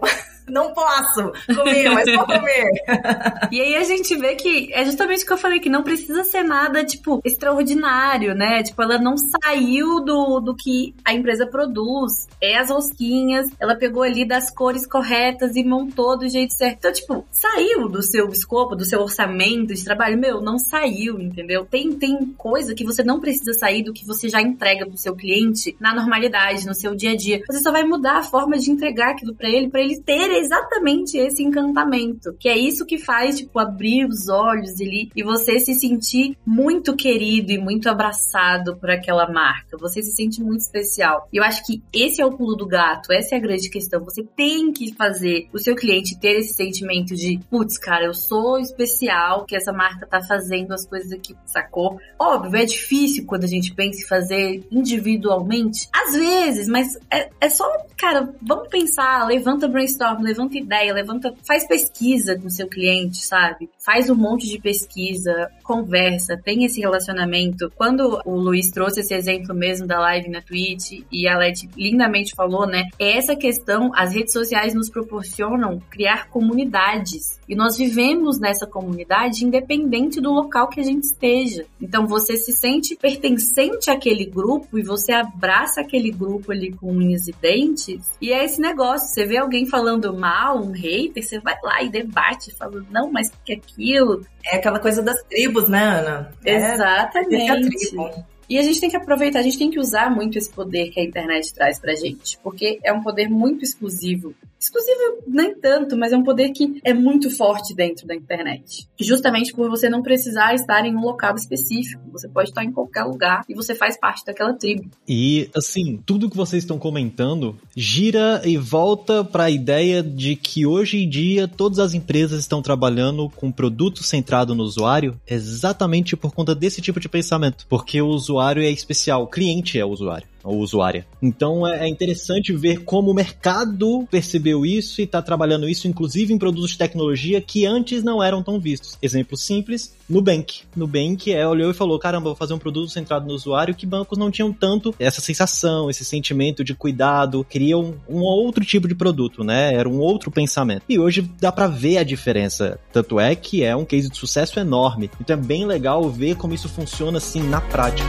Não 0.49 0.73
posso 0.73 1.33
comer, 1.55 1.91
mas 1.91 2.13
vou 2.15 2.27
comer. 2.27 2.71
e 3.53 3.61
aí 3.61 3.77
a 3.77 3.85
gente 3.85 4.17
vê 4.17 4.35
que 4.35 4.73
é 4.73 4.85
justamente 4.85 5.25
o 5.25 5.27
que 5.27 5.33
eu 5.33 5.39
falei, 5.39 5.61
que 5.61 5.69
não 5.69 5.83
precisa 5.83 6.25
ser 6.25 6.43
nada, 6.43 6.85
tipo, 6.85 7.21
extraordinário, 7.25 8.35
né? 8.35 8.63
Tipo, 8.63 8.83
ela 8.83 8.99
não 8.99 9.17
saiu 9.17 10.01
do, 10.01 10.41
do 10.41 10.55
que 10.55 10.95
a 11.05 11.13
empresa 11.13 11.47
produz. 11.47 12.29
É 12.41 12.57
as 12.57 12.71
rosquinhas, 12.71 13.49
ela 13.59 13.75
pegou 13.75 14.03
ali 14.03 14.27
das 14.27 14.51
cores 14.51 14.87
corretas 14.87 15.57
e 15.57 15.65
montou 15.65 16.19
do 16.19 16.29
jeito 16.29 16.55
certo. 16.55 16.79
Então, 16.79 16.93
tipo, 16.93 17.27
saiu 17.31 17.89
do 17.89 18.03
seu 18.03 18.29
escopo, 18.29 18.77
do 18.77 18.85
seu 18.85 19.01
orçamento 19.01 19.75
de 19.75 19.85
trabalho. 19.85 20.19
Meu, 20.19 20.41
não 20.41 20.59
saiu, 20.59 21.21
entendeu? 21.21 21.65
Tem, 21.65 21.93
tem 21.93 22.17
coisa 22.37 22.75
que 22.75 22.85
você 22.85 23.03
não 23.03 23.21
precisa 23.21 23.53
sair 23.53 23.83
do 23.83 23.93
que 23.93 24.07
você 24.07 24.29
já 24.29 24.41
entrega 24.41 24.87
pro 24.87 24.97
seu 24.97 25.15
cliente 25.15 25.77
na 25.81 25.95
normalidade, 25.95 26.67
no 26.67 26.75
seu 26.75 26.95
dia 26.95 27.13
a 27.13 27.17
dia. 27.17 27.43
Você 27.47 27.61
só 27.61 27.73
vai 27.73 27.85
mudar 27.85 28.19
a 28.19 28.23
forma 28.23 28.59
de 28.59 28.71
entregar 28.71 29.11
aquilo 29.11 29.35
para 29.35 29.49
ele, 29.49 29.69
para 29.69 29.81
ele 29.81 30.01
ter 30.01 30.31
exatamente 30.39 31.17
esse 31.19 31.43
encantamento, 31.43 32.35
que 32.39 32.49
é 32.49 32.57
isso 32.57 32.87
que 32.87 32.99
faz, 32.99 33.39
tipo, 33.39 33.59
abrir 33.59 34.07
os 34.07 34.29
olhos 34.29 34.81
ali 34.81 35.11
e 35.15 35.23
você 35.23 35.59
se 35.61 35.75
sentir 35.75 36.37
muito 36.47 36.95
querido 36.97 37.53
e 37.53 37.59
muito 37.59 37.89
abraçado 37.89 38.77
por 38.77 38.91
aquela 38.91 39.31
marca. 39.31 39.77
Você 39.79 40.03
se 40.03 40.13
sente 40.13 40.43
muito 40.43 40.61
especial. 40.61 41.29
E 41.33 41.37
eu 41.37 41.45
acho 41.45 41.65
que 41.65 41.83
esse 41.93 42.21
é 42.21 42.27
o 42.27 42.37
pulo 42.37 42.57
do 42.57 42.67
gato, 42.67 43.13
essa 43.13 43.35
é 43.35 43.39
a 43.39 43.41
grande 43.41 43.69
questão. 43.69 44.05
Você 44.05 44.23
tem 44.23 44.73
que 44.73 44.95
fazer 44.95 45.49
o 45.53 45.59
seu 45.59 45.75
cliente 45.75 46.19
ter 46.19 46.39
esse 46.39 46.55
sentimento 46.55 47.15
de, 47.15 47.39
putz, 47.51 47.79
cara, 47.79 48.05
eu 48.05 48.15
sou 48.15 48.59
especial, 48.59 49.45
que 49.45 49.57
essa 49.57 49.73
marca 49.73 50.07
tá 50.07 50.21
fazendo 50.21 50.73
as 50.73 50.87
coisas 50.87 51.13
aqui, 51.13 51.35
sacou? 51.47 51.99
Óbvio, 52.19 52.57
é 52.57 52.65
difícil 52.65 53.25
quando 53.27 53.45
a 53.45 53.49
gente 53.49 53.75
pensa 53.75 54.01
em 54.01 54.07
fazer 54.07 54.67
individualmente. 54.71 55.89
Às 55.93 56.15
vezes, 56.15 56.69
mas 56.69 56.97
é, 57.11 57.31
é 57.41 57.49
só, 57.49 57.65
cara, 57.97 58.35
vamos 58.43 58.69
pensar, 58.69 59.27
levanta 59.27 59.69
brainstorm, 59.69 60.23
levanta 60.29 60.59
ideia, 60.59 60.93
levanta, 60.93 61.35
faz 61.47 61.67
pesquisa 61.67 62.39
com 62.39 62.49
seu 62.51 62.69
cliente, 62.69 63.25
sabe? 63.25 63.69
Faz 63.85 64.11
um 64.11 64.15
monte 64.15 64.47
de 64.47 64.61
pesquisa, 64.61 65.51
conversa, 65.63 66.37
tem 66.37 66.65
esse 66.65 66.81
relacionamento. 66.81 67.73
Quando 67.75 68.21
o 68.25 68.37
Luiz 68.37 68.71
trouxe 68.71 69.01
esse 69.01 69.15
exemplo 69.15 69.55
mesmo 69.55 69.87
da 69.87 69.99
live 69.99 70.29
na 70.29 70.43
Twitch 70.43 71.03
e 71.11 71.27
a 71.27 71.37
Leti 71.37 71.69
lindamente 71.77 72.35
falou, 72.35 72.67
né? 72.67 72.85
É 72.99 73.17
essa 73.17 73.35
questão, 73.35 73.91
as 73.95 74.13
redes 74.13 74.33
sociais 74.33 74.75
nos 74.75 74.91
proporcionam 74.91 75.81
criar 75.91 76.29
comunidades. 76.29 77.39
E 77.49 77.55
nós 77.55 77.79
vivemos 77.79 78.39
nessa 78.39 78.67
comunidade 78.67 79.45
independente 79.45 80.21
do 80.21 80.31
local 80.31 80.69
que 80.69 80.81
a 80.81 80.85
gente 80.85 81.05
esteja. 81.05 81.65
Então 81.81 82.07
você 82.07 82.37
se 82.37 82.53
sente 82.53 82.95
pertencente 82.95 83.91
àquele 83.91 84.27
grupo 84.27 84.79
e 84.79 84.83
você 84.83 85.13
abraça 85.13 85.81
aquele 85.81 86.11
grupo 86.11 86.53
ali 86.53 86.73
com 86.73 86.93
unhas 86.93 87.27
e 87.27 87.33
dentes. 87.33 88.11
E 88.21 88.33
é 88.33 88.45
esse 88.45 88.61
negócio, 88.61 89.09
você 89.09 89.25
vê 89.25 89.39
alguém 89.39 89.65
falando 89.65 90.13
mal, 90.19 90.59
um 90.59 90.73
hater, 90.73 91.23
você 91.23 91.39
vai 91.39 91.57
lá 91.63 91.83
e 91.83 91.89
debate, 91.89 92.53
falando, 92.53 92.87
não, 92.91 93.11
mas 93.11 93.31
que 93.45 93.53
aquilo. 93.53 94.27
É 94.45 94.57
aquela 94.57 94.79
coisa 94.79 95.03
das 95.03 95.23
tribos, 95.25 95.69
né, 95.69 95.83
Ana? 95.83 96.33
É, 96.45 96.75
Exatamente. 96.75 97.99
É 97.99 98.39
e 98.49 98.59
a 98.59 98.63
gente 98.63 98.81
tem 98.81 98.89
que 98.89 98.97
aproveitar, 98.97 99.41
a 99.41 99.43
gente 99.43 99.59
tem 99.59 99.71
que 99.71 99.79
usar 99.79 100.11
muito 100.11 100.39
esse 100.39 100.51
poder 100.51 100.91
que 100.91 100.99
a 100.99 101.05
internet 101.05 101.53
traz 101.53 101.79
pra 101.79 101.95
gente, 101.95 102.39
porque 102.43 102.79
é 102.83 102.93
um 102.93 103.03
poder 103.03 103.29
muito 103.29 103.63
exclusivo 103.63 104.35
Exclusivo 104.61 105.23
nem 105.27 105.55
tanto, 105.55 105.97
mas 105.97 106.13
é 106.13 106.17
um 106.17 106.25
poder 106.25 106.51
que 106.51 106.81
é 106.83 106.93
muito 106.93 107.31
forte 107.31 107.75
dentro 107.75 108.07
da 108.07 108.15
internet. 108.15 108.89
Justamente 108.99 109.53
por 109.53 109.71
você 109.71 109.89
não 109.89 110.03
precisar 110.03 110.55
estar 110.55 110.85
em 110.85 110.97
um 110.97 111.01
local 111.01 111.35
específico. 111.37 112.03
Você 112.13 112.29
pode 112.29 112.49
estar 112.49 112.65
em 112.65 112.73
qualquer 112.73 113.05
lugar 113.05 113.45
e 113.49 113.55
você 113.55 113.75
faz 113.75 113.99
parte 113.99 114.25
daquela 114.25 114.53
tribo. 114.53 114.91
E, 115.07 115.49
assim, 115.55 116.03
tudo 116.05 116.29
que 116.29 116.37
vocês 116.37 116.65
estão 116.65 116.79
comentando 116.79 117.57
gira 117.77 118.43
e 118.45 118.57
volta 118.57 119.23
para 119.23 119.45
a 119.45 119.51
ideia 119.51 120.03
de 120.03 120.35
que 120.35 120.67
hoje 120.67 121.05
em 121.05 121.09
dia 121.09 121.47
todas 121.47 121.79
as 121.79 121.95
empresas 121.95 122.41
estão 122.41 122.61
trabalhando 122.61 123.31
com 123.31 123.53
produto 123.53 124.03
centrado 124.03 124.55
no 124.55 124.65
usuário 124.65 125.19
exatamente 125.27 126.17
por 126.17 126.35
conta 126.35 126.55
desse 126.55 126.81
tipo 126.81 126.99
de 126.99 127.09
pensamento. 127.09 127.65
Porque 127.69 128.01
o 128.01 128.09
usuário 128.09 128.63
é 128.63 128.71
especial, 128.71 129.23
o 129.23 129.29
cliente 129.29 129.79
é 129.79 129.85
o 129.85 129.91
usuário 129.91 130.27
ou 130.49 130.61
usuária. 130.61 131.07
Então 131.23 131.67
é, 131.67 131.85
é 131.85 131.89
interessante 131.89 132.53
ver 132.53 132.85
como 132.85 133.11
o 133.11 133.15
mercado 133.15 134.07
percebeu 134.11 134.65
isso 134.65 135.01
e 135.01 135.05
está 135.05 135.21
trabalhando 135.21 135.69
isso, 135.69 135.87
inclusive 135.87 136.33
em 136.33 136.39
produtos 136.39 136.71
de 136.71 136.79
tecnologia 136.79 137.41
que 137.41 137.67
antes 137.67 138.03
não 138.03 138.23
eram 138.23 138.43
tão 138.43 138.59
vistos. 138.59 138.97
Exemplo 139.03 139.37
simples, 139.37 139.95
Nubank. 140.09 140.63
Nubank 140.75 141.33
é, 141.33 141.47
olhou 141.47 141.71
e 141.71 141.75
falou, 141.75 141.99
caramba, 141.99 142.31
vou 142.31 142.37
fazer 142.37 142.55
um 142.55 142.59
produto 142.59 142.91
centrado 142.91 143.27
no 143.27 143.35
usuário 143.35 143.75
que 143.75 143.87
bancos 143.87 144.19
não 144.19 144.31
tinham 144.31 144.53
tanto 144.53 144.95
essa 144.99 145.21
sensação, 145.21 145.91
esse 145.91 146.05
sentimento 146.05 146.65
de 146.65 146.75
cuidado, 146.75 147.45
queriam 147.45 147.95
um 148.09 148.21
outro 148.21 148.65
tipo 148.65 148.89
de 148.89 148.95
produto, 148.95 149.45
né? 149.45 149.75
Era 149.75 149.89
um 149.89 149.99
outro 149.99 150.31
pensamento. 150.31 150.83
E 150.89 150.99
hoje 150.99 151.29
dá 151.41 151.53
para 151.53 151.67
ver 151.67 151.99
a 151.99 152.03
diferença. 152.03 152.79
Tanto 152.93 153.21
é 153.21 153.35
que 153.35 153.63
é 153.63 153.77
um 153.77 153.85
case 153.85 154.09
de 154.09 154.17
sucesso 154.17 154.59
enorme. 154.59 155.11
Então 155.21 155.37
é 155.37 155.41
bem 155.41 155.67
legal 155.67 156.09
ver 156.09 156.37
como 156.37 156.55
isso 156.55 156.69
funciona 156.69 157.19
assim 157.19 157.43
na 157.43 157.61
prática. 157.61 158.09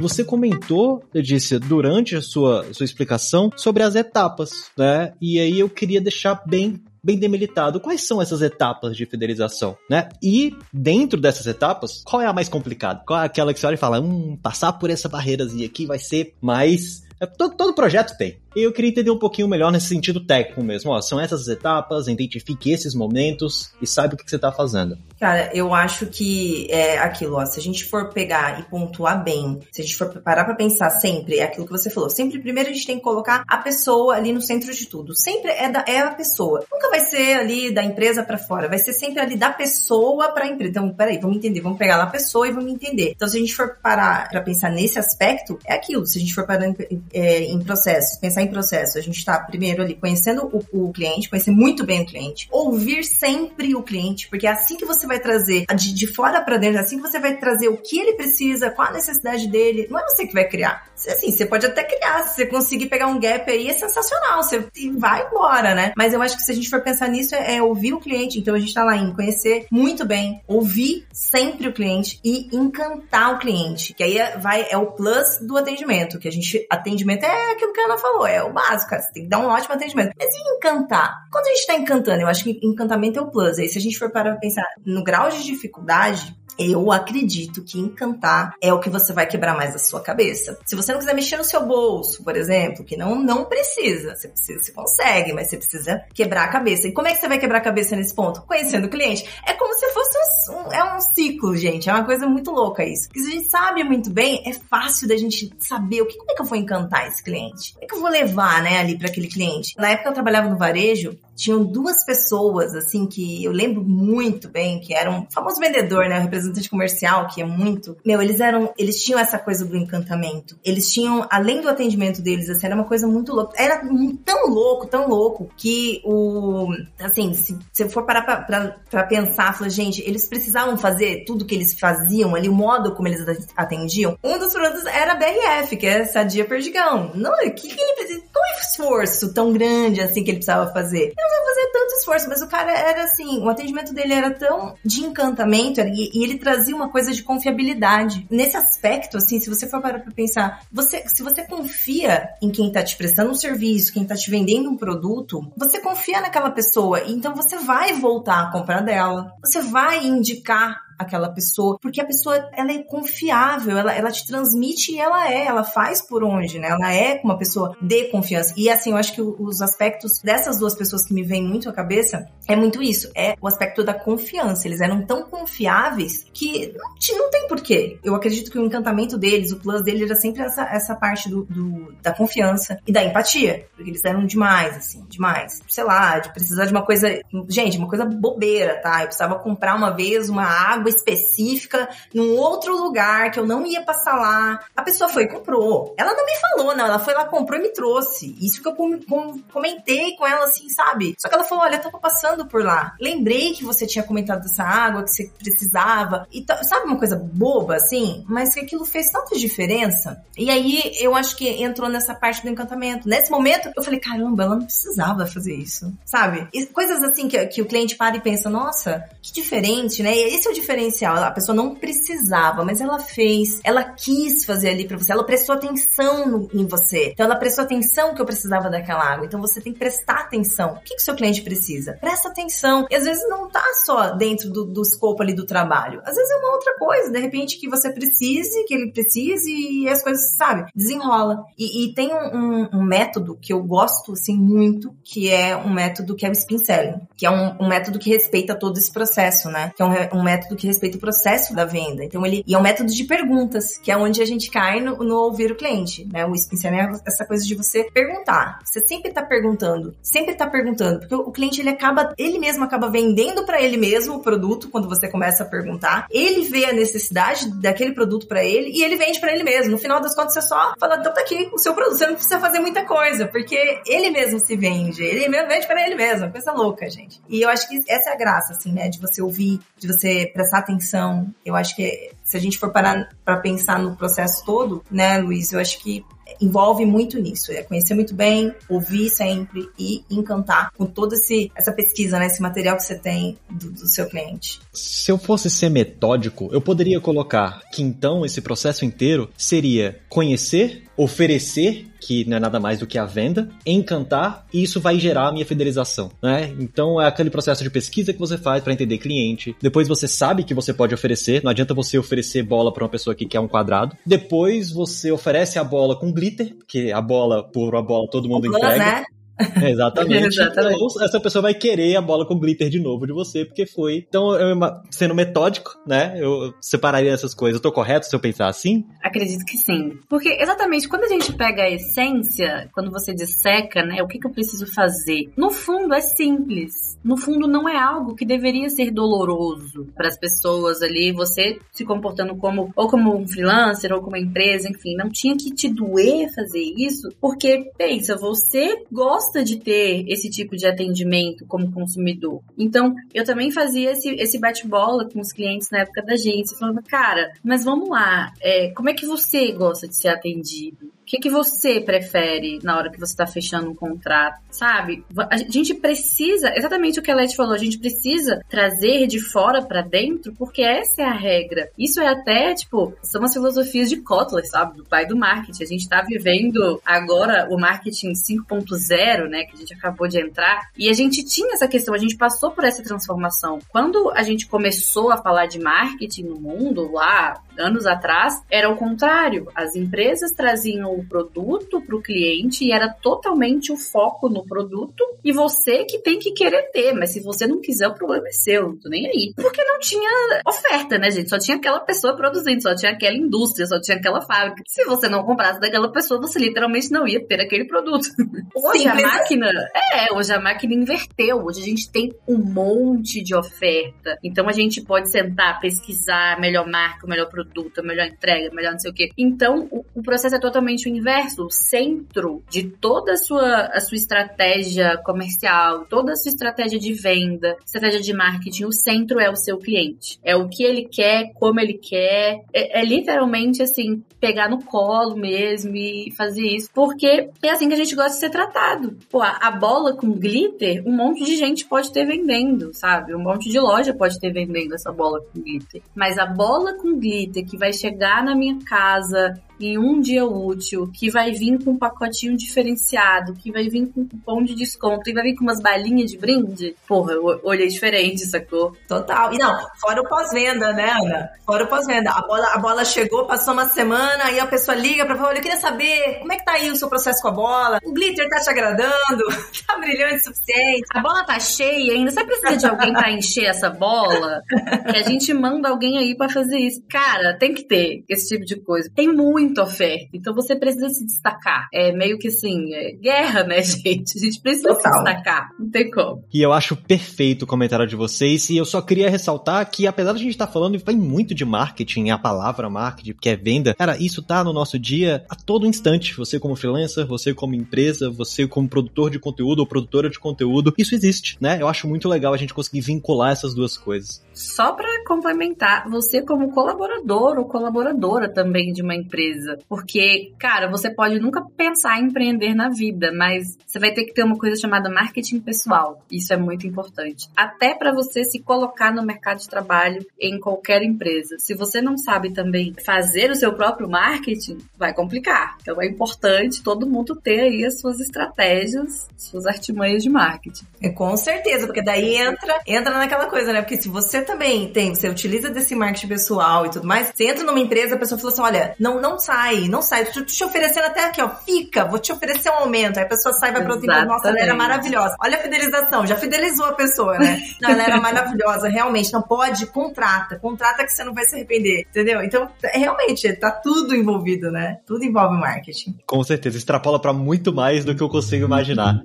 Você 0.00 0.22
comentou, 0.22 1.02
eu 1.14 1.22
disse, 1.22 1.58
durante 1.58 2.14
a 2.14 2.20
sua, 2.20 2.66
sua 2.74 2.84
explicação 2.84 3.50
sobre 3.56 3.82
as 3.82 3.94
etapas, 3.94 4.70
né? 4.76 5.14
E 5.18 5.40
aí 5.40 5.58
eu 5.58 5.68
queria 5.70 6.00
deixar 6.00 6.42
bem 6.46 6.82
bem 7.02 7.18
demilitado 7.18 7.80
quais 7.80 8.02
são 8.06 8.20
essas 8.20 8.40
etapas 8.40 8.96
de 8.96 9.04
fidelização, 9.04 9.76
né? 9.90 10.08
E 10.22 10.56
dentro 10.72 11.20
dessas 11.20 11.46
etapas, 11.46 12.02
qual 12.02 12.22
é 12.22 12.26
a 12.26 12.32
mais 12.32 12.48
complicada? 12.48 13.02
Qual 13.06 13.20
é 13.20 13.26
aquela 13.26 13.52
que 13.52 13.60
você 13.60 13.66
olha 13.66 13.74
e 13.74 13.78
fala, 13.78 14.00
hum, 14.00 14.38
passar 14.42 14.72
por 14.72 14.88
essa 14.88 15.08
barreirazinha 15.08 15.66
aqui 15.66 15.84
vai 15.84 15.98
ser 15.98 16.34
mais 16.40 17.03
todo, 17.26 17.56
todo 17.56 17.74
projeto 17.74 18.16
tem. 18.16 18.38
E 18.54 18.62
eu 18.62 18.72
queria 18.72 18.90
entender 18.90 19.10
um 19.10 19.18
pouquinho 19.18 19.48
melhor 19.48 19.72
nesse 19.72 19.88
sentido 19.88 20.24
técnico 20.24 20.62
mesmo. 20.62 20.90
Ó, 20.90 21.00
são 21.00 21.20
essas 21.20 21.48
etapas, 21.48 22.08
identifique 22.08 22.70
esses 22.70 22.94
momentos 22.94 23.72
e 23.80 23.86
saiba 23.86 24.14
o 24.14 24.16
que, 24.16 24.24
que 24.24 24.30
você 24.30 24.36
está 24.36 24.52
fazendo. 24.52 24.96
Cara, 25.24 25.50
eu 25.54 25.72
acho 25.72 26.04
que 26.04 26.66
é 26.70 26.98
aquilo, 26.98 27.36
ó, 27.36 27.46
se 27.46 27.58
a 27.58 27.62
gente 27.62 27.86
for 27.86 28.12
pegar 28.12 28.60
e 28.60 28.62
pontuar 28.64 29.24
bem, 29.24 29.58
se 29.72 29.80
a 29.80 29.84
gente 29.84 29.96
for 29.96 30.20
parar 30.20 30.44
para 30.44 30.54
pensar 30.54 30.90
sempre, 30.90 31.38
é 31.38 31.44
aquilo 31.44 31.64
que 31.64 31.72
você 31.72 31.88
falou, 31.88 32.10
sempre 32.10 32.38
primeiro 32.38 32.68
a 32.68 32.72
gente 32.74 32.86
tem 32.86 32.98
que 32.98 33.02
colocar 33.02 33.42
a 33.48 33.56
pessoa 33.56 34.16
ali 34.16 34.34
no 34.34 34.42
centro 34.42 34.70
de 34.70 34.86
tudo. 34.86 35.16
Sempre 35.16 35.50
é, 35.52 35.70
da, 35.70 35.82
é 35.88 36.00
a 36.00 36.10
pessoa. 36.10 36.62
Nunca 36.70 36.90
vai 36.90 37.00
ser 37.00 37.38
ali 37.38 37.72
da 37.72 37.82
empresa 37.82 38.22
para 38.22 38.36
fora, 38.36 38.68
vai 38.68 38.76
ser 38.76 38.92
sempre 38.92 39.18
ali 39.18 39.34
da 39.34 39.50
pessoa 39.50 40.30
para 40.30 40.44
a 40.44 40.46
empresa. 40.46 40.72
Então, 40.72 40.90
peraí, 40.92 41.18
vamos 41.18 41.38
entender, 41.38 41.62
vamos 41.62 41.78
pegar 41.78 41.96
lá 41.96 42.04
a 42.04 42.10
pessoa 42.10 42.46
e 42.46 42.52
vamos 42.52 42.70
entender. 42.70 43.12
Então, 43.16 43.26
se 43.26 43.38
a 43.38 43.40
gente 43.40 43.56
for 43.56 43.78
parar 43.82 44.28
para 44.28 44.42
pensar 44.42 44.68
nesse 44.68 44.98
aspecto, 44.98 45.58
é 45.64 45.72
aquilo. 45.72 46.04
Se 46.06 46.18
a 46.18 46.20
gente 46.20 46.34
for 46.34 46.46
parar 46.46 46.68
em, 46.68 46.76
é, 47.14 47.44
em 47.44 47.60
processos, 47.60 48.18
pensar 48.18 48.42
em 48.42 48.48
processo, 48.48 48.98
a 48.98 49.00
gente 49.00 49.16
está 49.16 49.40
primeiro 49.40 49.82
ali 49.82 49.94
conhecendo 49.94 50.50
o, 50.70 50.84
o 50.86 50.92
cliente, 50.92 51.30
conhecer 51.30 51.50
muito 51.50 51.82
bem 51.82 52.02
o 52.02 52.06
cliente, 52.06 52.46
ouvir 52.52 53.04
sempre 53.04 53.74
o 53.74 53.82
cliente, 53.82 54.28
porque 54.28 54.46
é 54.46 54.50
assim 54.50 54.76
que 54.76 54.84
você 54.84 55.06
vai 55.06 55.13
trazer 55.18 55.64
de, 55.74 55.92
de 55.92 56.06
fora 56.06 56.40
para 56.40 56.56
dentro, 56.56 56.80
assim 56.80 56.96
que 56.96 57.02
você 57.02 57.18
vai 57.18 57.36
trazer 57.36 57.68
o 57.68 57.76
que 57.76 57.98
ele 57.98 58.14
precisa, 58.14 58.70
qual 58.70 58.88
a 58.88 58.92
necessidade 58.92 59.48
dele. 59.48 59.86
Não 59.90 59.98
é 59.98 60.04
você 60.04 60.26
que 60.26 60.34
vai 60.34 60.48
criar. 60.48 60.88
Assim, 60.94 61.32
você 61.32 61.44
pode 61.44 61.66
até 61.66 61.84
criar, 61.84 62.22
se 62.22 62.36
você 62.36 62.46
conseguir 62.46 62.86
pegar 62.86 63.06
um 63.06 63.20
gap 63.20 63.50
aí, 63.50 63.68
é 63.68 63.72
sensacional, 63.72 64.42
você 64.42 64.66
vai 64.96 65.26
embora, 65.26 65.74
né? 65.74 65.92
Mas 65.96 66.12
eu 66.12 66.22
acho 66.22 66.36
que 66.36 66.42
se 66.42 66.52
a 66.52 66.54
gente 66.54 66.70
for 66.70 66.80
pensar 66.80 67.08
nisso, 67.08 67.34
é, 67.34 67.56
é 67.56 67.62
ouvir 67.62 67.92
o 67.92 68.00
cliente. 68.00 68.38
Então 68.38 68.54
a 68.54 68.58
gente 68.58 68.72
tá 68.72 68.84
lá 68.84 68.96
em 68.96 69.12
conhecer 69.12 69.66
muito 69.70 70.04
bem, 70.04 70.42
ouvir 70.46 71.06
sempre 71.12 71.68
o 71.68 71.72
cliente 71.72 72.20
e 72.24 72.48
encantar 72.56 73.34
o 73.34 73.38
cliente. 73.38 73.92
Que 73.92 74.02
aí 74.02 74.18
é, 74.18 74.38
vai, 74.38 74.66
é 74.70 74.78
o 74.78 74.92
plus 74.92 75.38
do 75.40 75.56
atendimento, 75.56 76.18
que 76.18 76.28
a 76.28 76.32
gente, 76.32 76.66
atendimento 76.70 77.24
é 77.24 77.52
aquilo 77.52 77.72
que 77.72 77.80
a 77.80 77.84
Ana 77.84 77.98
falou, 77.98 78.26
é 78.26 78.42
o 78.42 78.52
básico, 78.52 78.90
cara, 78.90 79.02
você 79.02 79.12
tem 79.12 79.24
que 79.24 79.28
dar 79.28 79.40
um 79.40 79.46
ótimo 79.46 79.74
atendimento. 79.74 80.12
Mas 80.18 80.34
e 80.34 80.56
encantar? 80.56 81.26
Quando 81.30 81.46
a 81.46 81.50
gente 81.50 81.66
tá 81.66 81.74
encantando, 81.74 82.22
eu 82.22 82.28
acho 82.28 82.44
que 82.44 82.60
encantamento 82.62 83.18
é 83.18 83.22
o 83.22 83.30
plus. 83.30 83.58
Aí 83.58 83.68
se 83.68 83.78
a 83.78 83.80
gente 83.80 83.98
for 83.98 84.10
para 84.10 84.36
pensar 84.36 84.64
no 84.84 85.03
grau 85.04 85.28
de 85.28 85.44
dificuldade, 85.44 86.34
eu 86.58 86.92
acredito 86.92 87.62
que 87.62 87.78
encantar 87.78 88.54
é 88.60 88.72
o 88.72 88.80
que 88.80 88.90
você 88.90 89.12
vai 89.12 89.26
quebrar 89.26 89.56
mais 89.56 89.74
a 89.74 89.78
sua 89.78 90.00
cabeça. 90.00 90.58
Se 90.64 90.76
você 90.76 90.92
não 90.92 91.00
quiser 91.00 91.14
mexer 91.14 91.36
no 91.36 91.44
seu 91.44 91.66
bolso, 91.66 92.22
por 92.22 92.36
exemplo, 92.36 92.84
que 92.84 92.96
não, 92.96 93.16
não 93.16 93.44
precisa, 93.44 94.14
você 94.14 94.28
precisa, 94.28 94.62
você 94.62 94.72
consegue, 94.72 95.32
mas 95.32 95.48
você 95.48 95.56
precisa 95.56 96.04
quebrar 96.14 96.44
a 96.44 96.48
cabeça. 96.48 96.88
E 96.88 96.92
como 96.92 97.08
é 97.08 97.12
que 97.12 97.20
você 97.20 97.28
vai 97.28 97.38
quebrar 97.38 97.58
a 97.58 97.62
cabeça 97.62 97.96
nesse 97.96 98.14
ponto? 98.14 98.42
Conhecendo 98.42 98.86
o 98.86 98.90
cliente. 98.90 99.24
É 99.46 99.54
como 99.54 99.74
se 99.74 99.92
fosse 99.92 100.14
um, 100.50 100.72
é 100.72 100.96
um 100.96 101.00
ciclo, 101.00 101.56
gente. 101.56 101.88
É 101.88 101.92
uma 101.92 102.04
coisa 102.04 102.26
muito 102.26 102.50
louca 102.50 102.84
isso. 102.84 103.08
Porque 103.08 103.20
se 103.20 103.28
a 103.28 103.32
gente 103.32 103.50
sabe 103.50 103.84
muito 103.84 104.10
bem, 104.10 104.42
é 104.46 104.52
fácil 104.52 105.08
da 105.08 105.16
gente 105.16 105.50
saber 105.58 106.02
o 106.02 106.06
que, 106.06 106.16
como 106.16 106.30
é 106.30 106.34
que 106.34 106.42
eu 106.42 106.46
vou 106.46 106.58
encantar 106.58 107.08
esse 107.08 107.22
cliente? 107.22 107.72
Como 107.74 107.84
é 107.84 107.86
que 107.86 107.94
eu 107.94 108.00
vou 108.00 108.10
levar, 108.10 108.62
né, 108.62 108.78
ali 108.78 108.96
para 108.96 109.08
aquele 109.08 109.28
cliente? 109.28 109.74
Na 109.76 109.90
época 109.90 110.10
eu 110.10 110.14
trabalhava 110.14 110.48
no 110.48 110.56
varejo, 110.56 111.18
tinham 111.34 111.64
duas 111.64 112.04
pessoas, 112.04 112.74
assim, 112.74 113.06
que 113.06 113.44
eu 113.44 113.52
lembro 113.52 113.82
muito 113.82 114.48
bem, 114.48 114.80
que 114.80 114.94
eram 114.94 115.20
um 115.20 115.26
famoso 115.30 115.60
vendedor, 115.60 116.08
né? 116.08 116.18
representante 116.18 116.68
comercial, 116.68 117.26
que 117.28 117.40
é 117.40 117.44
muito. 117.44 117.96
Meu, 118.04 118.20
eles 118.20 118.40
eram. 118.40 118.72
Eles 118.78 119.02
tinham 119.02 119.18
essa 119.18 119.38
coisa 119.38 119.64
do 119.64 119.76
encantamento. 119.76 120.56
Eles 120.64 120.92
tinham, 120.92 121.26
além 121.30 121.60
do 121.60 121.68
atendimento 121.68 122.20
deles, 122.22 122.48
assim, 122.48 122.66
era 122.66 122.74
uma 122.74 122.84
coisa 122.84 123.06
muito 123.06 123.32
louca. 123.32 123.54
Era 123.60 123.80
tão 124.24 124.48
louco, 124.48 124.86
tão 124.86 125.08
louco, 125.08 125.50
que 125.56 126.00
o. 126.04 126.68
Assim, 127.00 127.34
se 127.34 127.58
você 127.72 127.88
for 127.88 128.04
parar 128.04 128.22
pra, 128.22 128.36
pra, 128.42 128.76
pra 128.90 129.04
pensar, 129.04 129.56
fala, 129.56 129.70
gente, 129.70 130.02
eles 130.06 130.26
precisavam 130.26 130.76
fazer 130.76 131.24
tudo 131.24 131.44
que 131.44 131.54
eles 131.54 131.78
faziam 131.78 132.34
ali, 132.34 132.48
o 132.48 132.54
modo 132.54 132.94
como 132.94 133.08
eles 133.08 133.24
atendiam. 133.56 134.18
Um 134.22 134.38
dos 134.38 134.52
produtos 134.52 134.86
era 134.86 135.12
a 135.12 135.16
BRF, 135.16 135.76
que 135.76 135.86
é 135.86 136.04
Sadia 136.04 136.44
Perdigão. 136.44 137.12
Não, 137.14 137.34
que, 137.54 137.68
que 137.68 137.80
ele 137.80 137.94
precisa? 137.94 138.22
Qual 138.32 138.44
é 138.44 138.56
o 138.56 138.60
esforço 138.60 139.34
tão 139.34 139.52
grande 139.52 140.00
assim 140.00 140.22
que 140.22 140.30
ele 140.30 140.38
precisava 140.38 140.72
fazer? 140.72 141.12
Não 141.30 141.44
vai 141.44 141.54
fazer 141.54 141.72
tanto 141.72 141.94
esforço, 141.94 142.28
mas 142.28 142.42
o 142.42 142.48
cara 142.48 142.72
era 142.72 143.04
assim, 143.04 143.38
o 143.42 143.48
atendimento 143.48 143.92
dele 143.92 144.12
era 144.12 144.30
tão 144.30 144.74
de 144.84 145.00
encantamento 145.00 145.80
e, 145.80 146.22
ele 146.22 146.38
trazia 146.38 146.74
uma 146.74 146.88
coisa 146.88 147.12
de 147.12 147.22
confiabilidade. 147.22 148.26
Nesse 148.30 148.56
aspecto, 148.56 149.16
assim, 149.16 149.40
se 149.40 149.48
você 149.48 149.68
for 149.68 149.80
parar 149.80 150.00
pra 150.00 150.12
pensar, 150.12 150.60
você, 150.72 151.06
se 151.08 151.22
você 151.22 151.42
confia 151.42 152.30
em 152.40 152.50
quem 152.50 152.70
tá 152.70 152.82
te 152.82 152.96
prestando 152.96 153.30
um 153.30 153.34
serviço, 153.34 153.92
quem 153.92 154.04
tá 154.04 154.14
te 154.14 154.30
vendendo 154.30 154.70
um 154.70 154.76
produto, 154.76 155.46
você 155.56 155.80
confia 155.80 156.20
naquela 156.20 156.50
pessoa, 156.50 157.02
então 157.06 157.34
você 157.34 157.56
vai 157.58 157.92
voltar 157.94 158.42
a 158.42 158.52
comprar 158.52 158.80
dela, 158.80 159.32
você 159.42 159.60
vai 159.60 160.04
indicar 160.04 160.83
aquela 160.98 161.28
pessoa, 161.28 161.78
porque 161.80 162.00
a 162.00 162.06
pessoa 162.06 162.48
ela 162.52 162.72
é 162.72 162.82
confiável, 162.82 163.76
ela, 163.76 163.92
ela 163.92 164.10
te 164.10 164.26
transmite 164.26 164.92
e 164.92 164.98
ela 164.98 165.30
é, 165.30 165.46
ela 165.46 165.64
faz 165.64 166.00
por 166.00 166.22
onde, 166.22 166.58
né? 166.58 166.68
Ela 166.68 166.92
é 166.92 167.20
uma 167.22 167.38
pessoa 167.38 167.76
de 167.80 168.04
confiança. 168.04 168.54
E 168.56 168.68
assim, 168.70 168.90
eu 168.90 168.96
acho 168.96 169.14
que 169.14 169.22
os 169.22 169.60
aspectos 169.60 170.20
dessas 170.22 170.58
duas 170.58 170.74
pessoas 170.74 171.06
que 171.06 171.14
me 171.14 171.22
vêm 171.22 171.42
muito 171.42 171.68
à 171.68 171.72
cabeça 171.72 172.26
é 172.48 172.56
muito 172.56 172.82
isso, 172.82 173.10
é 173.14 173.34
o 173.40 173.46
aspecto 173.46 173.82
da 173.82 173.94
confiança. 173.94 174.66
Eles 174.66 174.80
eram 174.80 175.04
tão 175.06 175.24
confiáveis 175.24 176.24
que 176.32 176.72
não, 176.76 177.18
não 177.18 177.30
tem 177.30 177.46
porquê. 177.48 177.98
Eu 178.02 178.14
acredito 178.14 178.50
que 178.50 178.58
o 178.58 178.64
encantamento 178.64 179.16
deles, 179.16 179.52
o 179.52 179.58
plus 179.58 179.82
dele 179.82 180.04
era 180.04 180.14
sempre 180.14 180.42
essa, 180.42 180.62
essa 180.64 180.94
parte 180.94 181.28
do, 181.28 181.44
do, 181.44 181.94
da 182.02 182.12
confiança 182.12 182.78
e 182.86 182.92
da 182.92 183.02
empatia, 183.04 183.66
porque 183.74 183.90
eles 183.90 184.04
eram 184.04 184.26
demais, 184.26 184.76
assim, 184.76 185.04
demais. 185.08 185.60
Sei 185.68 185.84
lá, 185.84 186.18
de 186.18 186.32
precisar 186.32 186.66
de 186.66 186.72
uma 186.72 186.84
coisa, 186.84 187.08
gente, 187.48 187.78
uma 187.78 187.88
coisa 187.88 188.04
bobeira, 188.04 188.80
tá? 188.80 189.00
Eu 189.00 189.06
precisava 189.06 189.38
comprar 189.38 189.74
uma 189.74 189.90
vez 189.90 190.28
uma 190.28 190.44
água 190.44 190.83
específica 190.88 191.88
num 192.12 192.36
outro 192.36 192.76
lugar 192.76 193.30
que 193.30 193.38
eu 193.38 193.46
não 193.46 193.66
ia 193.66 193.82
passar 193.82 194.14
lá. 194.14 194.60
A 194.74 194.82
pessoa 194.82 195.08
foi 195.08 195.24
e 195.24 195.28
comprou. 195.28 195.94
Ela 195.98 196.14
não 196.14 196.24
me 196.24 196.36
falou, 196.36 196.76
não, 196.76 196.86
ela 196.86 196.98
foi 196.98 197.14
lá, 197.14 197.24
comprou 197.24 197.58
e 197.58 197.62
me 197.62 197.72
trouxe. 197.72 198.36
Isso 198.40 198.62
que 198.62 198.68
eu 198.68 198.74
com, 198.74 199.00
com, 199.02 199.40
comentei 199.52 200.16
com 200.16 200.26
ela, 200.26 200.44
assim, 200.44 200.68
sabe? 200.68 201.14
Só 201.18 201.28
que 201.28 201.34
ela 201.34 201.44
falou, 201.44 201.64
olha, 201.64 201.76
eu 201.76 201.82
tava 201.82 201.98
passando 201.98 202.46
por 202.46 202.62
lá. 202.62 202.94
Lembrei 203.00 203.52
que 203.52 203.64
você 203.64 203.86
tinha 203.86 204.04
comentado 204.04 204.42
dessa 204.42 204.62
água, 204.62 205.02
que 205.02 205.10
você 205.10 205.30
precisava. 205.38 206.26
E 206.32 206.44
sabe 206.64 206.86
uma 206.86 206.98
coisa 206.98 207.16
boba, 207.16 207.76
assim? 207.76 208.24
Mas 208.28 208.54
que 208.54 208.60
aquilo 208.60 208.84
fez 208.84 209.10
tanta 209.10 209.36
diferença. 209.36 210.22
E 210.36 210.50
aí, 210.50 210.92
eu 211.00 211.14
acho 211.14 211.36
que 211.36 211.48
entrou 211.62 211.88
nessa 211.88 212.14
parte 212.14 212.42
do 212.42 212.48
encantamento. 212.48 213.08
Nesse 213.08 213.30
momento, 213.30 213.70
eu 213.76 213.82
falei, 213.82 214.00
caramba, 214.00 214.44
ela 214.44 214.56
não 214.56 214.64
precisava 214.64 215.26
fazer 215.26 215.54
isso, 215.54 215.92
sabe? 216.04 216.48
E 216.52 216.66
coisas 216.66 217.02
assim 217.02 217.28
que, 217.28 217.46
que 217.46 217.62
o 217.62 217.66
cliente 217.66 217.96
para 217.96 218.16
e 218.16 218.20
pensa, 218.20 218.48
nossa, 218.48 219.04
que 219.22 219.32
diferente, 219.32 220.02
né? 220.02 220.14
E 220.14 220.34
esse 220.34 220.48
é 220.48 220.50
o 220.50 220.54
diferencial. 220.74 221.16
A 221.16 221.30
pessoa 221.30 221.54
não 221.54 221.74
precisava, 221.74 222.64
mas 222.64 222.80
ela 222.80 222.98
fez, 222.98 223.60
ela 223.64 223.84
quis 223.84 224.44
fazer 224.44 224.70
ali 224.70 224.86
para 224.86 224.96
você, 224.96 225.12
ela 225.12 225.24
prestou 225.24 225.54
atenção 225.54 226.26
no, 226.26 226.48
em 226.52 226.66
você. 226.66 227.10
Então, 227.12 227.26
ela 227.26 227.36
prestou 227.36 227.64
atenção 227.64 228.14
que 228.14 228.20
eu 228.20 228.26
precisava 228.26 228.68
daquela 228.68 229.04
água. 229.04 229.26
Então, 229.26 229.40
você 229.40 229.60
tem 229.60 229.72
que 229.72 229.78
prestar 229.78 230.20
atenção. 230.20 230.74
O 230.74 230.80
que, 230.80 230.96
que 230.96 231.00
o 231.00 231.04
seu 231.04 231.14
cliente 231.14 231.42
precisa? 231.42 231.96
Presta 232.00 232.28
atenção. 232.28 232.86
E 232.90 232.96
às 232.96 233.04
vezes 233.04 233.28
não 233.28 233.48
tá 233.48 233.64
só 233.84 234.10
dentro 234.10 234.50
do, 234.50 234.64
do 234.64 234.82
escopo 234.82 235.22
ali 235.22 235.34
do 235.34 235.46
trabalho. 235.46 236.00
Às 236.04 236.16
vezes 236.16 236.30
é 236.30 236.36
uma 236.36 236.52
outra 236.52 236.76
coisa, 236.78 237.10
de 237.10 237.20
repente, 237.20 237.58
que 237.58 237.68
você 237.68 237.92
precise, 237.92 238.64
que 238.64 238.74
ele 238.74 238.92
precise 238.92 239.50
e 239.50 239.88
as 239.88 240.02
coisas, 240.02 240.34
sabe? 240.36 240.66
Desenrola. 240.74 241.44
E, 241.56 241.84
e 241.84 241.94
tem 241.94 242.12
um, 242.12 242.36
um, 242.36 242.68
um, 242.74 242.82
método 242.82 243.38
que 243.40 243.52
eu 243.52 243.62
gosto, 243.62 244.12
assim, 244.12 244.36
muito, 244.36 244.94
que 245.04 245.30
é 245.30 245.56
um 245.56 245.72
método 245.72 246.14
que 246.16 246.26
é 246.26 246.28
o 246.28 246.32
spin 246.32 246.58
selling, 246.58 247.00
que 247.16 247.26
é 247.26 247.30
um, 247.30 247.56
um 247.60 247.68
método 247.68 247.98
que 247.98 248.10
respeita 248.10 248.54
todo 248.54 248.78
esse 248.78 248.92
processo, 248.92 249.48
né? 249.48 249.72
Que 249.76 249.82
é 249.82 250.10
um, 250.12 250.22
método 250.22 250.56
que 250.56 250.66
respeita 250.66 250.96
o 250.96 251.00
processo 251.00 251.54
da 251.54 251.64
venda. 251.64 252.04
Então, 252.04 252.24
ele 252.24 252.42
e 252.46 252.54
é 252.54 252.58
um 252.58 252.62
método 252.62 252.92
de 252.92 253.04
perguntas, 253.04 253.78
que 253.78 253.90
é 253.90 253.96
onde 253.96 254.20
a 254.20 254.26
gente 254.26 254.50
cai 254.50 254.80
no, 254.80 254.96
no 254.98 255.16
ouvir 255.16 255.52
o 255.52 255.56
cliente, 255.56 256.06
né? 256.12 256.26
O 256.26 256.34
spin 256.34 256.56
selling 256.56 256.78
é 256.78 256.90
essa 257.06 257.24
coisa 257.24 257.44
de 257.44 257.54
você 257.54 257.84
perguntar. 257.92 258.58
Você 258.64 258.80
sempre 258.86 259.12
tá 259.12 259.22
perguntando, 259.22 259.94
sempre 260.02 260.34
tá 260.34 260.46
perguntando, 260.46 261.00
porque 261.00 261.14
o 261.14 261.30
cliente, 261.30 261.60
ele 261.60 261.70
acaba, 261.70 262.12
ele 262.18 262.38
mesmo 262.38 262.64
acaba 262.64 262.88
vendendo 262.88 263.44
para 263.44 263.60
ele 263.60 263.76
mesmo 263.76 264.16
o 264.16 264.20
produto 264.20 264.68
quando 264.68 264.88
você 264.88 265.08
começa 265.08 265.44
a 265.44 265.46
perguntar. 265.46 266.06
Ele 266.10 266.42
vê 266.42 266.64
a 266.66 266.72
necessidade 266.72 267.50
daquele 267.60 267.92
produto 267.92 268.26
para 268.26 268.44
ele 268.44 268.70
e 268.70 268.82
ele 268.82 268.96
vende 268.96 269.20
para 269.20 269.32
ele 269.32 269.44
mesmo. 269.44 269.70
No 269.70 269.78
final 269.78 270.00
das 270.00 270.14
contas, 270.14 270.34
você 270.34 270.42
só 270.42 270.74
fala, 270.78 270.96
então 270.96 271.12
tá 271.12 271.20
aqui 271.20 271.48
o 271.52 271.58
seu 271.58 271.74
produto. 271.74 271.98
Você 271.98 272.06
não 272.06 272.14
precisa 272.14 272.40
fazer 272.40 272.58
muita 272.58 272.84
coisa, 272.84 273.26
porque 273.28 273.80
ele 273.86 274.10
mesmo 274.10 274.38
se 274.44 274.56
vende. 274.56 275.02
Ele 275.02 275.28
mesmo 275.28 275.48
vende 275.48 275.66
para 275.66 275.86
ele 275.86 275.94
mesmo. 275.94 276.30
Coisa 276.30 276.52
louca, 276.52 276.88
gente. 276.90 277.03
E 277.28 277.42
eu 277.42 277.48
acho 277.48 277.68
que 277.68 277.82
essa 277.88 278.10
é 278.10 278.12
a 278.12 278.16
graça, 278.16 278.52
assim, 278.52 278.72
né? 278.72 278.88
De 278.88 278.98
você 278.98 279.22
ouvir, 279.22 279.60
de 279.78 279.86
você 279.86 280.30
prestar 280.32 280.58
atenção. 280.58 281.32
Eu 281.44 281.54
acho 281.54 281.74
que 281.76 282.10
se 282.22 282.36
a 282.36 282.40
gente 282.40 282.58
for 282.58 282.70
parar 282.72 283.08
para 283.24 283.38
pensar 283.38 283.78
no 283.78 283.96
processo 283.96 284.44
todo, 284.44 284.84
né, 284.90 285.18
Luiz, 285.18 285.52
eu 285.52 285.60
acho 285.60 285.78
que 285.80 286.04
envolve 286.40 286.84
muito 286.84 287.18
nisso. 287.20 287.52
É 287.52 287.62
conhecer 287.62 287.94
muito 287.94 288.14
bem, 288.14 288.52
ouvir 288.68 289.08
sempre 289.10 289.68
e 289.78 290.04
encantar 290.10 290.72
com 290.76 290.86
toda 290.86 291.14
essa 291.54 291.72
pesquisa, 291.72 292.18
né, 292.18 292.26
esse 292.26 292.40
material 292.40 292.76
que 292.76 292.84
você 292.84 292.98
tem 292.98 293.38
do, 293.50 293.70
do 293.70 293.86
seu 293.86 294.06
cliente. 294.06 294.60
Se 294.72 295.10
eu 295.10 295.18
fosse 295.18 295.50
ser 295.50 295.68
metódico, 295.68 296.48
eu 296.52 296.60
poderia 296.60 297.00
colocar 297.00 297.60
que 297.72 297.82
então 297.82 298.24
esse 298.24 298.40
processo 298.40 298.84
inteiro 298.84 299.30
seria 299.36 300.00
conhecer, 300.08 300.84
oferecer, 300.96 301.86
que 302.04 302.24
não 302.26 302.36
é 302.36 302.40
nada 302.40 302.60
mais 302.60 302.78
do 302.78 302.86
que 302.86 302.98
a 302.98 303.04
venda, 303.04 303.48
encantar, 303.66 304.46
e 304.52 304.62
isso 304.62 304.80
vai 304.80 304.98
gerar 304.98 305.28
a 305.28 305.32
minha 305.32 305.46
fidelização, 305.46 306.10
né? 306.22 306.54
Então 306.58 307.00
é 307.00 307.06
aquele 307.06 307.30
processo 307.30 307.62
de 307.62 307.70
pesquisa 307.70 308.12
que 308.12 308.18
você 308.18 308.36
faz 308.36 308.62
para 308.62 308.72
entender 308.72 308.98
cliente. 308.98 309.56
Depois 309.60 309.88
você 309.88 310.06
sabe 310.06 310.44
que 310.44 310.54
você 310.54 310.74
pode 310.74 310.94
oferecer, 310.94 311.42
não 311.42 311.50
adianta 311.50 311.72
você 311.72 311.98
oferecer 311.98 312.42
bola 312.42 312.72
para 312.72 312.84
uma 312.84 312.90
pessoa 312.90 313.14
que 313.14 313.26
quer 313.26 313.40
um 313.40 313.48
quadrado. 313.48 313.96
Depois 314.04 314.70
você 314.70 315.10
oferece 315.10 315.58
a 315.58 315.64
bola 315.64 315.98
com 315.98 316.12
glitter, 316.12 316.54
porque 316.56 316.92
a 316.94 317.00
bola 317.00 317.42
por 317.42 317.74
a 317.74 317.82
bola 317.82 318.08
todo 318.10 318.28
mundo 318.28 318.46
entrega. 318.46 318.78
Né? 318.78 319.04
Exatamente. 319.62 320.26
Exatamente. 320.26 320.76
Então, 320.76 321.04
essa 321.04 321.20
pessoa 321.20 321.42
vai 321.42 321.54
querer 321.54 321.96
a 321.96 322.02
bola 322.02 322.26
com 322.26 322.38
glitter 322.38 322.68
de 322.68 322.78
novo 322.78 323.06
de 323.06 323.12
você, 323.12 323.44
porque 323.44 323.66
foi. 323.66 324.04
Então, 324.08 324.34
eu, 324.34 324.56
sendo 324.90 325.14
metódico, 325.14 325.76
né? 325.86 326.14
Eu 326.18 326.54
separaria 326.60 327.12
essas 327.12 327.34
coisas. 327.34 327.58
Eu 327.58 327.62
tô 327.62 327.72
correto 327.72 328.06
se 328.06 328.14
eu 328.14 328.20
pensar 328.20 328.48
assim? 328.48 328.84
Acredito 329.02 329.44
que 329.44 329.56
sim. 329.56 329.98
Porque 330.08 330.28
exatamente 330.40 330.88
quando 330.88 331.04
a 331.04 331.08
gente 331.08 331.32
pega 331.32 331.62
a 331.62 331.70
essência, 331.70 332.68
quando 332.72 332.90
você 332.90 333.12
disseca, 333.12 333.84
né? 333.84 334.02
O 334.02 334.06
que, 334.06 334.18
que 334.18 334.26
eu 334.26 334.32
preciso 334.32 334.66
fazer? 334.72 335.30
No 335.36 335.50
fundo, 335.50 335.94
é 335.94 336.00
simples. 336.00 336.98
No 337.02 337.16
fundo, 337.16 337.48
não 337.48 337.68
é 337.68 337.76
algo 337.76 338.14
que 338.14 338.24
deveria 338.24 338.68
ser 338.68 338.90
doloroso 338.90 339.88
para 339.96 340.08
as 340.08 340.18
pessoas 340.18 340.80
ali. 340.80 341.12
Você 341.12 341.58
se 341.72 341.84
comportando 341.84 342.36
como, 342.36 342.72
ou 342.76 342.88
como 342.88 343.16
um 343.16 343.26
freelancer, 343.26 343.92
ou 343.92 344.00
como 344.00 344.16
empresa, 344.16 344.68
enfim. 344.68 344.94
Não 344.96 345.10
tinha 345.10 345.36
que 345.36 345.50
te 345.52 345.68
doer 345.68 346.32
fazer 346.34 346.62
isso, 346.76 347.08
porque, 347.20 347.70
pensa, 347.76 348.16
você 348.16 348.84
gosta 348.90 349.23
gosta 349.24 349.42
de 349.42 349.56
ter 349.56 350.04
esse 350.08 350.28
tipo 350.28 350.56
de 350.56 350.66
atendimento 350.66 351.46
como 351.46 351.72
consumidor. 351.72 352.42
Então, 352.58 352.94
eu 353.12 353.24
também 353.24 353.50
fazia 353.50 353.92
esse, 353.92 354.08
esse 354.10 354.38
bate-bola 354.38 355.08
com 355.08 355.20
os 355.20 355.32
clientes 355.32 355.70
na 355.70 355.80
época 355.80 356.02
da 356.02 356.12
agência, 356.12 356.56
falando, 356.58 356.82
cara, 356.82 357.32
mas 357.42 357.64
vamos 357.64 357.88
lá, 357.88 358.32
é, 358.40 358.70
como 358.70 358.88
é 358.88 358.94
que 358.94 359.06
você 359.06 359.52
gosta 359.52 359.88
de 359.88 359.96
ser 359.96 360.08
atendido? 360.08 360.92
O 361.04 361.06
que, 361.06 361.18
que 361.18 361.28
você 361.28 361.82
prefere 361.82 362.58
na 362.62 362.78
hora 362.78 362.90
que 362.90 362.98
você 362.98 363.12
está 363.12 363.26
fechando 363.26 363.70
um 363.70 363.74
contrato, 363.74 364.40
sabe? 364.50 365.04
A 365.30 365.36
gente 365.36 365.74
precisa, 365.74 366.50
exatamente 366.56 366.98
o 366.98 367.02
que 367.02 367.10
a 367.10 367.14
Leti 367.14 367.36
falou, 367.36 367.52
a 367.52 367.58
gente 367.58 367.78
precisa 367.78 368.42
trazer 368.48 369.06
de 369.06 369.20
fora 369.20 369.60
para 369.60 369.82
dentro, 369.82 370.34
porque 370.34 370.62
essa 370.62 371.02
é 371.02 371.04
a 371.04 371.12
regra. 371.12 371.68
Isso 371.78 372.00
é 372.00 372.08
até, 372.08 372.54
tipo, 372.54 372.94
são 373.02 373.22
as 373.22 373.34
filosofias 373.34 373.90
de 373.90 373.98
Kotler, 373.98 374.48
sabe? 374.48 374.78
Do 374.78 374.84
pai 374.84 375.04
do 375.04 375.14
marketing. 375.14 375.62
A 375.62 375.66
gente 375.66 375.82
está 375.82 376.00
vivendo 376.00 376.80
agora 376.86 377.48
o 377.50 377.60
marketing 377.60 378.12
5.0, 378.12 379.28
né? 379.28 379.44
Que 379.44 379.56
a 379.56 379.58
gente 379.58 379.74
acabou 379.74 380.08
de 380.08 380.18
entrar. 380.18 380.70
E 380.74 380.88
a 380.88 380.94
gente 380.94 381.22
tinha 381.22 381.52
essa 381.52 381.68
questão, 381.68 381.92
a 381.92 381.98
gente 381.98 382.16
passou 382.16 382.50
por 382.50 382.64
essa 382.64 382.82
transformação. 382.82 383.58
Quando 383.68 384.10
a 384.16 384.22
gente 384.22 384.46
começou 384.46 385.12
a 385.12 385.18
falar 385.18 385.44
de 385.44 385.58
marketing 385.58 386.22
no 386.22 386.40
mundo, 386.40 386.90
lá, 386.90 387.34
anos 387.58 387.86
atrás, 387.86 388.42
era 388.50 388.70
o 388.70 388.76
contrário. 388.76 389.48
As 389.54 389.76
empresas 389.76 390.30
traziam 390.32 390.93
o 390.98 391.08
produto 391.08 391.80
para 391.80 391.96
o 391.96 392.02
cliente 392.02 392.64
e 392.64 392.72
era 392.72 392.92
totalmente 392.92 393.72
o 393.72 393.76
foco 393.76 394.28
no 394.28 394.44
produto 394.44 395.04
e 395.24 395.32
você 395.32 395.84
que 395.84 395.98
tem 395.98 396.18
que 396.18 396.32
querer 396.32 396.70
ter, 396.70 396.92
mas 396.92 397.12
se 397.12 397.20
você 397.20 397.46
não 397.46 397.60
quiser, 397.60 397.88
o 397.88 397.94
problema 397.94 398.28
é 398.28 398.32
seu, 398.32 398.68
não 398.68 398.78
tô 398.78 398.88
nem 398.90 399.06
aí. 399.06 399.32
Porque 399.34 399.64
não 399.64 399.78
tinha 399.78 400.10
oferta, 400.46 400.98
né, 400.98 401.10
gente? 401.10 401.30
Só 401.30 401.38
tinha 401.38 401.56
aquela 401.56 401.80
pessoa 401.80 402.14
produzindo, 402.14 402.62
só 402.62 402.74
tinha 402.74 402.92
aquela 402.92 403.16
indústria, 403.16 403.66
só 403.66 403.80
tinha 403.80 403.96
aquela 403.96 404.20
fábrica. 404.20 404.62
Se 404.66 404.84
você 404.84 405.08
não 405.08 405.24
comprasse 405.24 405.60
daquela 405.60 405.90
pessoa, 405.90 406.20
você 406.20 406.38
literalmente 406.38 406.90
não 406.90 407.08
ia 407.08 407.24
ter 407.26 407.40
aquele 407.40 407.64
produto. 407.64 408.06
Hoje 408.54 408.80
Sim, 408.80 408.88
a 408.88 408.94
máquina, 408.94 409.50
é, 409.94 410.12
hoje 410.14 410.32
a 410.32 410.40
máquina 410.40 410.74
inverteu. 410.74 411.42
Hoje 411.44 411.62
a 411.62 411.64
gente 411.64 411.90
tem 411.90 412.12
um 412.28 412.38
monte 412.38 413.22
de 413.22 413.34
oferta. 413.34 414.18
Então 414.22 414.48
a 414.48 414.52
gente 414.52 414.82
pode 414.82 415.10
sentar, 415.10 415.58
pesquisar 415.60 416.34
a 416.34 416.40
melhor 416.40 416.66
marca, 416.68 417.06
o 417.06 417.08
melhor 417.08 417.28
produto, 417.28 417.78
a 417.78 417.82
melhor 417.82 418.06
entrega, 418.06 418.50
a 418.50 418.54
melhor 418.54 418.72
não 418.72 418.78
sei 418.78 418.90
o 418.90 418.94
quê. 418.94 419.08
Então 419.16 419.66
o, 419.70 419.84
o 419.94 420.02
processo 420.02 420.36
é 420.36 420.40
totalmente 420.40 420.83
o 420.88 420.96
inverso. 420.96 421.44
O 421.44 421.50
centro 421.50 422.42
de 422.50 422.64
toda 422.64 423.12
a 423.12 423.16
sua, 423.16 423.66
a 423.66 423.80
sua 423.80 423.96
estratégia 423.96 424.96
comercial, 425.04 425.84
toda 425.86 426.12
a 426.12 426.16
sua 426.16 426.30
estratégia 426.30 426.78
de 426.78 426.92
venda, 426.92 427.56
estratégia 427.64 428.00
de 428.00 428.12
marketing, 428.12 428.64
o 428.64 428.72
centro 428.72 429.20
é 429.20 429.30
o 429.30 429.36
seu 429.36 429.58
cliente. 429.58 430.18
É 430.22 430.36
o 430.36 430.48
que 430.48 430.64
ele 430.64 430.88
quer, 430.90 431.32
como 431.34 431.60
ele 431.60 431.74
quer. 431.74 432.42
É, 432.52 432.80
é 432.80 432.84
literalmente 432.84 433.62
assim, 433.62 434.02
pegar 434.20 434.48
no 434.48 434.62
colo 434.64 435.16
mesmo 435.16 435.74
e 435.76 436.12
fazer 436.16 436.46
isso. 436.46 436.70
Porque 436.72 437.28
é 437.42 437.50
assim 437.50 437.68
que 437.68 437.74
a 437.74 437.76
gente 437.78 437.94
gosta 437.94 438.12
de 438.12 438.20
ser 438.20 438.30
tratado. 438.30 438.96
Pô, 439.10 439.20
a, 439.20 439.50
bola 439.50 439.96
com 439.96 440.12
glitter, 440.12 440.82
um 440.86 440.96
monte 440.96 441.24
de 441.24 441.36
gente 441.36 441.64
pode 441.66 441.92
ter 441.92 442.04
vendendo, 442.04 442.72
sabe? 442.72 443.14
Um 443.14 443.22
monte 443.22 443.48
de 443.48 443.58
loja 443.60 443.94
pode 443.94 444.18
ter 444.18 444.32
vendendo 444.32 444.74
essa 444.74 444.90
bola 444.92 445.20
com 445.20 445.40
glitter. 445.40 445.82
Mas 445.94 446.18
a 446.18 446.26
bola 446.26 446.74
com 446.74 446.98
glitter 446.98 447.44
que 447.46 447.56
vai 447.56 447.72
chegar 447.72 448.24
na 448.24 448.34
minha 448.34 448.58
casa 448.64 449.34
em 449.60 449.78
um 449.78 450.00
dia 450.00 450.24
útil, 450.24 450.90
que 450.92 451.10
vai 451.10 451.32
vir 451.32 451.62
com 451.62 451.72
um 451.72 451.78
pacotinho 451.78 452.36
diferenciado, 452.36 453.34
que 453.34 453.52
vai 453.52 453.68
vir 453.68 453.86
com 453.86 454.06
cupom 454.06 454.42
de 454.42 454.54
desconto 454.54 455.08
e 455.08 455.12
vai 455.12 455.22
vir 455.22 455.36
com 455.36 455.44
umas 455.44 455.60
balinhas 455.60 456.10
de 456.10 456.18
brinde, 456.18 456.74
porra, 456.86 457.12
eu 457.12 457.40
olhei 457.42 457.68
diferente, 457.68 458.26
sacou? 458.26 458.76
Total. 458.88 459.32
E 459.32 459.38
não, 459.38 459.58
fora 459.80 460.00
o 460.00 460.08
pós-venda, 460.08 460.72
né, 460.72 460.90
Ana? 460.90 461.30
Fora 461.46 461.64
o 461.64 461.68
pós-venda. 461.68 462.10
A 462.10 462.22
bola, 462.22 462.46
a 462.54 462.58
bola 462.58 462.84
chegou, 462.84 463.26
passou 463.26 463.54
uma 463.54 463.68
semana, 463.68 464.24
aí 464.24 464.38
a 464.40 464.46
pessoa 464.46 464.76
liga 464.76 465.04
pra 465.04 465.16
falar, 465.16 465.28
olha, 465.30 465.38
eu 465.38 465.42
queria 465.42 465.58
saber 465.58 466.18
como 466.20 466.32
é 466.32 466.36
que 466.36 466.44
tá 466.44 466.52
aí 466.52 466.70
o 466.70 466.76
seu 466.76 466.88
processo 466.88 467.22
com 467.22 467.28
a 467.28 467.32
bola? 467.32 467.78
O 467.84 467.92
glitter 467.92 468.28
tá 468.28 468.40
te 468.40 468.50
agradando? 468.50 469.24
tá 469.66 469.78
brilhante 469.78 470.16
o 470.16 470.24
suficiente? 470.24 470.84
A 470.94 471.00
bola 471.00 471.24
tá 471.24 471.38
cheia 471.38 471.94
ainda? 471.94 472.10
Você 472.10 472.24
precisa 472.24 472.56
de 472.56 472.66
alguém 472.66 472.92
pra 472.92 473.10
encher 473.10 473.46
essa 473.46 473.70
bola? 473.70 474.42
Que 474.90 474.96
a 474.96 475.02
gente 475.02 475.32
manda 475.32 475.68
alguém 475.68 475.98
aí 475.98 476.16
pra 476.16 476.28
fazer 476.28 476.58
isso. 476.58 476.82
Cara, 476.88 477.36
tem 477.38 477.54
que 477.54 477.64
ter 477.64 478.04
esse 478.08 478.28
tipo 478.28 478.44
de 478.44 478.56
coisa. 478.56 478.90
Tem 478.94 479.08
muita 479.44 479.62
oferta, 479.62 480.08
então 480.12 480.34
você 480.34 480.56
precisa 480.56 480.88
se 480.88 481.04
destacar. 481.04 481.68
É 481.72 481.92
meio 481.92 482.18
que 482.18 482.28
assim, 482.28 482.72
é 482.74 482.92
guerra, 482.92 483.44
né, 483.44 483.60
gente? 483.62 484.18
A 484.18 484.20
gente 484.20 484.40
precisa 484.40 484.68
Total. 484.68 484.92
se 484.92 485.04
destacar. 485.04 485.50
Não 485.58 485.70
tem 485.70 485.90
como. 485.90 486.24
E 486.32 486.42
eu 486.42 486.52
acho 486.52 486.76
perfeito 486.76 487.42
o 487.42 487.46
comentário 487.46 487.86
de 487.86 487.96
vocês, 487.96 488.48
e 488.50 488.56
eu 488.56 488.64
só 488.64 488.80
queria 488.80 489.10
ressaltar 489.10 489.68
que, 489.70 489.86
apesar 489.86 490.12
de 490.12 490.18
a 490.18 490.22
gente 490.22 490.32
estar 490.32 490.46
tá 490.46 490.52
falando, 490.52 490.78
vai 490.78 490.94
muito 490.94 491.34
de 491.34 491.44
marketing, 491.44 492.10
a 492.10 492.18
palavra 492.18 492.68
marketing, 492.68 493.14
que 493.20 493.28
é 493.28 493.36
venda, 493.36 493.74
cara, 493.74 493.96
isso 493.98 494.22
tá 494.22 494.42
no 494.42 494.52
nosso 494.52 494.78
dia 494.78 495.24
a 495.28 495.34
todo 495.34 495.66
instante. 495.66 496.14
Você 496.16 496.38
como 496.38 496.56
freelancer, 496.56 497.06
você 497.06 497.34
como 497.34 497.54
empresa, 497.54 498.10
você 498.10 498.46
como 498.46 498.68
produtor 498.68 499.10
de 499.10 499.18
conteúdo 499.18 499.60
ou 499.60 499.66
produtora 499.66 500.08
de 500.10 500.18
conteúdo, 500.18 500.74
isso 500.78 500.94
existe, 500.94 501.36
né? 501.40 501.58
Eu 501.60 501.68
acho 501.68 501.86
muito 501.86 502.08
legal 502.08 502.32
a 502.32 502.36
gente 502.36 502.54
conseguir 502.54 502.80
vincular 502.80 503.32
essas 503.32 503.54
duas 503.54 503.76
coisas. 503.76 504.22
Só 504.34 504.72
para 504.72 505.04
complementar, 505.06 505.88
você 505.88 506.20
como 506.20 506.50
colaborador 506.52 507.38
ou 507.38 507.46
colaboradora 507.46 508.28
também 508.28 508.72
de 508.72 508.82
uma 508.82 508.94
empresa, 508.94 509.58
porque, 509.68 510.32
cara, 510.38 510.68
você 510.68 510.90
pode 510.90 511.20
nunca 511.20 511.42
pensar 511.56 512.00
em 512.00 512.06
empreender 512.06 512.54
na 512.54 512.68
vida, 512.68 513.12
mas 513.12 513.56
você 513.66 513.78
vai 513.78 513.92
ter 513.92 514.04
que 514.04 514.12
ter 514.12 514.24
uma 514.24 514.36
coisa 514.36 514.60
chamada 514.60 514.90
marketing 514.90 515.40
pessoal. 515.40 516.02
Isso 516.10 516.32
é 516.32 516.36
muito 516.36 516.66
importante. 516.66 517.28
Até 517.36 517.74
para 517.74 517.92
você 517.92 518.24
se 518.24 518.40
colocar 518.40 518.92
no 518.92 519.04
mercado 519.04 519.38
de 519.38 519.48
trabalho 519.48 520.04
em 520.20 520.38
qualquer 520.38 520.82
empresa. 520.82 521.36
Se 521.38 521.54
você 521.54 521.80
não 521.80 521.96
sabe 521.96 522.32
também 522.32 522.74
fazer 522.84 523.30
o 523.30 523.36
seu 523.36 523.52
próprio 523.54 523.88
marketing, 523.88 524.58
vai 524.76 524.92
complicar. 524.92 525.56
Então 525.60 525.80
é 525.80 525.86
importante 525.86 526.62
todo 526.62 526.86
mundo 526.86 527.14
ter 527.14 527.40
aí 527.40 527.64
as 527.64 527.80
suas 527.80 528.00
estratégias, 528.00 529.08
suas 529.16 529.46
artimanhas 529.46 530.02
de 530.02 530.10
marketing. 530.10 530.64
É, 530.82 530.90
com 530.90 531.16
certeza, 531.16 531.66
porque 531.66 531.82
daí 531.82 532.16
entra, 532.16 532.60
entra 532.66 532.98
naquela 532.98 533.26
coisa, 533.26 533.52
né? 533.52 533.62
Porque 533.62 533.76
se 533.76 533.88
você 533.88 534.23
também 534.24 534.68
tem, 534.68 534.94
você 534.94 535.08
utiliza 535.08 535.50
desse 535.50 535.74
marketing 535.74 536.08
pessoal 536.08 536.66
e 536.66 536.70
tudo 536.70 536.86
mais, 536.86 537.12
você 537.14 537.24
entra 537.24 537.44
numa 537.44 537.60
empresa, 537.60 537.94
a 537.94 537.98
pessoa 537.98 538.18
fala 538.18 538.32
assim: 538.32 538.42
olha, 538.42 538.74
não, 538.78 539.00
não 539.00 539.18
sai, 539.18 539.68
não 539.68 539.82
sai, 539.82 540.04
tô 540.06 540.22
te 540.22 540.42
oferecendo 540.44 540.84
até 540.86 541.04
aqui, 541.04 541.22
ó, 541.22 541.28
fica, 541.28 541.84
vou 541.84 541.98
te 541.98 542.12
oferecer 542.12 542.50
um 542.50 542.54
aumento. 542.54 542.98
Aí 542.98 543.04
a 543.04 543.08
pessoa 543.08 543.32
sai, 543.34 543.52
vai 543.52 543.62
pra 543.62 543.74
outra 543.74 543.86
empresa, 543.86 544.06
nossa, 544.06 544.28
ela 544.28 544.40
era 544.40 544.54
maravilhosa. 544.54 545.16
Olha 545.22 545.36
a 545.36 545.40
fidelização, 545.40 546.06
já 546.06 546.16
fidelizou 546.16 546.66
a 546.66 546.72
pessoa, 546.72 547.18
né? 547.18 547.40
Não, 547.60 547.70
ela 547.70 547.82
era 547.82 548.00
maravilhosa, 548.00 548.68
realmente. 548.68 549.12
Não 549.12 549.22
pode, 549.22 549.66
contrata, 549.66 550.38
contrata 550.38 550.84
que 550.84 550.92
você 550.92 551.04
não 551.04 551.14
vai 551.14 551.24
se 551.24 551.34
arrepender, 551.34 551.86
entendeu? 551.88 552.22
Então, 552.22 552.48
realmente, 552.72 553.32
tá 553.34 553.50
tudo 553.50 553.94
envolvido, 553.94 554.50
né? 554.50 554.78
Tudo 554.86 555.04
envolve 555.04 555.36
marketing. 555.36 555.96
Com 556.06 556.22
certeza, 556.24 556.56
extrapola 556.56 557.00
para 557.00 557.12
muito 557.12 557.52
mais 557.52 557.84
do 557.84 557.94
que 557.94 558.02
eu 558.02 558.08
consigo 558.08 558.44
imaginar. 558.44 559.00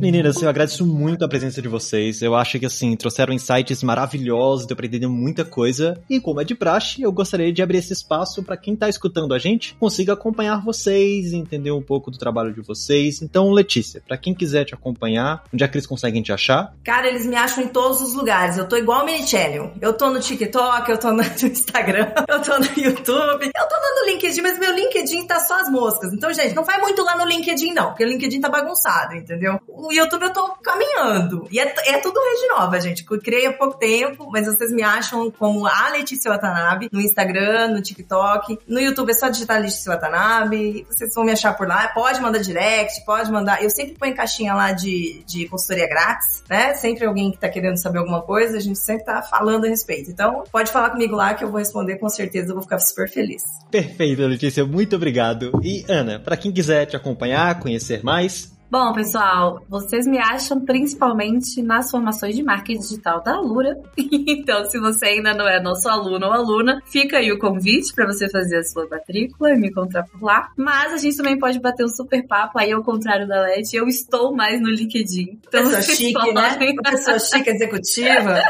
Meninas, 0.00 0.40
eu 0.40 0.48
agradeço 0.48 0.86
muito 0.86 1.24
a 1.24 1.28
presença 1.28 1.60
de 1.60 1.68
vocês. 1.68 2.22
Eu 2.22 2.34
acho 2.34 2.58
que, 2.58 2.64
assim, 2.64 2.96
trouxeram 2.96 3.34
insights 3.34 3.82
maravilhosos, 3.82 4.66
de 4.66 4.72
aprender 4.72 5.06
muita 5.06 5.44
coisa. 5.44 6.00
E 6.08 6.18
como 6.18 6.40
é 6.40 6.44
de 6.44 6.54
praxe, 6.54 7.02
eu 7.02 7.12
gostaria 7.12 7.52
de 7.52 7.62
abrir 7.62 7.78
esse 7.78 7.92
espaço 7.92 8.42
para 8.42 8.56
quem 8.56 8.74
tá 8.74 8.88
escutando 8.88 9.34
a 9.34 9.38
gente 9.38 9.74
consiga 9.74 10.14
acompanhar 10.14 10.64
vocês, 10.64 11.32
entender 11.32 11.70
um 11.70 11.82
pouco 11.82 12.10
do 12.10 12.18
trabalho 12.18 12.54
de 12.54 12.62
vocês. 12.62 13.20
Então, 13.20 13.50
Letícia, 13.50 14.02
para 14.06 14.16
quem 14.16 14.34
quiser 14.34 14.64
te 14.64 14.74
acompanhar, 14.74 15.44
onde 15.52 15.64
é 15.64 15.68
que 15.68 15.76
eles 15.76 15.86
conseguem 15.86 16.22
te 16.22 16.32
achar? 16.32 16.74
Cara, 16.82 17.08
eles 17.08 17.26
me 17.26 17.36
acham 17.36 17.62
em 17.64 17.68
todos 17.68 18.00
os 18.00 18.14
lugares. 18.14 18.56
Eu 18.56 18.68
tô 18.68 18.76
igual 18.76 19.02
o 19.02 19.06
Minichannel. 19.06 19.72
Eu 19.80 19.92
tô 19.92 20.10
no 20.10 20.20
TikTok, 20.20 20.90
eu 20.90 20.98
tô 20.98 21.12
no 21.12 21.22
Instagram, 21.44 22.12
eu 22.28 22.40
tô 22.40 22.58
no 22.58 22.66
YouTube, 22.76 23.50
eu 23.54 23.68
tô 23.68 23.76
no 23.76 24.10
LinkedIn, 24.10 24.40
mas 24.40 24.58
meu 24.58 24.74
LinkedIn 24.74 25.26
tá 25.26 25.40
só 25.40 25.60
as 25.60 25.70
moscas. 25.70 26.12
Então, 26.12 26.32
gente, 26.32 26.54
não 26.54 26.64
vai 26.64 26.80
muito 26.80 27.02
lá 27.02 27.16
no 27.16 27.24
LinkedIn, 27.24 27.72
não, 27.72 27.88
porque 27.88 28.04
o 28.04 28.08
LinkedIn 28.08 28.29
tá 28.38 28.50
bagunçado, 28.50 29.14
entendeu? 29.14 29.58
O 29.66 29.90
YouTube 29.90 30.24
eu 30.24 30.32
tô 30.32 30.48
caminhando. 30.62 31.48
E 31.50 31.58
é, 31.58 31.74
é 31.86 31.98
tudo 31.98 32.20
rede 32.20 32.48
nova, 32.48 32.78
gente. 32.78 33.04
Eu 33.10 33.18
criei 33.18 33.46
há 33.46 33.52
pouco 33.52 33.78
tempo, 33.78 34.28
mas 34.30 34.46
vocês 34.46 34.70
me 34.70 34.82
acham 34.82 35.30
como 35.30 35.66
a 35.66 35.88
Letícia 35.88 36.30
Watanabe 36.30 36.90
no 36.92 37.00
Instagram, 37.00 37.68
no 37.68 37.80
TikTok. 37.80 38.58
No 38.68 38.78
YouTube 38.78 39.10
é 39.10 39.14
só 39.14 39.28
digitar 39.28 39.60
Letícia 39.60 39.92
Watanabe. 39.92 40.86
Vocês 40.90 41.14
vão 41.14 41.24
me 41.24 41.32
achar 41.32 41.56
por 41.56 41.66
lá. 41.66 41.88
Pode 41.88 42.20
mandar 42.20 42.38
direct, 42.38 43.04
pode 43.04 43.30
mandar. 43.32 43.62
Eu 43.62 43.70
sempre 43.70 43.94
ponho 43.94 44.14
caixinha 44.14 44.54
lá 44.54 44.72
de, 44.72 45.22
de 45.26 45.48
consultoria 45.48 45.88
grátis, 45.88 46.44
né? 46.48 46.74
Sempre 46.74 47.06
alguém 47.06 47.30
que 47.30 47.38
tá 47.38 47.48
querendo 47.48 47.76
saber 47.76 47.98
alguma 47.98 48.22
coisa, 48.22 48.58
a 48.58 48.60
gente 48.60 48.78
sempre 48.78 49.04
tá 49.04 49.22
falando 49.22 49.64
a 49.64 49.68
respeito. 49.68 50.10
Então, 50.10 50.44
pode 50.52 50.70
falar 50.70 50.90
comigo 50.90 51.16
lá 51.16 51.34
que 51.34 51.42
eu 51.42 51.50
vou 51.50 51.58
responder 51.58 51.96
com 51.96 52.08
certeza. 52.08 52.50
Eu 52.50 52.54
vou 52.54 52.62
ficar 52.62 52.78
super 52.78 53.08
feliz. 53.08 53.42
Perfeito, 53.70 54.22
Letícia. 54.26 54.64
Muito 54.64 54.96
obrigado. 54.96 55.52
E, 55.62 55.84
Ana, 55.88 56.18
para 56.18 56.36
quem 56.36 56.52
quiser 56.52 56.86
te 56.86 56.96
acompanhar, 56.96 57.58
conhecer 57.60 58.02
mais, 58.02 58.19
mais 58.20 58.52
Bom, 58.70 58.92
pessoal, 58.92 59.64
vocês 59.68 60.06
me 60.06 60.16
acham 60.16 60.64
principalmente 60.64 61.60
nas 61.60 61.90
formações 61.90 62.36
de 62.36 62.42
marketing 62.44 62.78
digital 62.78 63.20
da 63.20 63.32
Alura. 63.32 63.76
então, 63.98 64.64
se 64.64 64.78
você 64.78 65.06
ainda 65.06 65.34
não 65.34 65.48
é 65.48 65.60
nosso 65.60 65.88
aluno 65.88 66.26
ou 66.26 66.32
aluna, 66.32 66.80
fica 66.86 67.18
aí 67.18 67.32
o 67.32 67.38
convite 67.40 67.92
para 67.92 68.06
você 68.06 68.30
fazer 68.30 68.58
a 68.58 68.62
sua 68.62 68.86
matrícula 68.88 69.50
e 69.50 69.58
me 69.58 69.70
encontrar 69.70 70.04
por 70.04 70.22
lá. 70.22 70.52
Mas 70.56 70.92
a 70.92 70.98
gente 70.98 71.16
também 71.16 71.36
pode 71.36 71.58
bater 71.58 71.84
um 71.84 71.88
super 71.88 72.24
papo 72.28 72.60
aí 72.60 72.70
ao 72.70 72.84
contrário 72.84 73.26
da 73.26 73.42
Leti, 73.42 73.74
eu 73.74 73.88
estou 73.88 74.36
mais 74.36 74.60
no 74.60 74.68
LinkedIn. 74.68 75.40
Então, 75.48 75.64
pessoa 75.64 75.82
chique, 75.82 76.12
podem... 76.12 76.34
né? 76.34 76.74
Pessoa 76.90 77.18
chique 77.18 77.50
executiva. 77.50 78.40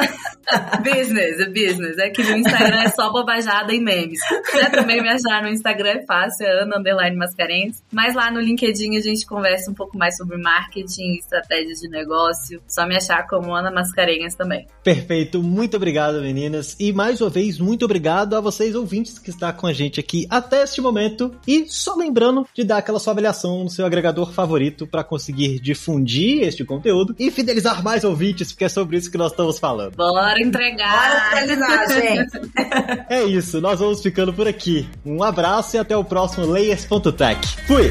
business, 0.85 1.41
é 1.41 1.47
business. 1.47 1.99
É 1.99 2.11
que 2.11 2.23
no 2.23 2.37
Instagram 2.37 2.83
é 2.83 2.89
só 2.91 3.11
bobajada 3.11 3.73
e 3.73 3.81
memes. 3.81 4.21
Né? 4.55 4.65
Também 4.71 5.01
me 5.01 5.09
achar 5.09 5.43
no 5.43 5.49
Instagram 5.49 5.91
é 5.91 6.05
fácil, 6.05 6.47
é 6.47 6.63
Ana 6.63 6.79
Underline 6.79 7.17
Mascarenhas. 7.17 7.83
Mas 7.91 8.15
lá 8.15 8.31
no 8.31 8.39
LinkedIn 8.39 8.97
a 8.97 9.01
gente 9.01 9.25
conversa 9.25 9.71
um 9.71 9.75
pouco 9.75 9.97
mais 9.97 10.10
mais 10.11 10.17
sobre 10.17 10.37
marketing 10.37 11.15
e 11.15 11.19
estratégias 11.19 11.79
de 11.79 11.89
negócio. 11.89 12.61
Só 12.67 12.87
me 12.87 12.97
achar 12.97 13.27
como 13.27 13.55
Ana 13.55 13.71
Mascarenhas 13.71 14.35
também. 14.35 14.67
Perfeito, 14.83 15.43
muito 15.43 15.77
obrigado, 15.77 16.21
meninas. 16.21 16.77
E 16.79 16.93
mais 16.93 17.21
uma 17.21 17.31
vez, 17.31 17.59
muito 17.59 17.85
obrigado 17.85 18.35
a 18.35 18.41
vocês 18.41 18.75
ouvintes 18.75 19.19
que 19.19 19.31
estão 19.31 19.53
com 19.53 19.67
a 19.67 19.73
gente 19.73 20.01
aqui 20.01 20.27
até 20.29 20.63
este 20.63 20.81
momento. 20.81 21.35
E 21.47 21.67
só 21.69 21.95
lembrando 21.95 22.47
de 22.55 22.65
dar 22.65 22.79
aquela 22.79 22.99
sua 22.99 23.13
avaliação 23.13 23.65
no 23.65 23.71
seu 23.71 23.87
agregador 23.87 24.33
favorito 24.33 24.87
para 24.87 25.05
conseguir 25.05 25.61
difundir 25.61 26.43
este 26.43 26.65
conteúdo 26.65 27.15
e 27.19 27.31
fidelizar 27.31 27.83
mais 27.83 28.05
ouvintes, 28.05 28.53
porque 28.53 28.65
é 28.65 28.69
sobre 28.69 28.97
isso 28.97 29.11
que 29.11 29.19
nós 29.19 29.31
estamos 29.31 29.59
falando. 29.59 29.95
Bora 29.97 30.41
entregar! 30.41 31.31
Bora 31.31 31.41
fidelizar, 31.41 31.89
gente! 31.89 32.51
é 33.09 33.25
isso, 33.25 33.61
nós 33.61 33.79
vamos 33.79 34.03
ficando 34.03 34.33
por 34.33 34.49
aqui. 34.49 34.89
Um 35.05 35.23
abraço 35.23 35.77
e 35.77 35.79
até 35.79 35.97
o 35.97 36.05
próximo 36.05 36.47
Layers.tech. 36.47 37.47
Fui! 37.67 37.91